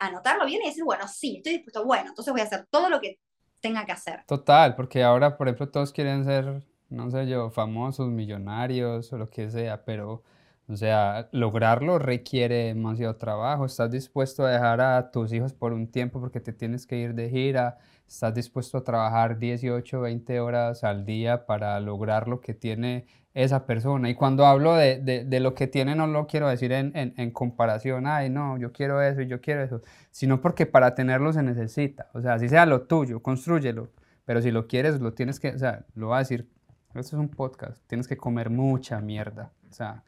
anotarlo 0.02 0.45
bien 0.45 0.62
y 0.64 0.68
decir, 0.68 0.84
bueno, 0.84 1.08
sí, 1.08 1.38
estoy 1.38 1.54
dispuesto, 1.54 1.86
bueno, 1.86 2.10
entonces 2.10 2.32
voy 2.34 2.41
a 2.41 2.45
hacer 2.45 2.66
todo 2.70 2.89
lo 2.89 2.99
que 2.99 3.20
tenga 3.62 3.86
que 3.86 3.91
hacer. 3.91 4.24
Total, 4.26 4.76
porque 4.76 5.04
ahora, 5.04 5.38
por 5.38 5.47
ejemplo, 5.47 5.70
todos 5.70 5.91
quieren 5.93 6.26
ser, 6.26 6.64
no 6.89 7.10
sé 7.12 7.28
yo, 7.28 7.52
famosos, 7.52 8.10
millonarios 8.10 9.14
o 9.14 9.18
lo 9.18 9.30
que 9.30 9.49
sea, 9.52 9.86
pero, 9.86 10.24
o 10.68 10.76
sea, 10.76 11.30
lograrlo 11.32 11.99
requiere 11.99 12.66
demasiado 12.66 13.16
trabajo. 13.16 13.66
Estás 13.66 13.91
dispuesto 13.91 14.43
a 14.43 14.49
dejar 14.49 14.82
a 14.82 15.12
tus 15.12 15.32
hijos 15.34 15.54
por 15.54 15.72
un 15.72 15.91
tiempo 15.91 16.20
porque 16.20 16.39
te 16.39 16.52
tienes 16.52 16.88
que 16.88 16.97
ir 16.97 17.14
de 17.14 17.30
gira, 17.30 17.78
estás 18.08 18.34
dispuesto 18.34 18.80
a 18.80 18.84
trabajar 18.84 19.38
18, 19.38 20.02
20 20.02 20.39
horas 20.39 20.84
al 20.84 21.06
día 21.06 21.45
para 21.45 21.80
lograr 21.80 22.28
lo 22.28 22.41
que 22.41 22.56
tiene 22.56 23.06
esa 23.34 23.66
persona. 23.66 24.10
Y 24.10 24.16
cuando 24.16 24.46
hablo 24.46 24.76
de, 24.76 25.00
de, 25.00 25.40
lo 25.40 25.54
que 25.54 25.68
tiene, 25.68 25.96
no 25.96 26.08
lo 26.08 26.28
quiero 26.28 26.50
decir 26.50 26.72
en, 26.72 26.92
en, 26.96 27.14
en, 27.18 27.32
comparación, 27.32 28.06
ay, 28.06 28.30
no, 28.30 28.58
yo 28.58 28.72
quiero 28.72 29.02
eso 29.02 29.22
y 29.22 29.28
yo 29.28 29.40
quiero 29.40 29.64
eso, 29.64 29.82
sino 30.12 30.42
porque 30.42 30.66
para 30.66 30.96
tenerlo 30.96 31.32
se 31.32 31.44
necesita. 31.44 32.10
O 32.14 32.22
sea, 32.22 32.40
si 32.40 32.50
sea 32.50 32.66
lo 32.66 32.84
tuyo, 32.84 33.22
construyelo. 33.22 33.90
Pero 34.26 34.42
si 34.42 34.52
lo 34.52 34.68
quieres, 34.68 35.00
lo 35.00 35.14
tienes 35.14 35.40
que, 35.40 35.50
o 35.50 35.60
sea, 35.60 35.86
lo 35.96 36.10
va 36.10 36.18
a 36.18 36.20
decir, 36.20 36.50
esto 36.90 37.16
es 37.16 37.22
un 37.22 37.30
podcast, 37.30 37.82
tienes 37.88 38.08
que 38.08 38.18
comer 38.18 38.50
mucha 38.50 39.00
mierda. 39.00 39.52
O 39.70 39.74
sea, 39.74 40.04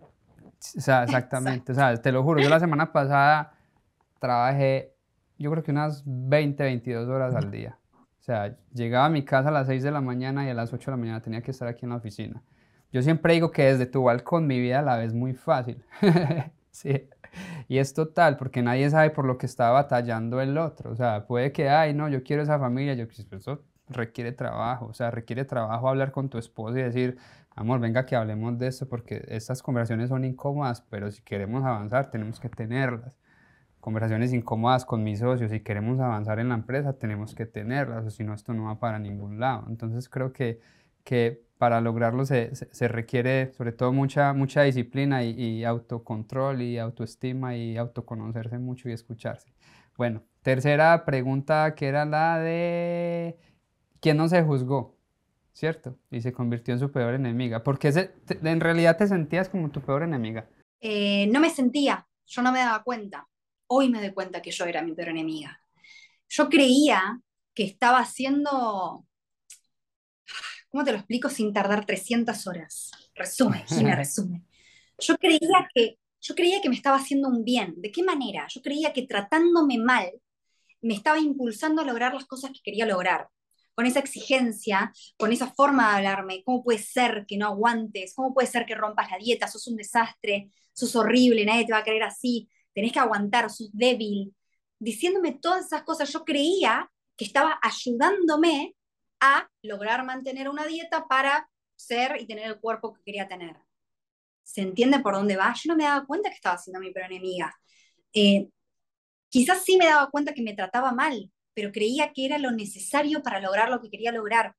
o 0.00 0.80
sea 0.80 1.04
exactamente. 1.04 1.72
O 1.72 1.74
sea, 1.74 1.96
te 1.96 2.12
lo 2.12 2.22
juro, 2.22 2.40
yo 2.40 2.48
la 2.48 2.60
semana 2.60 2.92
pasada 2.92 3.54
trabajé, 4.18 4.94
yo 5.38 5.50
creo 5.50 5.62
que 5.62 5.70
unas 5.70 6.02
20, 6.06 6.62
22 6.62 7.08
horas 7.08 7.34
al 7.34 7.50
día. 7.50 7.78
O 8.20 8.22
sea, 8.24 8.56
llegaba 8.72 9.06
a 9.06 9.10
mi 9.10 9.24
casa 9.24 9.50
a 9.50 9.52
las 9.52 9.66
6 9.66 9.82
de 9.82 9.90
la 9.90 10.00
mañana 10.00 10.46
y 10.46 10.50
a 10.50 10.54
las 10.54 10.72
8 10.72 10.86
de 10.86 10.90
la 10.92 10.96
mañana 10.96 11.20
tenía 11.20 11.42
que 11.42 11.50
estar 11.50 11.68
aquí 11.68 11.84
en 11.84 11.90
la 11.90 11.96
oficina. 11.96 12.42
Yo 12.94 13.02
siempre 13.02 13.34
digo 13.34 13.50
que 13.50 13.64
desde 13.64 13.86
tu 13.86 14.04
balcón 14.04 14.46
mi 14.46 14.60
vida 14.60 14.80
la 14.80 14.96
ves 14.96 15.12
muy 15.12 15.34
fácil. 15.34 15.82
sí. 16.70 17.08
Y 17.66 17.78
es 17.78 17.92
total, 17.92 18.36
porque 18.36 18.62
nadie 18.62 18.88
sabe 18.88 19.10
por 19.10 19.24
lo 19.24 19.36
que 19.36 19.46
está 19.46 19.70
batallando 19.70 20.40
el 20.40 20.56
otro. 20.56 20.92
O 20.92 20.94
sea, 20.94 21.26
puede 21.26 21.50
que, 21.50 21.68
ay, 21.68 21.92
no, 21.92 22.08
yo 22.08 22.22
quiero 22.22 22.44
esa 22.44 22.56
familia. 22.56 22.94
Yo, 22.94 23.06
pues 23.06 23.26
eso 23.32 23.64
requiere 23.88 24.30
trabajo. 24.30 24.86
O 24.86 24.94
sea, 24.94 25.10
requiere 25.10 25.44
trabajo 25.44 25.88
hablar 25.88 26.12
con 26.12 26.28
tu 26.28 26.38
esposo 26.38 26.78
y 26.78 26.82
decir, 26.82 27.18
amor, 27.56 27.80
venga 27.80 28.06
que 28.06 28.14
hablemos 28.14 28.58
de 28.60 28.68
esto, 28.68 28.88
porque 28.88 29.24
estas 29.26 29.60
conversaciones 29.60 30.10
son 30.10 30.24
incómodas, 30.24 30.80
pero 30.82 31.10
si 31.10 31.20
queremos 31.22 31.64
avanzar, 31.64 32.12
tenemos 32.12 32.38
que 32.38 32.48
tenerlas. 32.48 33.18
Conversaciones 33.80 34.32
incómodas 34.32 34.84
con 34.84 35.02
mis 35.02 35.18
socios, 35.18 35.50
si 35.50 35.58
queremos 35.58 35.98
avanzar 35.98 36.38
en 36.38 36.48
la 36.48 36.54
empresa, 36.54 36.92
tenemos 36.92 37.34
que 37.34 37.44
tenerlas, 37.44 38.06
o 38.06 38.10
si 38.10 38.22
no, 38.22 38.34
esto 38.34 38.54
no 38.54 38.66
va 38.66 38.78
para 38.78 39.00
ningún 39.00 39.40
lado. 39.40 39.66
Entonces, 39.68 40.08
creo 40.08 40.32
que, 40.32 40.60
que 41.02 41.43
para 41.58 41.80
lograrlo 41.80 42.26
se, 42.26 42.50
requiere 42.88 43.52
sobre 43.52 43.72
todo 43.72 43.92
mucha, 43.92 44.32
mucha 44.32 44.62
disciplina 44.62 45.24
y, 45.24 45.64
autocontrol 45.64 46.62
y 46.62 46.78
autoestima 46.78 47.56
y 47.56 47.76
autoconocerse 47.76 48.58
mucho 48.58 48.88
y 48.88 48.92
escucharse. 48.92 49.52
Bueno, 49.96 50.22
tercera 50.42 51.04
pregunta 51.04 51.74
que 51.74 51.86
era 51.86 52.04
la 52.04 52.38
de 52.38 53.38
¿quién 54.00 54.16
no 54.16 54.28
se 54.28 54.42
juzgó? 54.42 54.96
¿Cierto? 55.52 55.96
Y 56.10 56.20
se 56.20 56.32
convirtió 56.32 56.74
en 56.74 56.80
su 56.80 56.90
peor 56.90 57.14
enemiga. 57.14 57.62
porque 57.62 57.92
en 58.28 58.60
realidad 58.60 58.96
te 58.96 59.06
sentías 59.06 59.48
como 59.48 59.70
tu 59.70 59.80
peor 59.80 60.02
enemiga? 60.02 60.48
Eh, 60.80 61.28
no 61.28 61.38
me 61.38 61.50
sentía, 61.50 62.06
yo 62.26 62.42
no 62.42 62.50
me 62.50 62.58
daba 62.58 62.82
cuenta. 62.82 63.28
Hoy 63.68 63.88
me 63.88 64.00
doy 64.00 64.12
cuenta 64.12 64.42
que 64.42 64.50
yo 64.50 64.64
era 64.64 64.82
mi 64.82 64.92
peor 64.92 65.10
enemiga. 65.10 65.60
Yo 66.28 66.48
creía 66.48 67.20
que 67.54 67.64
estaba 67.64 68.00
haciendo 68.00 69.06
¿Cómo 70.74 70.82
te 70.82 70.90
lo 70.90 70.98
explico 70.98 71.30
sin 71.30 71.52
tardar 71.52 71.86
300 71.86 72.48
horas? 72.48 72.90
Resume, 73.14 73.64
Jimé, 73.68 73.94
resume. 73.94 74.42
Yo 74.98 75.16
creía 75.18 75.68
que 75.72 76.00
yo 76.20 76.34
creía 76.34 76.60
que 76.60 76.68
me 76.68 76.74
estaba 76.74 76.96
haciendo 76.96 77.28
un 77.28 77.44
bien. 77.44 77.74
¿De 77.76 77.92
qué 77.92 78.02
manera? 78.02 78.48
Yo 78.48 78.60
creía 78.60 78.92
que 78.92 79.06
tratándome 79.06 79.78
mal 79.78 80.10
me 80.82 80.94
estaba 80.94 81.20
impulsando 81.20 81.80
a 81.82 81.84
lograr 81.84 82.12
las 82.12 82.26
cosas 82.26 82.50
que 82.50 82.58
quería 82.60 82.86
lograr. 82.86 83.28
Con 83.76 83.86
esa 83.86 84.00
exigencia, 84.00 84.92
con 85.16 85.30
esa 85.30 85.46
forma 85.52 85.90
de 85.90 86.08
hablarme, 86.08 86.42
¿cómo 86.42 86.64
puede 86.64 86.80
ser 86.80 87.24
que 87.28 87.36
no 87.36 87.46
aguantes? 87.46 88.12
¿Cómo 88.16 88.34
puede 88.34 88.48
ser 88.48 88.66
que 88.66 88.74
rompas 88.74 89.12
la 89.12 89.18
dieta? 89.18 89.46
Sos 89.46 89.68
un 89.68 89.76
desastre, 89.76 90.50
sos 90.72 90.96
horrible, 90.96 91.44
nadie 91.44 91.66
te 91.66 91.72
va 91.72 91.78
a 91.78 91.84
querer 91.84 92.02
así, 92.02 92.48
tenés 92.72 92.90
que 92.90 92.98
aguantar, 92.98 93.48
sos 93.48 93.70
débil. 93.72 94.34
Diciéndome 94.80 95.38
todas 95.40 95.66
esas 95.66 95.84
cosas, 95.84 96.12
yo 96.12 96.24
creía 96.24 96.90
que 97.16 97.26
estaba 97.26 97.60
ayudándome 97.62 98.74
a 99.20 99.48
lograr 99.62 100.04
mantener 100.04 100.48
una 100.48 100.66
dieta 100.66 101.06
para 101.06 101.48
ser 101.76 102.20
y 102.20 102.26
tener 102.26 102.46
el 102.46 102.60
cuerpo 102.60 102.92
que 102.92 103.02
quería 103.02 103.28
tener. 103.28 103.56
¿Se 104.42 104.60
entiende 104.60 105.00
por 105.00 105.14
dónde 105.14 105.36
va? 105.36 105.54
Yo 105.54 105.72
no 105.72 105.76
me 105.76 105.84
daba 105.84 106.06
cuenta 106.06 106.28
que 106.28 106.36
estaba 106.36 106.58
siendo 106.58 106.80
mi 106.80 106.92
peor 106.92 107.06
enemiga. 107.06 107.54
Eh, 108.12 108.48
quizás 109.28 109.64
sí 109.64 109.76
me 109.76 109.86
daba 109.86 110.10
cuenta 110.10 110.34
que 110.34 110.42
me 110.42 110.54
trataba 110.54 110.92
mal, 110.92 111.30
pero 111.54 111.72
creía 111.72 112.12
que 112.12 112.26
era 112.26 112.38
lo 112.38 112.50
necesario 112.50 113.22
para 113.22 113.40
lograr 113.40 113.70
lo 113.70 113.80
que 113.80 113.90
quería 113.90 114.12
lograr. 114.12 114.54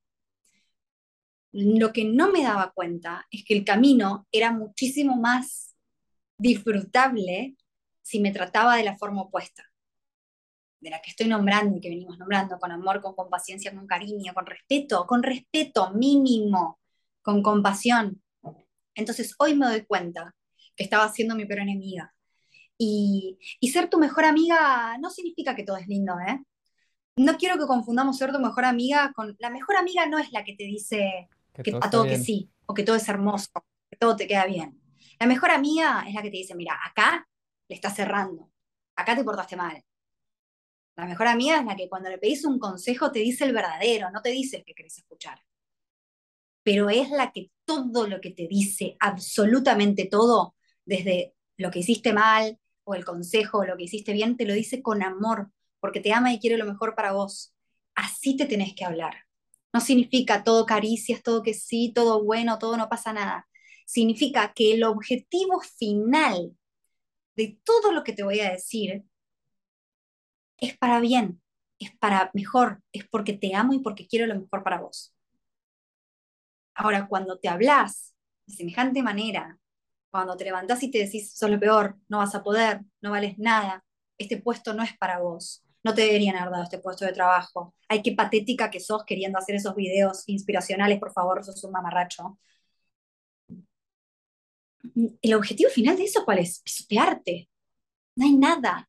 Lo 1.52 1.92
que 1.92 2.04
no 2.04 2.30
me 2.30 2.42
daba 2.42 2.72
cuenta 2.72 3.26
es 3.30 3.44
que 3.44 3.54
el 3.54 3.64
camino 3.64 4.26
era 4.32 4.52
muchísimo 4.52 5.16
más 5.16 5.74
disfrutable 6.38 7.56
si 8.02 8.20
me 8.20 8.32
trataba 8.32 8.76
de 8.76 8.84
la 8.84 8.96
forma 8.96 9.22
opuesta 9.22 9.64
de 10.86 10.90
la 10.90 11.02
que 11.02 11.10
estoy 11.10 11.26
nombrando 11.26 11.76
y 11.76 11.80
que 11.80 11.88
venimos 11.88 12.16
nombrando, 12.16 12.60
con 12.60 12.70
amor, 12.70 13.02
con 13.02 13.12
compasión, 13.16 13.58
con 13.74 13.88
cariño, 13.88 14.32
con 14.32 14.46
respeto, 14.46 15.04
con 15.04 15.20
respeto 15.20 15.90
mínimo, 15.90 16.78
con 17.22 17.42
compasión. 17.42 18.22
Entonces 18.94 19.34
hoy 19.38 19.56
me 19.56 19.66
doy 19.66 19.84
cuenta 19.84 20.32
que 20.76 20.84
estaba 20.84 21.08
siendo 21.12 21.34
mi 21.34 21.44
peor 21.44 21.62
enemiga. 21.62 22.14
Y, 22.78 23.36
ser 23.72 23.90
tu 23.90 23.98
mejor 23.98 24.26
amiga 24.26 24.96
no 24.98 25.10
significa 25.10 25.56
que 25.56 25.64
todo 25.64 25.76
es 25.76 25.88
lindo, 25.88 26.14
¿eh? 26.20 26.40
No 27.16 27.36
quiero 27.36 27.58
que 27.58 27.66
confundamos 27.66 28.16
ser 28.16 28.30
tu 28.30 28.38
mejor 28.38 28.64
amiga 28.64 29.12
con... 29.12 29.34
La 29.40 29.50
mejor 29.50 29.74
amiga 29.74 30.06
no 30.06 30.20
es 30.20 30.30
la 30.30 30.44
que 30.44 30.54
te 30.54 30.64
dice 30.64 31.28
que, 31.64 31.76
a 31.82 31.90
todo 31.90 32.04
que 32.04 32.18
sí, 32.18 32.48
o 32.66 32.74
que 32.74 32.84
todo 32.84 32.94
es 32.94 33.08
hermoso, 33.08 33.50
que 33.90 33.96
todo 33.96 34.14
te 34.14 34.28
queda 34.28 34.46
bien. 34.46 34.80
La 35.18 35.26
mejor 35.26 35.50
amiga 35.50 36.04
es 36.06 36.14
la 36.14 36.22
que 36.22 36.30
te 36.30 36.36
dice, 36.36 36.54
mira, 36.54 36.78
acá 36.84 37.26
le 37.68 37.74
estás 37.74 37.96
cerrando, 37.96 38.52
acá 38.94 39.16
te 39.16 39.24
portaste 39.24 39.56
mal, 39.56 39.82
la 40.96 41.06
mejor 41.06 41.26
amiga 41.26 41.58
es 41.58 41.64
la 41.66 41.76
que 41.76 41.88
cuando 41.88 42.08
le 42.08 42.18
pedís 42.18 42.44
un 42.44 42.58
consejo 42.58 43.12
te 43.12 43.18
dice 43.18 43.44
el 43.44 43.52
verdadero, 43.52 44.10
no 44.10 44.22
te 44.22 44.30
dice 44.30 44.58
el 44.58 44.64
que 44.64 44.74
querés 44.74 44.96
escuchar. 44.96 45.38
Pero 46.62 46.88
es 46.88 47.10
la 47.10 47.32
que 47.32 47.50
todo 47.64 48.08
lo 48.08 48.20
que 48.20 48.30
te 48.30 48.48
dice, 48.48 48.96
absolutamente 48.98 50.06
todo, 50.06 50.56
desde 50.84 51.34
lo 51.58 51.70
que 51.70 51.80
hiciste 51.80 52.12
mal 52.12 52.58
o 52.84 52.94
el 52.94 53.04
consejo 53.04 53.58
o 53.58 53.64
lo 53.64 53.76
que 53.76 53.84
hiciste 53.84 54.12
bien, 54.12 54.36
te 54.36 54.46
lo 54.46 54.54
dice 54.54 54.82
con 54.82 55.02
amor, 55.02 55.50
porque 55.80 56.00
te 56.00 56.12
ama 56.12 56.32
y 56.32 56.38
quiere 56.38 56.56
lo 56.56 56.64
mejor 56.64 56.94
para 56.94 57.12
vos. 57.12 57.54
Así 57.94 58.36
te 58.36 58.46
tenés 58.46 58.74
que 58.74 58.84
hablar. 58.84 59.14
No 59.72 59.80
significa 59.80 60.44
todo 60.44 60.64
caricias, 60.64 61.22
todo 61.22 61.42
que 61.42 61.52
sí, 61.52 61.92
todo 61.94 62.24
bueno, 62.24 62.58
todo 62.58 62.76
no 62.78 62.88
pasa 62.88 63.12
nada. 63.12 63.46
Significa 63.84 64.52
que 64.54 64.72
el 64.74 64.84
objetivo 64.84 65.60
final 65.60 66.56
de 67.36 67.60
todo 67.64 67.92
lo 67.92 68.02
que 68.02 68.14
te 68.14 68.22
voy 68.22 68.40
a 68.40 68.50
decir 68.50 69.04
es 70.58 70.76
para 70.78 71.00
bien, 71.00 71.40
es 71.78 71.96
para 71.98 72.30
mejor, 72.34 72.82
es 72.92 73.06
porque 73.08 73.34
te 73.34 73.54
amo 73.54 73.74
y 73.74 73.80
porque 73.80 74.06
quiero 74.06 74.26
lo 74.26 74.38
mejor 74.40 74.62
para 74.62 74.80
vos. 74.80 75.14
Ahora, 76.74 77.06
cuando 77.08 77.38
te 77.38 77.48
hablas 77.48 78.14
de 78.46 78.54
semejante 78.54 79.02
manera, 79.02 79.58
cuando 80.10 80.36
te 80.36 80.44
levantás 80.44 80.82
y 80.82 80.90
te 80.90 80.98
decís, 80.98 81.32
sos 81.34 81.50
lo 81.50 81.58
peor, 81.60 81.98
no 82.08 82.18
vas 82.18 82.34
a 82.34 82.42
poder, 82.42 82.82
no 83.00 83.10
vales 83.10 83.38
nada, 83.38 83.84
este 84.18 84.38
puesto 84.38 84.74
no 84.74 84.82
es 84.82 84.96
para 84.98 85.18
vos, 85.18 85.64
no 85.82 85.94
te 85.94 86.02
deberían 86.02 86.36
haber 86.36 86.52
dado 86.52 86.64
este 86.64 86.78
puesto 86.78 87.04
de 87.04 87.12
trabajo, 87.12 87.74
ay, 87.88 88.02
qué 88.02 88.12
patética 88.12 88.70
que 88.70 88.80
sos 88.80 89.04
queriendo 89.04 89.38
hacer 89.38 89.56
esos 89.56 89.74
videos 89.74 90.24
inspiracionales, 90.26 90.98
por 90.98 91.12
favor, 91.12 91.44
sos 91.44 91.62
un 91.64 91.72
mamarracho. 91.72 92.38
El 95.22 95.34
objetivo 95.34 95.70
final 95.70 95.96
de 95.96 96.04
eso, 96.04 96.24
¿cuál 96.24 96.38
es? 96.38 96.60
Pisotearte. 96.60 97.48
No 98.16 98.26
hay 98.26 98.36
nada, 98.36 98.88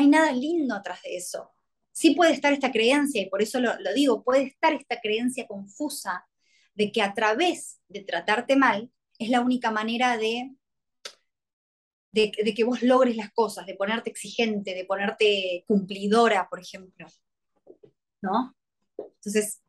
no 0.00 0.04
hay 0.04 0.10
nada 0.10 0.32
lindo 0.32 0.74
atrás 0.74 1.02
de 1.02 1.16
eso. 1.16 1.50
Sí 1.92 2.14
puede 2.14 2.32
estar 2.32 2.52
esta 2.52 2.72
creencia, 2.72 3.20
y 3.20 3.28
por 3.28 3.42
eso 3.42 3.60
lo, 3.60 3.74
digo, 3.94 4.22
puede 4.22 4.44
estar 4.44 4.72
esta 4.72 5.00
creencia 5.00 5.46
confusa 5.46 6.26
de 6.74 6.90
que 6.92 7.02
a 7.02 7.12
través 7.12 7.80
de 7.88 8.00
tratarte 8.00 8.56
mal 8.56 8.90
es 9.18 9.28
la 9.28 9.40
única 9.40 9.70
manera 9.70 10.16
de, 10.16 10.54
de, 12.12 12.54
que 12.54 12.64
vos 12.64 12.82
logres 12.82 13.16
las 13.16 13.30
cosas, 13.32 13.66
de 13.66 13.74
ponerte 13.74 14.08
exigente, 14.10 14.74
de 14.74 14.84
ponerte 14.84 15.64
cumplidora, 15.66 16.48
por 16.48 16.60
ejemplo. 16.60 17.06
¿No? 18.22 18.54
Entonces, 18.96 19.60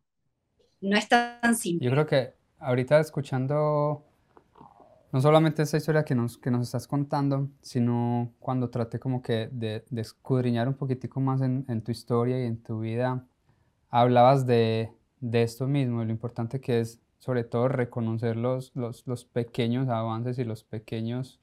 no 0.80 0.98
es 0.98 1.08
tan 1.10 1.56
simple. 1.56 1.86
Yo 1.86 1.92
creo 1.92 2.06
que 2.06 2.34
ahorita 2.60 3.00
escuchando 3.00 4.06
no 5.12 5.22
solamente 5.22 5.62
esta 5.64 5.78
historia 5.78 6.04
que 6.04 6.16
nos, 6.16 6.38
que 6.38 6.52
nos 6.52 6.64
estás 6.64 6.88
contando, 6.88 7.50
sino 7.62 8.34
cuando 8.40 8.70
traté 8.70 9.00
como 9.00 9.22
que 9.22 9.50
de, 9.52 9.84
de 9.90 10.02
escudriñar 10.02 10.68
un 10.68 10.76
poquitico 10.76 11.20
más 11.20 11.42
en, 11.42 11.66
en, 11.68 11.82
tu 11.82 11.92
historia 11.92 12.42
y 12.42 12.48
en 12.48 12.62
tu 12.62 12.80
vida, 12.80 13.26
hablabas 13.90 14.46
de, 14.46 14.92
de 15.20 15.44
esto 15.44 15.68
mismo, 15.68 16.04
lo 16.04 16.12
importante 16.12 16.62
que 16.62 16.80
es 16.80 17.00
sobre 17.20 17.44
todo 17.44 17.68
reconocer 17.68 18.36
los, 18.36 18.72
los, 18.76 19.06
los, 19.06 19.26
pequeños 19.26 19.90
avances 19.90 20.40
y 20.40 20.44
los 20.44 20.64
pequeños 20.64 21.40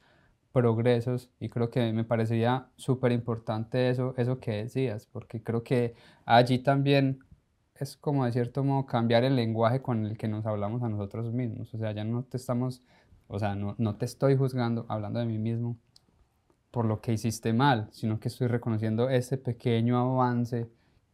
progresos. 0.53 1.31
Y 1.39 1.49
creo 1.51 1.71
que 1.71 1.93
me 1.93 2.05
parecería 2.05 2.67
súper 2.77 3.13
importante 3.13 3.89
eso, 3.91 4.15
eso 4.17 4.41
que 4.41 4.53
decías, 4.65 5.07
porque 5.07 5.43
creo 5.43 5.63
que 5.63 5.95
allí 6.27 6.59
también 6.59 7.21
es 7.77 7.97
como 7.97 8.25
de 8.25 8.33
cierto 8.33 8.65
modo 8.65 8.87
cambiar 8.87 9.25
el 9.25 9.37
lenguaje 9.37 9.81
con 9.83 10.05
el 10.05 10.19
que 10.19 10.27
nos 10.29 10.47
hablamos 10.47 10.83
a 10.83 10.89
nosotros 10.89 11.33
mismos, 11.33 11.73
o 11.75 11.79
sea, 11.79 11.93
ya 11.93 12.05
no 12.05 12.25
te 12.25 12.37
estamos, 12.37 12.83
o 13.29 13.39
sea, 13.39 13.55
no, 13.55 13.97
te 13.97 14.05
estoy 14.05 14.37
juzgando 14.37 14.87
hablando 14.89 15.21
de 15.21 15.27
mí 15.27 15.39
mismo 15.39 15.79
por 16.71 16.85
lo 16.85 17.01
que 17.01 17.13
hiciste 17.13 17.53
mal, 17.53 17.89
sino 17.93 18.21
que 18.21 18.29
estoy 18.29 18.49
reconociendo 18.49 19.09
ese 19.09 19.39
pequeño 19.39 19.99
avance 19.99 20.69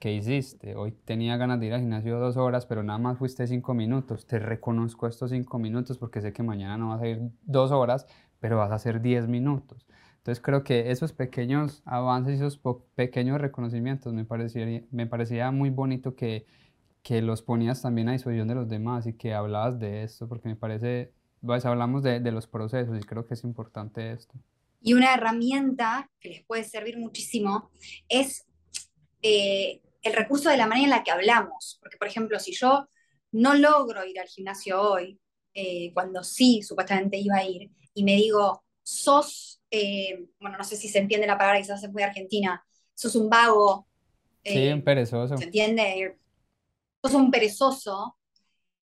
¿qué 0.05 0.13
hiciste? 0.13 0.77
Hoy 0.77 0.93
tenía 0.93 1.39
ganas 1.39 1.61
de 1.61 1.67
ir 1.67 1.73
al 1.73 1.81
gimnasio 1.81 2.19
dos 2.19 2.37
horas, 2.37 2.67
pero 2.67 2.83
nada 2.83 2.99
más 2.99 3.17
fuiste 3.17 3.47
cinco 3.47 3.73
minutos. 3.73 4.27
Te 4.27 4.39
reconozco 4.39 5.07
estos 5.07 5.31
cinco 5.31 5.59
minutos 5.59 5.97
porque 5.97 6.21
sé 6.21 6.33
que 6.33 6.43
mañana 6.43 6.77
no 6.77 6.91
vas 6.91 7.01
a 7.01 7.09
ir 7.09 7.23
dos 7.43 7.71
horas, 7.71 8.07
pero 8.39 8.59
vas 8.59 8.71
a 8.71 8.75
hacer 8.75 9.01
diez 9.01 9.29
minutos. 9.29 9.87
Entonces 10.19 10.43
creo 10.43 10.63
que 10.63 10.91
esos 10.91 11.15
pequeños 11.15 11.83
avances 11.87 12.35
y 12.35 12.45
esos 12.45 12.61
pequeños 12.95 13.41
reconocimientos 13.41 14.13
me 14.13 15.07
parecía 15.07 15.51
muy 15.51 15.71
bonito 15.71 16.15
que, 16.15 16.47
que 17.03 17.23
los 17.23 17.41
ponías 17.43 17.81
también 17.83 18.09
a 18.11 18.13
disposición 18.13 18.49
de 18.49 18.55
los 18.57 18.69
demás 18.69 19.07
y 19.07 19.15
que 19.15 19.33
hablabas 19.35 19.79
de 19.79 20.03
esto, 20.03 20.29
porque 20.29 20.49
me 20.49 20.57
parece, 20.57 21.13
pues 21.45 21.65
hablamos 21.65 22.03
de, 22.03 22.21
de 22.21 22.33
los 22.33 22.47
procesos 22.47 22.97
y 22.99 23.03
creo 23.03 23.27
que 23.27 23.35
es 23.35 23.45
importante 23.45 24.13
esto. 24.13 24.35
Y 24.81 24.93
una 24.93 25.15
herramienta 25.15 26.11
que 26.21 26.29
les 26.29 26.45
puede 26.45 26.63
servir 26.63 26.99
muchísimo 26.99 27.71
es 28.09 28.47
eh, 29.23 29.81
el 30.03 30.13
recurso 30.13 30.51
de 30.51 30.59
la 30.59 30.67
manera 30.67 30.85
en 30.85 30.91
la 30.91 31.03
que 31.03 31.11
hablamos. 31.11 31.79
Porque, 31.81 31.97
por 31.97 32.07
ejemplo, 32.07 32.39
si 32.39 32.53
yo 32.53 32.87
no 33.33 33.55
logro 33.55 34.05
ir 34.05 34.21
al 34.21 34.29
gimnasio 34.29 34.81
hoy, 34.81 35.19
eh, 35.55 35.91
cuando 35.95 36.23
sí 36.23 36.63
supuestamente 36.63 37.17
iba 37.17 37.37
a 37.37 37.45
ir, 37.45 37.71
y 37.95 38.05
me 38.05 38.17
digo, 38.17 38.63
sos, 38.83 39.63
eh, 39.71 40.27
bueno, 40.39 40.59
no 40.59 40.65
sé 40.65 40.77
si 40.77 40.89
se 40.89 40.99
entiende 40.99 41.27
la 41.27 41.39
palabra, 41.39 41.61
quizás 41.61 41.83
es 41.83 41.91
muy 41.91 42.03
argentina, 42.03 42.63
sos 42.93 43.17
un 43.17 43.31
vago. 43.31 43.89
sí, 44.45 44.69
un 44.69 44.83
perezoso. 44.83 45.39
¿Se 45.39 45.45
entiende? 45.45 46.19
Sos 47.03 47.15
un 47.15 47.31
perezoso. 47.31 48.19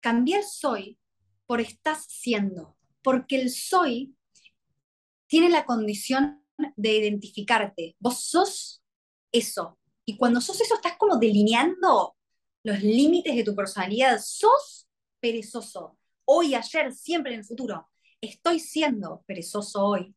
Cambiar 0.01 0.43
soy 0.43 0.99
por 1.53 1.61
estás 1.61 2.07
siendo, 2.09 2.79
porque 3.03 3.39
el 3.39 3.51
soy 3.51 4.17
tiene 5.27 5.51
la 5.51 5.67
condición 5.67 6.43
de 6.77 6.97
identificarte. 6.97 7.95
Vos 7.99 8.25
sos 8.25 8.83
eso, 9.33 9.79
y 10.07 10.17
cuando 10.17 10.41
sos 10.41 10.59
eso, 10.63 10.77
estás 10.77 10.97
como 10.97 11.19
delineando 11.19 12.17
los 12.63 12.83
límites 12.83 13.37
de 13.37 13.45
tu 13.45 13.55
personalidad. 13.55 14.19
Sos 14.25 14.89
perezoso. 15.21 15.99
Hoy, 16.25 16.55
ayer, 16.55 16.91
siempre 16.95 17.35
en 17.35 17.41
el 17.41 17.45
futuro. 17.45 17.87
Estoy 18.23 18.59
siendo 18.59 19.23
perezoso 19.27 19.85
hoy. 19.85 20.17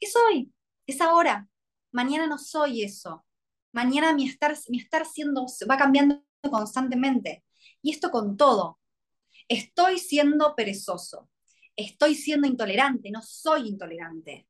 ¿Qué 0.00 0.08
soy? 0.08 0.54
Es 0.86 1.02
ahora. 1.02 1.50
Mañana 1.92 2.26
no 2.26 2.38
soy 2.38 2.82
eso. 2.82 3.26
Mañana 3.72 4.14
mi 4.14 4.26
estar, 4.26 4.56
mi 4.70 4.78
estar 4.78 5.04
siendo 5.04 5.44
va 5.70 5.76
cambiando 5.76 6.24
constantemente. 6.50 7.44
Y 7.82 7.90
esto 7.90 8.10
con 8.10 8.38
todo. 8.38 8.78
Estoy 9.48 9.98
siendo 9.98 10.54
perezoso. 10.54 11.28
Estoy 11.76 12.14
siendo 12.14 12.46
intolerante. 12.46 13.10
No 13.10 13.22
soy 13.22 13.68
intolerante. 13.68 14.46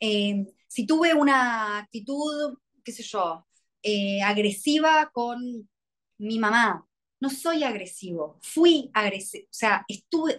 Eh, 0.00 0.46
si 0.68 0.86
tuve 0.86 1.14
una 1.14 1.78
actitud, 1.78 2.58
qué 2.84 2.92
sé 2.92 3.02
yo, 3.02 3.46
eh, 3.82 4.22
agresiva 4.22 5.10
con 5.12 5.68
mi 6.18 6.38
mamá. 6.38 6.86
No 7.20 7.30
soy 7.30 7.64
agresivo, 7.64 8.38
fui 8.42 8.90
agresivo, 8.92 9.46
o 9.46 9.48
sea, 9.50 9.84
estuve, 9.88 10.38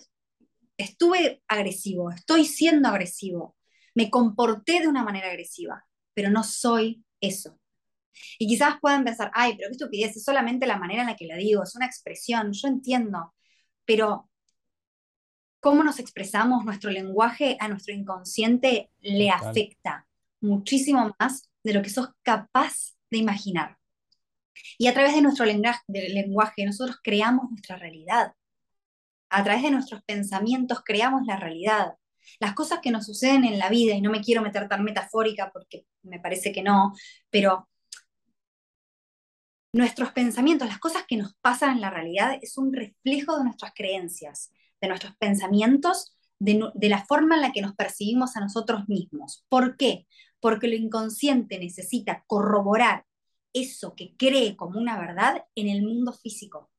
estuve 0.77 1.41
agresivo, 1.47 2.11
estoy 2.11 2.45
siendo 2.45 2.89
agresivo, 2.89 3.55
me 3.95 4.09
comporté 4.11 4.81
de 4.81 4.87
una 4.87 5.03
manera 5.03 5.27
agresiva, 5.29 5.83
pero 6.13 6.29
no 6.29 6.43
soy 6.43 7.03
eso. 7.19 7.59
Y 8.39 8.47
quizás 8.47 8.75
puedan 8.81 9.03
pensar, 9.03 9.31
ay, 9.33 9.55
pero 9.57 9.69
qué 9.69 9.73
estupidez, 9.73 10.17
es 10.17 10.23
solamente 10.23 10.67
la 10.67 10.77
manera 10.77 11.01
en 11.01 11.07
la 11.07 11.15
que 11.15 11.27
la 11.27 11.37
digo, 11.37 11.63
es 11.63 11.75
una 11.75 11.87
expresión, 11.87 12.51
yo 12.53 12.67
entiendo, 12.67 13.33
pero 13.87 14.29
cómo 15.61 15.83
nos 15.83 15.97
expresamos, 15.97 16.65
nuestro 16.65 16.91
lenguaje 16.91 17.57
a 17.59 17.67
nuestro 17.69 17.95
inconsciente 17.95 18.91
le 18.99 19.31
afecta 19.31 20.05
muchísimo 20.41 21.15
más 21.17 21.49
de 21.63 21.73
lo 21.73 21.81
que 21.81 21.89
sos 21.89 22.09
capaz 22.21 22.95
de 23.09 23.17
imaginar. 23.17 23.77
Y 24.77 24.87
a 24.87 24.93
través 24.93 25.15
de 25.15 25.21
nuestro 25.21 25.45
lenguaje, 25.45 26.65
nosotros 26.65 26.97
creamos 27.01 27.49
nuestra 27.49 27.77
realidad. 27.77 28.33
A 29.29 29.43
través 29.43 29.63
de 29.63 29.71
nuestros 29.71 30.03
pensamientos 30.03 30.81
creamos 30.83 31.25
la 31.25 31.37
realidad. 31.37 31.93
Las 32.39 32.53
cosas 32.53 32.79
que 32.81 32.91
nos 32.91 33.05
suceden 33.05 33.45
en 33.45 33.57
la 33.57 33.69
vida, 33.69 33.95
y 33.95 34.01
no 34.01 34.11
me 34.11 34.21
quiero 34.21 34.41
meter 34.41 34.67
tan 34.67 34.83
metafórica 34.83 35.49
porque 35.51 35.85
me 36.03 36.19
parece 36.19 36.51
que 36.51 36.61
no, 36.61 36.93
pero 37.29 37.69
nuestros 39.77 40.11
pensamientos, 40.11 40.67
las 40.67 40.79
cosas 40.79 41.03
que 41.07 41.17
nos 41.17 41.35
pasan 41.41 41.71
en 41.75 41.81
la 41.81 41.89
realidad, 41.89 42.37
es 42.41 42.57
un 42.57 42.73
reflejo 42.73 43.37
de 43.37 43.43
nuestras 43.45 43.73
creencias, 43.75 44.51
de 44.81 44.87
nuestros 44.87 45.15
pensamientos, 45.17 46.13
de, 46.39 46.71
la 46.81 47.05
forma 47.05 47.35
en 47.35 47.41
la 47.41 47.51
que 47.51 47.61
nos 47.61 47.75
percibimos 47.75 48.35
a 48.35 48.41
nosotros 48.41 48.87
mismos. 48.87 49.45
¿Por 49.49 49.75
qué? 49.77 50.05
porque 50.39 50.67
lo 50.67 50.75
inconsciente 50.75 51.59
necesita 51.59 52.23
corroborar 52.27 53.05
eso 53.53 53.95
que 53.95 54.15
cree 54.17 54.55
como 54.55 54.79
una 54.79 54.99
verdad 54.99 55.45
en 55.55 55.69
el 55.69 55.81
mundo 55.81 56.13
físico. 56.13 56.69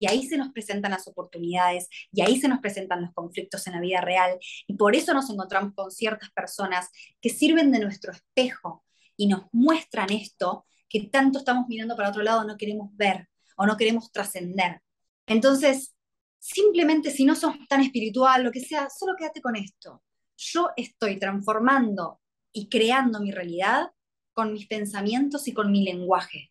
Y 0.00 0.08
ahí 0.08 0.26
se 0.26 0.36
nos 0.36 0.52
presentan 0.52 0.90
las 0.90 1.06
oportunidades, 1.06 1.88
y 2.12 2.22
ahí 2.22 2.40
se 2.40 2.48
nos 2.48 2.58
presentan 2.58 3.02
los 3.02 3.14
conflictos 3.14 3.66
en 3.66 3.74
la 3.74 3.80
vida 3.80 4.00
real, 4.00 4.38
y 4.66 4.74
por 4.74 4.96
eso 4.96 5.14
nos 5.14 5.30
encontramos 5.30 5.72
con 5.74 5.90
ciertas 5.90 6.30
personas 6.32 6.90
que 7.20 7.30
sirven 7.30 7.70
de 7.70 7.78
nuestro 7.78 8.12
espejo 8.12 8.84
y 9.16 9.28
nos 9.28 9.44
muestran 9.52 10.10
esto 10.10 10.66
que 10.88 11.08
tanto 11.08 11.38
estamos 11.38 11.66
mirando 11.68 11.96
para 11.96 12.10
otro 12.10 12.22
lado, 12.22 12.44
no 12.44 12.56
queremos 12.56 12.94
ver 12.96 13.28
o 13.56 13.66
no 13.66 13.76
queremos 13.76 14.10
trascender. 14.12 14.80
Entonces, 15.26 15.94
simplemente 16.38 17.10
si 17.10 17.24
no 17.24 17.34
sos 17.34 17.54
tan 17.68 17.80
espiritual, 17.80 18.44
lo 18.44 18.50
que 18.50 18.60
sea, 18.60 18.88
solo 18.90 19.14
quédate 19.16 19.40
con 19.40 19.56
esto. 19.56 20.02
Yo 20.36 20.70
estoy 20.76 21.18
transformando 21.18 22.20
y 22.52 22.68
creando 22.68 23.20
mi 23.20 23.30
realidad 23.30 23.90
con 24.32 24.52
mis 24.52 24.66
pensamientos 24.66 25.48
y 25.48 25.52
con 25.52 25.70
mi 25.70 25.84
lenguaje. 25.84 26.50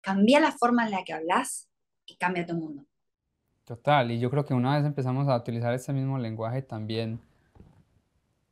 Cambia 0.00 0.40
la 0.40 0.52
forma 0.52 0.84
en 0.84 0.92
la 0.92 1.04
que 1.04 1.12
hablas 1.12 1.68
y 2.06 2.16
cambia 2.16 2.46
tu 2.46 2.54
mundo. 2.54 2.84
Total, 3.64 4.10
y 4.12 4.20
yo 4.20 4.30
creo 4.30 4.44
que 4.44 4.54
una 4.54 4.76
vez 4.76 4.86
empezamos 4.86 5.26
a 5.28 5.36
utilizar 5.36 5.74
ese 5.74 5.92
mismo 5.92 6.18
lenguaje 6.18 6.62
también 6.62 7.20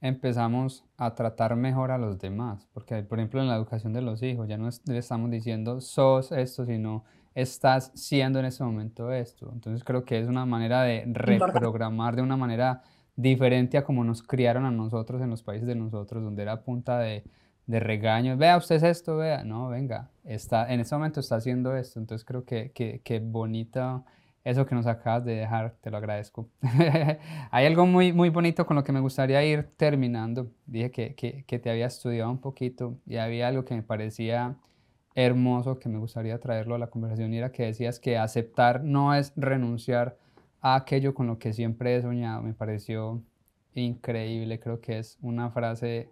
empezamos 0.01 0.85
a 0.97 1.15
tratar 1.15 1.57
mejor 1.57 1.91
a 1.91 1.99
los 1.99 2.19
demás, 2.19 2.69
porque 2.73 3.03
por 3.03 3.19
ejemplo 3.19 3.41
en 3.41 3.49
la 3.49 3.57
educación 3.57 3.93
de 3.93 4.03
los 4.03 4.23
hijos 4.23 4.49
ya 4.49 4.59
no 4.59 4.69
le 4.87 4.99
estamos 4.99 5.31
diciendo 5.31 5.81
sos 5.81 6.31
esto, 6.33 6.67
sino 6.67 7.05
estás 7.35 7.91
siendo 7.95 8.39
en 8.39 8.45
ese 8.47 8.63
momento 8.63 9.13
esto. 9.13 9.51
Entonces 9.53 9.83
creo 9.85 10.05
que 10.05 10.21
es 10.21 10.29
una 10.29 10.47
manera 10.47 10.83
de 10.83 11.05
reprogramar 11.07 12.17
de 12.17 12.23
una 12.23 12.37
manera 12.37 12.83
diferente 13.17 13.79
a 13.79 13.85
como 13.85 14.05
nos 14.05 14.23
criaron 14.23 14.65
a 14.65 14.71
nosotros 14.71 15.23
en 15.23 15.31
los 15.31 15.43
países 15.43 15.67
de 15.67 15.75
nosotros, 15.75 16.23
donde 16.23 16.43
era 16.43 16.63
punta 16.63 16.99
de, 16.99 17.25
de 17.67 17.81
regaños, 17.81 18.39
vea 18.39 18.57
usted 18.57 18.77
es 18.77 18.83
esto, 18.83 19.17
vea, 19.17 19.45
no, 19.45 19.69
venga, 19.69 20.11
está, 20.25 20.73
en 20.73 20.81
este 20.81 20.95
momento 20.95 21.21
está 21.21 21.37
haciendo 21.37 21.77
esto, 21.77 21.99
entonces 21.99 22.25
creo 22.25 22.45
que, 22.45 22.73
que, 22.73 23.01
que 23.03 23.21
bonito 23.21 24.05
eso 24.45 24.67
que 24.67 24.75
nos 24.75 24.87
acabas 24.87 25.25
de 25.25 25.37
dejar, 25.37 25.75
te 25.81 25.91
lo 25.91 25.97
agradezco. 25.97 26.49
Hay 27.51 27.67
algo 27.67 27.87
muy, 27.87 28.13
muy 28.13 28.29
bonito 28.29 28.67
con 28.67 28.77
lo 28.77 28.85
que 28.85 28.93
me 28.93 29.01
gustaría 29.01 29.43
ir 29.45 29.71
terminando. 29.77 30.51
Dije 30.67 30.91
que, 30.91 31.15
que, 31.15 31.45
que, 31.45 31.59
te 31.59 31.71
había 31.71 31.87
estudiado 31.87 32.31
un 32.31 32.39
poquito 32.39 32.99
y 33.07 33.17
había 33.17 33.49
algo 33.49 33.65
que 33.65 33.75
me 33.75 33.83
parecía 33.83 34.57
hermoso 35.15 35.79
que 35.79 35.89
me 35.89 35.99
gustaría 35.99 36.39
traerlo 36.39 36.75
a 36.75 36.79
la 36.79 36.89
conversación 36.89 37.33
y 37.33 37.39
era 37.39 37.53
que 37.53 37.65
decías 37.65 38.01
que 38.01 38.19
aceptar 38.19 38.83
no 38.83 39.15
es 39.15 39.33
renunciar 39.37 40.19
a 40.61 40.75
aquello 40.75 41.15
con 41.15 41.27
lo 41.27 41.39
que 41.39 41.53
siempre 41.53 41.97
he 41.97 42.03
soñado. 42.03 42.43
Me 42.43 42.53
pareció 42.53 43.23
increíble, 43.75 44.59
creo 44.61 44.81
que 44.81 44.99
es 44.99 45.19
una 45.23 45.51
frase 45.51 46.11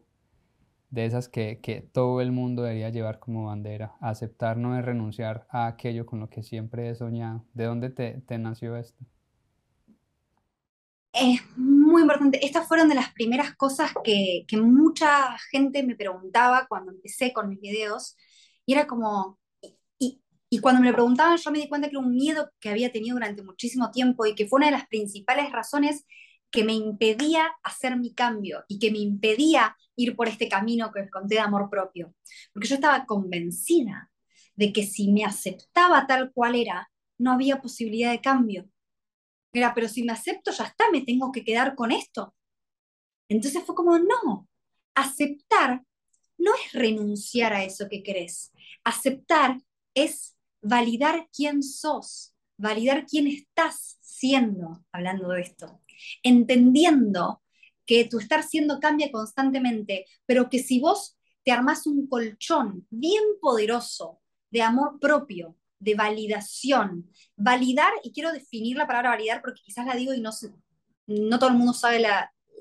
de 0.93 1.07
esas 1.07 1.28
que, 1.28 1.59
que, 1.61 1.80
todo 1.80 2.20
el 2.20 2.32
mundo 2.32 2.62
debería 2.62 2.90
llevar 2.90 3.18
como 3.18 3.47
bandera. 3.47 3.97
Aceptar 4.01 4.59
no 4.59 4.78
es 4.78 4.84
renunciar 4.84 5.47
a 5.51 5.66
aquello 5.66 6.05
con 6.05 6.20
lo 6.20 6.28
que 6.28 6.43
siempre 6.43 6.90
he 6.90 6.95
soñado. 6.95 7.47
¿De 7.55 7.64
dónde 7.64 7.88
te, 7.88 8.20
te 8.26 8.36
nació 8.36 8.76
esto? 8.76 9.03
Es 11.14 11.40
muy 11.57 12.03
importante. 12.03 12.45
Estas 12.45 12.68
fueron 12.68 12.90
de 12.90 12.95
las 12.95 13.11
primeras 13.14 13.57
cosas 13.57 13.93
que, 14.05 14.45
que 14.47 14.59
mucha 14.59 15.38
gente 15.51 15.82
me 15.82 15.97
preguntaba 15.97 16.66
cuando 16.68 16.93
empecé 16.93 17.32
con 17.32 17.49
mis 17.49 17.61
videos. 17.61 18.14
Y 18.66 18.74
era 18.74 18.86
como, 18.86 19.38
y, 19.99 20.20
y 20.51 20.59
cuando 20.59 20.82
me 20.82 20.88
lo 20.88 20.93
preguntaban 20.95 21.38
yo 21.38 21.51
me 21.51 21.59
di 21.59 21.70
cuenta 21.70 21.88
que 21.88 21.97
era 21.97 22.05
un 22.05 22.14
miedo 22.14 22.51
que 22.61 22.68
había 22.68 22.93
tenido 22.93 23.14
durante 23.14 23.43
muchísimo 23.43 23.90
tiempo 23.90 24.26
y 24.26 24.34
que 24.34 24.47
fue 24.47 24.59
una 24.59 24.66
de 24.66 24.72
las 24.72 24.86
principales 24.88 25.51
razones 25.53 26.05
que 26.51 26.64
me 26.64 26.74
impedía 26.74 27.51
hacer 27.62 27.97
mi 27.97 28.12
cambio 28.12 28.64
y 28.68 28.78
que 28.78 28.90
me 28.90 28.99
impedía 28.99 29.74
ir 29.97 30.16
por 30.16 30.28
este 30.28 30.49
camino 30.49 30.90
que 30.93 31.03
os 31.03 31.11
conté 31.11 31.36
de 31.36 31.40
amor 31.40 31.68
propio. 31.70 32.14
Porque 32.53 32.68
yo 32.68 32.76
estaba 32.76 33.07
convencida 33.07 34.11
de 34.55 34.72
que 34.72 34.84
si 34.84 35.11
me 35.11 35.24
aceptaba 35.24 36.07
tal 36.07 36.32
cual 36.32 36.55
era, 36.55 36.90
no 37.18 37.32
había 37.32 37.61
posibilidad 37.61 38.11
de 38.11 38.20
cambio. 38.20 38.68
Era, 39.53 39.74
pero 39.74 39.88
si 39.88 40.03
me 40.03 40.12
acepto, 40.12 40.51
ya 40.51 40.64
está, 40.64 40.90
me 40.90 41.03
tengo 41.03 41.30
que 41.30 41.45
quedar 41.45 41.74
con 41.74 41.93
esto. 41.93 42.34
Entonces 43.28 43.62
fue 43.64 43.74
como, 43.74 43.99
no, 43.99 44.49
aceptar 44.95 45.82
no 46.38 46.53
es 46.55 46.72
renunciar 46.72 47.53
a 47.53 47.64
eso 47.64 47.88
que 47.88 48.03
querés. 48.03 48.53
Aceptar 48.84 49.61
es 49.95 50.36
validar 50.61 51.28
quién 51.34 51.62
sos, 51.62 52.34
validar 52.57 53.07
quién 53.07 53.26
estás 53.26 53.99
siendo, 54.01 54.84
hablando 54.90 55.28
de 55.28 55.43
esto 55.43 55.82
entendiendo 56.22 57.41
que 57.87 58.05
tu 58.05 58.18
estar 58.18 58.43
siendo 58.43 58.80
cambia 58.80 59.11
constantemente, 59.11 60.07
pero 60.26 60.49
que 60.49 60.59
si 60.59 60.80
vos 60.80 61.18
te 61.45 61.51
armás 61.51 61.87
un 61.87 62.07
colchón 62.07 62.87
bien 62.91 63.22
poderoso 63.41 64.20
de 64.51 64.62
amor 64.62 64.99
propio, 65.01 65.57
de 65.78 65.95
validación, 65.95 67.11
validar, 67.37 67.93
y 68.05 68.12
quiero 68.12 68.33
definir 68.33 68.76
la 68.76 68.87
palabra 68.87 69.11
validar 69.11 69.41
porque 69.41 69.62
quizás 69.64 69.85
la 69.87 69.97
digo 69.97 70.14
y 70.14 70.20
no, 70.20 70.30
no 71.07 71.39
todo 71.39 71.51
el 71.51 71.57
mundo 71.57 71.72
sabe 71.72 72.05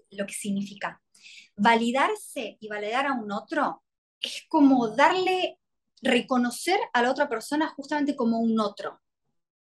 lo 0.10 0.26
que 0.26 0.34
significa. 0.34 1.02
Validarse 1.56 2.58
y 2.60 2.68
validar 2.68 3.06
a 3.06 3.14
un 3.14 3.32
otro 3.32 3.84
es 4.20 4.44
como 4.48 4.88
darle, 4.90 5.60
reconocer 6.02 6.80
a 6.94 7.04
la 7.04 7.12
otra 7.12 7.30
persona 7.30 7.68
justamente 7.70 8.16
como 8.16 8.40
un 8.40 8.60
otro, 8.60 9.00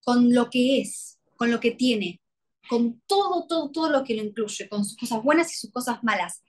con 0.05 0.35
lo 0.35 0.51
que 0.51 0.81
es, 0.81 1.19
con 1.37 1.51
lo 1.51 1.61
que 1.61 1.71
tiene, 1.71 2.21
con 2.69 3.01
todo, 3.07 3.47
todo, 3.47 3.71
todo 3.71 3.91
lo 3.91 4.05
que 4.05 4.15
lo 4.15 4.23
incluye, 4.23 4.69
con 4.69 4.85
sus 4.85 4.97
cosas 4.97 5.23
buenas 5.23 5.53
y 5.53 5.57
sus 5.57 5.73
cosas 5.73 6.03
malas. 6.03 6.43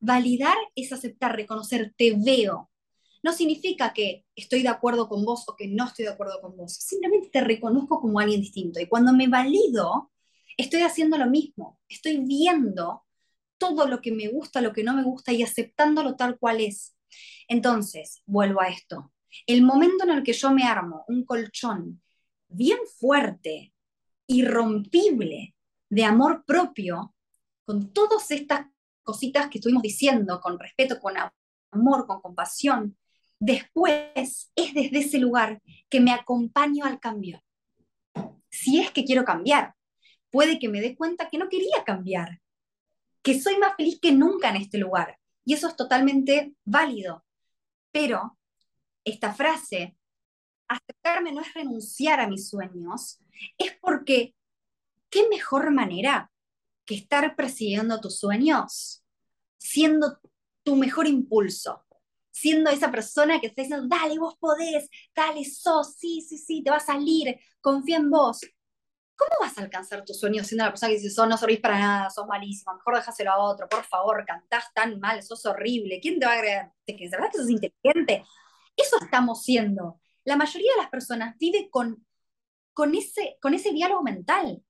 Validar 0.00 0.56
es 0.74 0.92
aceptar, 0.92 1.34
reconocer, 1.36 1.94
te 1.96 2.14
veo. 2.16 2.70
No 3.22 3.32
significa 3.32 3.92
que 3.92 4.24
estoy 4.36 4.62
de 4.62 4.68
acuerdo 4.68 5.08
con 5.08 5.24
vos 5.24 5.44
o 5.48 5.56
que 5.56 5.66
no 5.66 5.86
estoy 5.86 6.04
de 6.04 6.12
acuerdo 6.12 6.40
con 6.40 6.56
vos. 6.56 6.74
Simplemente 6.74 7.30
te 7.30 7.40
reconozco 7.40 8.00
como 8.00 8.20
alguien 8.20 8.40
distinto. 8.40 8.80
Y 8.80 8.86
cuando 8.86 9.12
me 9.12 9.28
valido, 9.28 10.10
estoy 10.56 10.82
haciendo 10.82 11.16
lo 11.16 11.26
mismo. 11.26 11.78
Estoy 11.88 12.18
viendo 12.18 13.04
todo 13.58 13.86
lo 13.86 14.00
que 14.00 14.12
me 14.12 14.28
gusta, 14.28 14.60
lo 14.60 14.72
que 14.72 14.84
no 14.84 14.94
me 14.94 15.04
gusta 15.04 15.32
y 15.32 15.42
aceptándolo 15.42 16.16
tal 16.16 16.38
cual 16.38 16.60
es. 16.60 16.96
Entonces, 17.48 18.22
vuelvo 18.26 18.60
a 18.60 18.68
esto. 18.68 19.12
El 19.46 19.62
momento 19.62 20.04
en 20.04 20.10
el 20.10 20.22
que 20.22 20.32
yo 20.32 20.50
me 20.50 20.64
armo 20.64 21.04
un 21.08 21.24
colchón 21.24 22.02
bien 22.48 22.78
fuerte, 22.98 23.72
irrompible, 24.26 25.53
de 25.94 26.04
amor 26.04 26.44
propio, 26.44 27.14
con 27.64 27.92
todas 27.92 28.28
estas 28.32 28.66
cositas 29.04 29.48
que 29.48 29.58
estuvimos 29.58 29.80
diciendo, 29.80 30.40
con 30.40 30.58
respeto, 30.58 30.98
con 30.98 31.14
amor, 31.70 32.06
con 32.08 32.20
compasión, 32.20 32.98
después 33.38 34.50
es 34.56 34.74
desde 34.74 34.98
ese 34.98 35.18
lugar 35.18 35.62
que 35.88 36.00
me 36.00 36.10
acompaño 36.10 36.84
al 36.84 36.98
cambio. 36.98 37.40
Si 38.50 38.80
es 38.80 38.90
que 38.90 39.04
quiero 39.04 39.24
cambiar, 39.24 39.74
puede 40.30 40.58
que 40.58 40.68
me 40.68 40.80
dé 40.80 40.96
cuenta 40.96 41.28
que 41.28 41.38
no 41.38 41.48
quería 41.48 41.84
cambiar, 41.86 42.40
que 43.22 43.40
soy 43.40 43.56
más 43.58 43.76
feliz 43.76 44.00
que 44.00 44.10
nunca 44.10 44.48
en 44.48 44.56
este 44.56 44.78
lugar. 44.78 45.20
Y 45.44 45.54
eso 45.54 45.68
es 45.68 45.76
totalmente 45.76 46.56
válido. 46.64 47.24
Pero 47.92 48.36
esta 49.04 49.32
frase, 49.32 49.96
aceptarme 50.66 51.30
no 51.30 51.40
es 51.40 51.54
renunciar 51.54 52.18
a 52.18 52.26
mis 52.26 52.48
sueños, 52.48 53.20
es 53.58 53.78
porque 53.80 54.34
¿qué 55.14 55.28
mejor 55.28 55.70
manera 55.70 56.28
que 56.84 56.96
estar 56.96 57.36
persiguiendo 57.36 58.00
tus 58.00 58.18
sueños? 58.18 59.04
Siendo 59.56 60.18
tu 60.64 60.74
mejor 60.74 61.06
impulso, 61.06 61.86
siendo 62.32 62.68
esa 62.68 62.90
persona 62.90 63.40
que 63.40 63.46
está 63.46 63.62
diciendo, 63.62 63.86
dale, 63.88 64.18
vos 64.18 64.36
podés, 64.40 64.90
dale, 65.14 65.44
sos, 65.44 65.94
sí, 65.94 66.20
sí, 66.20 66.36
sí, 66.36 66.64
te 66.64 66.70
va 66.70 66.78
a 66.78 66.80
salir, 66.80 67.38
confía 67.60 67.98
en 67.98 68.10
vos. 68.10 68.40
¿Cómo 69.16 69.30
vas 69.40 69.56
a 69.56 69.62
alcanzar 69.62 70.04
tus 70.04 70.18
sueños 70.18 70.48
siendo 70.48 70.64
la 70.64 70.72
persona 70.72 70.90
que 70.90 70.98
dice, 70.98 71.26
no 71.28 71.36
servís 71.36 71.60
para 71.60 71.78
nada, 71.78 72.10
sos 72.10 72.26
malísimo, 72.26 72.74
mejor 72.74 72.96
dejáselo 72.96 73.30
a 73.30 73.38
otro, 73.38 73.68
por 73.68 73.84
favor, 73.84 74.24
cantás 74.26 74.64
tan 74.74 74.98
mal, 74.98 75.22
sos 75.22 75.46
horrible, 75.46 76.00
¿quién 76.02 76.18
te 76.18 76.26
va 76.26 76.32
a 76.32 76.40
creer? 76.40 76.72
¿Te 76.84 76.96
crees 76.96 77.12
que 77.12 77.38
sos 77.38 77.48
inteligente? 77.48 78.24
Eso 78.76 78.96
estamos 79.00 79.44
siendo. 79.44 80.00
La 80.24 80.34
mayoría 80.34 80.72
de 80.72 80.82
las 80.82 80.90
personas 80.90 81.36
vive 81.38 81.68
con, 81.70 82.04
con, 82.72 82.96
ese, 82.96 83.38
con 83.40 83.54
ese 83.54 83.70
diálogo 83.70 84.02
mental. 84.02 84.60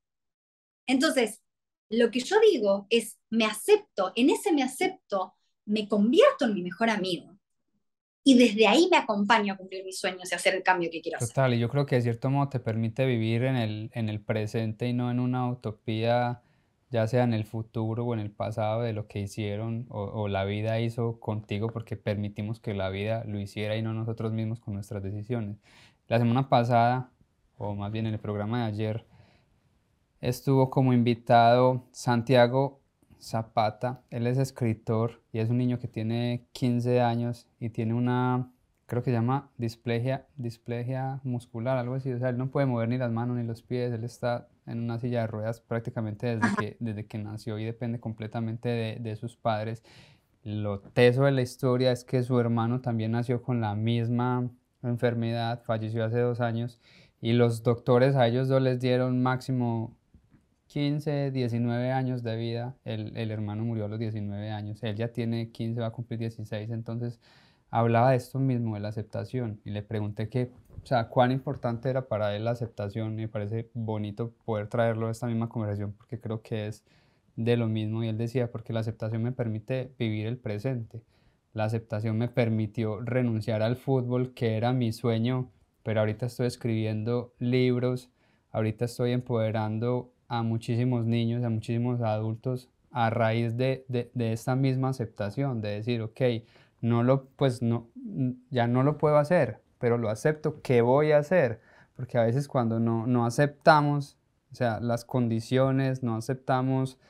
Entonces, 0.87 1.43
lo 1.91 2.11
que 2.11 2.20
yo 2.20 2.37
digo 2.53 2.87
es, 2.91 3.18
me 3.30 3.45
acepto, 3.45 4.12
en 4.16 4.30
ese 4.30 4.53
me 4.53 4.62
acepto, 4.62 5.35
me 5.66 5.89
convierto 5.89 6.45
en 6.45 6.55
mi 6.55 6.62
mejor 6.62 6.91
amigo. 6.91 7.35
Y 8.26 8.39
desde 8.39 8.66
ahí 8.66 8.89
me 8.91 8.97
acompaño 8.97 9.53
a 9.53 9.57
cumplir 9.57 9.85
mis 9.85 9.99
sueños 9.99 10.32
y 10.32 10.35
hacer 10.35 10.55
el 10.55 10.62
cambio 10.62 10.91
que 10.91 11.03
quiero 11.03 11.18
hacer. 11.18 11.28
Total, 11.28 11.55
y 11.55 11.59
yo 11.59 11.68
creo 11.68 11.85
que 11.85 11.97
de 11.97 12.03
cierto 12.03 12.30
modo 12.30 12.49
te 12.49 12.59
permite 12.59 13.05
vivir 13.05 13.45
en 13.45 13.57
el, 13.57 13.91
en 13.93 14.09
el 14.09 14.20
presente 14.20 14.89
y 14.89 14.95
no 14.95 15.11
en 15.11 15.20
una 15.20 15.47
utopía, 15.51 16.41
ya 16.91 17.07
sea 17.07 17.24
en 17.24 17.35
el 17.35 17.45
futuro 17.45 18.05
o 18.05 18.14
en 18.14 18.20
el 18.20 18.30
pasado 18.30 18.80
de 18.80 18.95
lo 18.95 19.09
que 19.09 19.20
hicieron 19.20 19.87
o, 19.91 20.05
o 20.05 20.28
la 20.28 20.45
vida 20.47 20.80
hizo 20.80 21.20
contigo 21.20 21.68
porque 21.68 21.97
permitimos 21.97 22.61
que 22.61 22.72
la 22.72 22.89
vida 22.89 23.24
lo 23.26 23.39
hiciera 23.39 23.76
y 23.76 23.82
no 23.82 23.93
nosotros 23.93 24.32
mismos 24.32 24.59
con 24.59 24.72
nuestras 24.72 25.03
decisiones. 25.03 25.59
La 26.09 26.18
semana 26.18 26.49
pasada, 26.49 27.11
o 27.59 27.74
más 27.74 27.93
bien 27.93 28.07
en 28.07 28.14
el 28.14 28.20
programa 28.20 28.61
de 28.62 28.72
ayer, 28.72 29.07
estuvo 30.24 30.70
como 30.70 30.92
invitado 30.92 31.84
Santiago 31.92 32.80
Zapata. 33.20 34.02
Él 34.10 34.26
es 34.26 34.38
escritor 34.38 35.22
y 35.32 35.38
es 35.38 35.50
un 35.50 35.58
niño 35.58 35.78
que 35.78 35.88
tiene 35.88 36.46
15 36.52 37.00
años 37.02 37.46
y 37.60 37.70
tiene 37.70 37.94
una, 37.94 38.50
creo 38.86 39.02
que 39.02 39.10
se 39.10 39.16
llama 39.16 39.50
displegia, 39.58 40.26
displegia 40.36 41.20
muscular, 41.24 41.76
algo 41.76 41.94
así. 41.94 42.12
O 42.12 42.18
sea, 42.18 42.30
él 42.30 42.38
no 42.38 42.50
puede 42.50 42.66
mover 42.66 42.88
ni 42.88 42.98
las 42.98 43.12
manos 43.12 43.36
ni 43.36 43.44
los 43.44 43.62
pies. 43.62 43.92
Él 43.92 44.04
está 44.04 44.48
en 44.66 44.80
una 44.80 44.98
silla 44.98 45.20
de 45.20 45.26
ruedas 45.26 45.60
prácticamente 45.60 46.36
desde 46.38 46.56
que, 46.56 46.76
desde 46.80 47.06
que 47.06 47.18
nació 47.18 47.58
y 47.58 47.64
depende 47.64 48.00
completamente 48.00 48.68
de, 48.70 48.96
de 49.00 49.16
sus 49.16 49.36
padres. 49.36 49.82
Lo 50.42 50.80
teso 50.80 51.24
de 51.24 51.32
la 51.32 51.42
historia 51.42 51.92
es 51.92 52.04
que 52.04 52.22
su 52.22 52.38
hermano 52.40 52.80
también 52.80 53.12
nació 53.12 53.42
con 53.42 53.60
la 53.60 53.74
misma 53.74 54.50
enfermedad, 54.82 55.62
falleció 55.64 56.04
hace 56.04 56.18
dos 56.18 56.40
años 56.40 56.80
y 57.20 57.32
los 57.32 57.62
doctores 57.62 58.16
a 58.16 58.26
ellos 58.26 58.48
dos 58.48 58.60
les 58.60 58.80
dieron 58.80 59.22
máximo 59.22 59.96
15, 60.74 61.30
19 61.30 61.92
años 61.92 62.24
de 62.24 62.34
vida, 62.34 62.74
el, 62.84 63.16
el, 63.16 63.30
hermano 63.30 63.64
murió 63.64 63.84
a 63.84 63.88
los 63.88 64.00
19 64.00 64.50
años, 64.50 64.82
él 64.82 64.96
ya 64.96 65.12
tiene 65.12 65.52
15, 65.52 65.80
va 65.80 65.86
a 65.86 65.90
cumplir 65.92 66.18
16, 66.18 66.68
entonces 66.70 67.20
hablaba 67.70 68.10
de 68.10 68.16
esto 68.16 68.40
mismo, 68.40 68.74
de 68.74 68.80
la 68.80 68.88
aceptación, 68.88 69.60
y 69.64 69.70
le 69.70 69.82
pregunté 69.82 70.28
qué, 70.28 70.50
o 70.82 70.84
sea, 70.84 71.06
cuán 71.08 71.30
importante 71.30 71.88
era 71.88 72.08
para 72.08 72.34
él 72.34 72.42
la 72.42 72.50
aceptación, 72.50 73.14
me 73.14 73.28
parece 73.28 73.70
bonito 73.72 74.32
poder 74.44 74.66
traerlo 74.66 75.06
a 75.06 75.12
esta 75.12 75.28
misma 75.28 75.48
conversación, 75.48 75.92
porque 75.92 76.18
creo 76.18 76.42
que 76.42 76.66
es 76.66 76.82
de 77.36 77.56
lo 77.56 77.68
mismo, 77.68 78.02
y 78.02 78.08
él 78.08 78.18
decía, 78.18 78.50
porque 78.50 78.72
la 78.72 78.80
aceptación 78.80 79.22
me 79.22 79.30
permite 79.30 79.92
vivir 79.96 80.26
el 80.26 80.38
presente, 80.38 81.02
la 81.52 81.66
aceptación 81.66 82.18
me 82.18 82.26
permitió 82.26 82.98
renunciar 83.00 83.62
al 83.62 83.76
fútbol, 83.76 84.34
que 84.34 84.56
era 84.56 84.72
mi 84.72 84.92
sueño, 84.92 85.52
pero 85.84 86.00
ahorita 86.00 86.26
estoy 86.26 86.48
escribiendo 86.48 87.32
libros, 87.38 88.10
ahorita 88.50 88.86
estoy 88.86 89.12
empoderando 89.12 90.13
a 90.28 90.42
muchísimos 90.42 91.06
niños, 91.06 91.44
a 91.44 91.50
muchísimos 91.50 92.00
adultos 92.00 92.68
a 92.94 93.10
raíz 93.10 93.56
de, 93.56 93.84
de, 93.88 94.32
esta 94.32 94.54
misma 94.54 94.90
aceptación, 94.90 95.60
de 95.60 95.70
decir, 95.70 96.00
ok, 96.00 96.20
no 96.80 97.02
lo, 97.02 97.26
pues 97.36 97.60
no, 97.60 97.88
ya 98.50 98.68
no 98.68 98.84
lo 98.84 98.98
puedo 98.98 99.18
hacer, 99.18 99.60
pero 99.80 99.98
lo 99.98 100.10
acepto, 100.10 100.62
¿qué 100.62 100.80
voy 100.80 101.10
a 101.10 101.18
hacer? 101.18 101.60
Porque 101.96 102.18
a 102.18 102.22
veces 102.22 102.46
cuando 102.46 102.78
no, 102.78 103.06
no 103.08 103.26
aceptamos, 103.26 104.16
o 104.52 104.54
sea, 104.54 104.78
las 104.78 105.04
condiciones, 105.04 106.04
no 106.04 106.14
aceptamos 106.14 107.00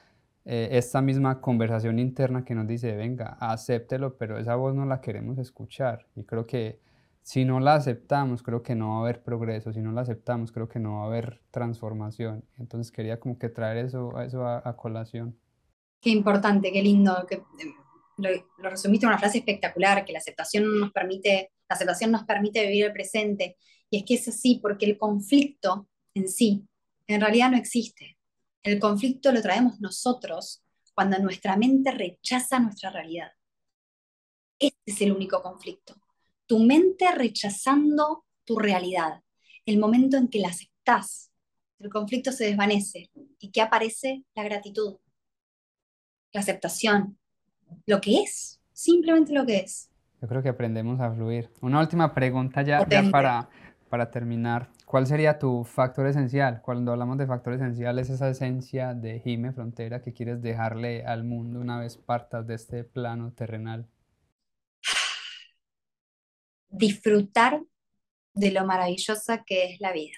eh, 0.46 0.68
esta 0.72 1.02
misma 1.02 1.42
conversación 1.42 1.98
interna 1.98 2.46
que 2.46 2.54
nos 2.54 2.66
dice, 2.66 2.96
venga, 2.96 3.36
acéptelo, 3.38 4.16
pero 4.16 4.38
esa 4.38 4.56
voz 4.56 4.74
no 4.74 4.86
la 4.86 5.02
queremos 5.02 5.36
escuchar. 5.38 6.06
Y 6.16 6.24
creo 6.24 6.46
que 6.46 6.80
si 7.24 7.46
no 7.46 7.58
la 7.58 7.76
aceptamos, 7.76 8.42
creo 8.42 8.62
que 8.62 8.74
no 8.74 8.90
va 8.90 8.96
a 8.96 9.00
haber 9.00 9.22
progreso, 9.22 9.72
si 9.72 9.80
no 9.80 9.92
la 9.92 10.02
aceptamos, 10.02 10.52
creo 10.52 10.68
que 10.68 10.78
no 10.78 10.98
va 10.98 11.04
a 11.04 11.06
haber 11.06 11.40
transformación. 11.50 12.44
Entonces 12.58 12.92
quería 12.92 13.18
como 13.18 13.38
que 13.38 13.48
traer 13.48 13.86
eso, 13.86 14.20
eso 14.20 14.46
a, 14.46 14.76
colación. 14.76 15.34
Qué 16.02 16.10
importante, 16.10 16.70
qué 16.70 16.82
lindo, 16.82 17.24
que 17.26 17.36
em, 17.36 17.72
lo, 18.18 18.28
lo, 18.58 18.68
resumiste 18.68 19.06
en 19.06 19.08
una 19.08 19.18
frase 19.18 19.38
espectacular, 19.38 20.04
que 20.04 20.12
la 20.12 20.18
aceptación 20.18 20.78
nos 20.78 20.92
permite, 20.92 21.52
la 21.66 21.76
aceptación 21.76 22.10
nos 22.10 22.24
permite 22.24 22.66
vivir 22.66 22.84
el 22.84 22.92
presente. 22.92 23.56
Y 23.88 23.96
es 23.96 24.04
que 24.04 24.14
es 24.14 24.28
así, 24.28 24.58
porque 24.60 24.84
el 24.84 24.98
conflicto 24.98 25.88
en 26.12 26.28
sí, 26.28 26.68
en 27.06 27.22
realidad 27.22 27.50
no 27.50 27.56
existe. 27.56 28.18
El 28.62 28.78
conflicto 28.78 29.32
lo 29.32 29.40
traemos 29.40 29.80
nosotros 29.80 30.62
cuando 30.94 31.18
nuestra 31.18 31.56
mente 31.56 31.90
rechaza 31.90 32.60
nuestra 32.60 32.90
realidad. 32.90 33.30
Este 34.58 34.78
es 34.84 35.00
el 35.00 35.12
único 35.12 35.40
conflicto 35.40 36.03
tu 36.46 36.58
mente 36.60 37.06
rechazando 37.12 38.24
tu 38.44 38.58
realidad. 38.58 39.22
El 39.66 39.78
momento 39.78 40.16
en 40.16 40.28
que 40.28 40.38
la 40.38 40.48
aceptás, 40.48 41.30
el 41.78 41.90
conflicto 41.90 42.32
se 42.32 42.44
desvanece 42.44 43.10
y 43.38 43.50
que 43.50 43.62
aparece 43.62 44.24
la 44.34 44.44
gratitud, 44.44 44.96
la 46.32 46.40
aceptación, 46.40 47.18
lo 47.86 48.00
que 48.00 48.22
es, 48.22 48.60
simplemente 48.72 49.32
lo 49.32 49.46
que 49.46 49.58
es. 49.58 49.90
Yo 50.20 50.28
creo 50.28 50.42
que 50.42 50.48
aprendemos 50.48 51.00
a 51.00 51.12
fluir. 51.12 51.50
Una 51.60 51.80
última 51.80 52.14
pregunta 52.14 52.62
ya, 52.62 52.86
para, 53.10 53.48
para 53.88 54.10
terminar. 54.10 54.70
¿Cuál 54.86 55.06
sería 55.06 55.38
tu 55.38 55.64
factor 55.64 56.06
esencial? 56.06 56.62
Cuando 56.62 56.92
hablamos 56.92 57.18
de 57.18 57.26
factor 57.26 57.54
esencial, 57.54 57.98
es 57.98 58.10
esa 58.10 58.28
esencia 58.28 58.94
de 58.94 59.20
Jime 59.20 59.52
Frontera 59.52 60.02
que 60.02 60.12
quieres 60.12 60.40
dejarle 60.40 61.04
al 61.04 61.24
mundo 61.24 61.60
una 61.60 61.78
vez 61.78 61.96
partas 61.96 62.46
de 62.46 62.54
este 62.54 62.84
plano 62.84 63.32
terrenal 63.32 63.86
disfrutar 66.76 67.62
de 68.34 68.50
lo 68.50 68.66
maravillosa 68.66 69.44
que 69.44 69.72
es 69.72 69.80
la 69.80 69.92
vida. 69.92 70.16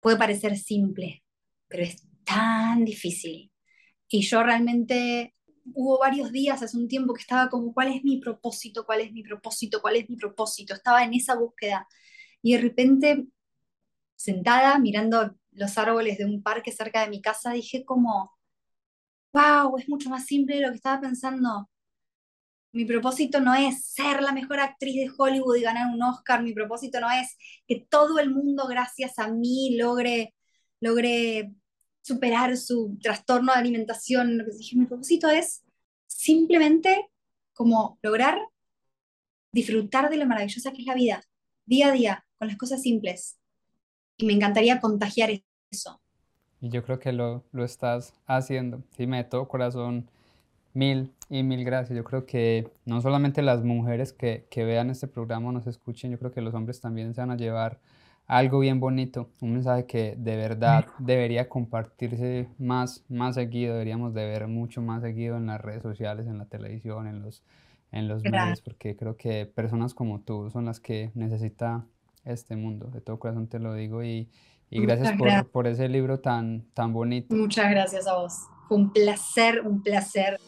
Puede 0.00 0.16
parecer 0.16 0.56
simple, 0.56 1.24
pero 1.66 1.82
es 1.82 2.02
tan 2.24 2.84
difícil. 2.84 3.50
Y 4.08 4.22
yo 4.22 4.42
realmente 4.42 5.34
hubo 5.74 5.98
varios 5.98 6.32
días 6.32 6.62
hace 6.62 6.76
un 6.76 6.88
tiempo 6.88 7.14
que 7.14 7.22
estaba 7.22 7.48
como, 7.50 7.74
¿cuál 7.74 7.88
es 7.88 8.04
mi 8.04 8.18
propósito? 8.18 8.86
¿Cuál 8.86 9.00
es 9.00 9.12
mi 9.12 9.22
propósito? 9.22 9.80
¿Cuál 9.82 9.96
es 9.96 10.08
mi 10.08 10.16
propósito? 10.16 10.74
Estaba 10.74 11.02
en 11.04 11.14
esa 11.14 11.34
búsqueda. 11.34 11.86
Y 12.40 12.54
de 12.54 12.60
repente, 12.60 13.26
sentada 14.16 14.78
mirando 14.78 15.36
los 15.50 15.76
árboles 15.78 16.18
de 16.18 16.24
un 16.24 16.42
parque 16.42 16.72
cerca 16.72 17.02
de 17.02 17.10
mi 17.10 17.20
casa, 17.20 17.52
dije 17.52 17.84
como, 17.84 18.32
wow, 19.32 19.76
es 19.78 19.88
mucho 19.88 20.10
más 20.10 20.26
simple 20.26 20.56
de 20.56 20.62
lo 20.62 20.70
que 20.70 20.76
estaba 20.76 21.00
pensando. 21.00 21.68
Mi 22.78 22.84
propósito 22.84 23.40
no 23.40 23.52
es 23.56 23.86
ser 23.86 24.22
la 24.22 24.30
mejor 24.30 24.60
actriz 24.60 24.94
de 24.94 25.10
Hollywood 25.18 25.56
y 25.56 25.62
ganar 25.62 25.92
un 25.92 26.00
Oscar. 26.00 26.44
Mi 26.44 26.52
propósito 26.52 27.00
no 27.00 27.10
es 27.10 27.36
que 27.66 27.84
todo 27.90 28.20
el 28.20 28.30
mundo, 28.30 28.68
gracias 28.68 29.18
a 29.18 29.26
mí, 29.26 29.76
logre, 29.76 30.36
logre 30.78 31.50
superar 32.02 32.56
su 32.56 32.96
trastorno 33.02 33.52
de 33.52 33.58
alimentación. 33.58 34.46
Dije, 34.56 34.76
mi 34.76 34.86
propósito 34.86 35.28
es 35.28 35.64
simplemente 36.06 37.08
como 37.52 37.98
lograr 38.00 38.38
disfrutar 39.50 40.08
de 40.08 40.18
lo 40.18 40.26
maravillosa 40.26 40.70
que 40.70 40.82
es 40.82 40.86
la 40.86 40.94
vida, 40.94 41.24
día 41.66 41.88
a 41.88 41.92
día, 41.92 42.26
con 42.38 42.46
las 42.46 42.56
cosas 42.56 42.80
simples. 42.80 43.40
Y 44.18 44.24
me 44.24 44.34
encantaría 44.34 44.80
contagiar 44.80 45.30
eso. 45.68 46.00
Y 46.60 46.68
yo 46.68 46.84
creo 46.84 47.00
que 47.00 47.10
lo, 47.10 47.44
lo 47.50 47.64
estás 47.64 48.14
haciendo. 48.24 48.84
Sí, 48.96 49.08
me 49.08 49.16
de 49.16 49.24
todo 49.24 49.48
corazón 49.48 50.08
Mil 50.78 51.12
y 51.28 51.42
mil 51.42 51.64
gracias. 51.64 51.96
Yo 51.96 52.04
creo 52.04 52.24
que 52.24 52.70
no 52.84 53.00
solamente 53.00 53.42
las 53.42 53.64
mujeres 53.64 54.12
que, 54.12 54.46
que 54.48 54.64
vean 54.64 54.90
este 54.90 55.08
programa 55.08 55.50
nos 55.50 55.66
escuchen, 55.66 56.12
yo 56.12 56.20
creo 56.20 56.30
que 56.30 56.40
los 56.40 56.54
hombres 56.54 56.80
también 56.80 57.12
se 57.14 57.20
van 57.20 57.32
a 57.32 57.36
llevar 57.36 57.80
algo 58.28 58.60
bien 58.60 58.78
bonito, 58.78 59.28
un 59.40 59.54
mensaje 59.54 59.86
que 59.86 60.14
de 60.16 60.36
verdad 60.36 60.86
debería 61.00 61.48
compartirse 61.48 62.48
más, 62.58 63.04
más 63.08 63.34
seguido, 63.34 63.72
deberíamos 63.72 64.14
de 64.14 64.24
ver 64.24 64.46
mucho 64.46 64.80
más 64.80 65.02
seguido 65.02 65.36
en 65.36 65.46
las 65.46 65.60
redes 65.60 65.82
sociales, 65.82 66.28
en 66.28 66.38
la 66.38 66.44
televisión, 66.44 67.08
en 67.08 67.22
los, 67.22 67.42
en 67.90 68.06
los 68.06 68.22
medios, 68.22 68.60
porque 68.60 68.94
creo 68.94 69.16
que 69.16 69.46
personas 69.46 69.94
como 69.94 70.20
tú 70.20 70.48
son 70.50 70.64
las 70.64 70.78
que 70.78 71.10
necesita 71.14 71.86
este 72.24 72.54
mundo. 72.54 72.86
De 72.86 73.00
todo 73.00 73.18
corazón 73.18 73.48
te 73.48 73.58
lo 73.58 73.74
digo 73.74 74.04
y, 74.04 74.28
y 74.70 74.80
gracias, 74.80 75.18
gracias. 75.18 75.42
Por, 75.42 75.50
por 75.50 75.66
ese 75.66 75.88
libro 75.88 76.20
tan, 76.20 76.66
tan 76.72 76.92
bonito. 76.92 77.34
Muchas 77.34 77.68
gracias 77.68 78.06
a 78.06 78.16
vos. 78.16 78.42
Fue 78.68 78.76
un 78.76 78.92
placer, 78.92 79.62
un 79.66 79.82
placer. 79.82 80.38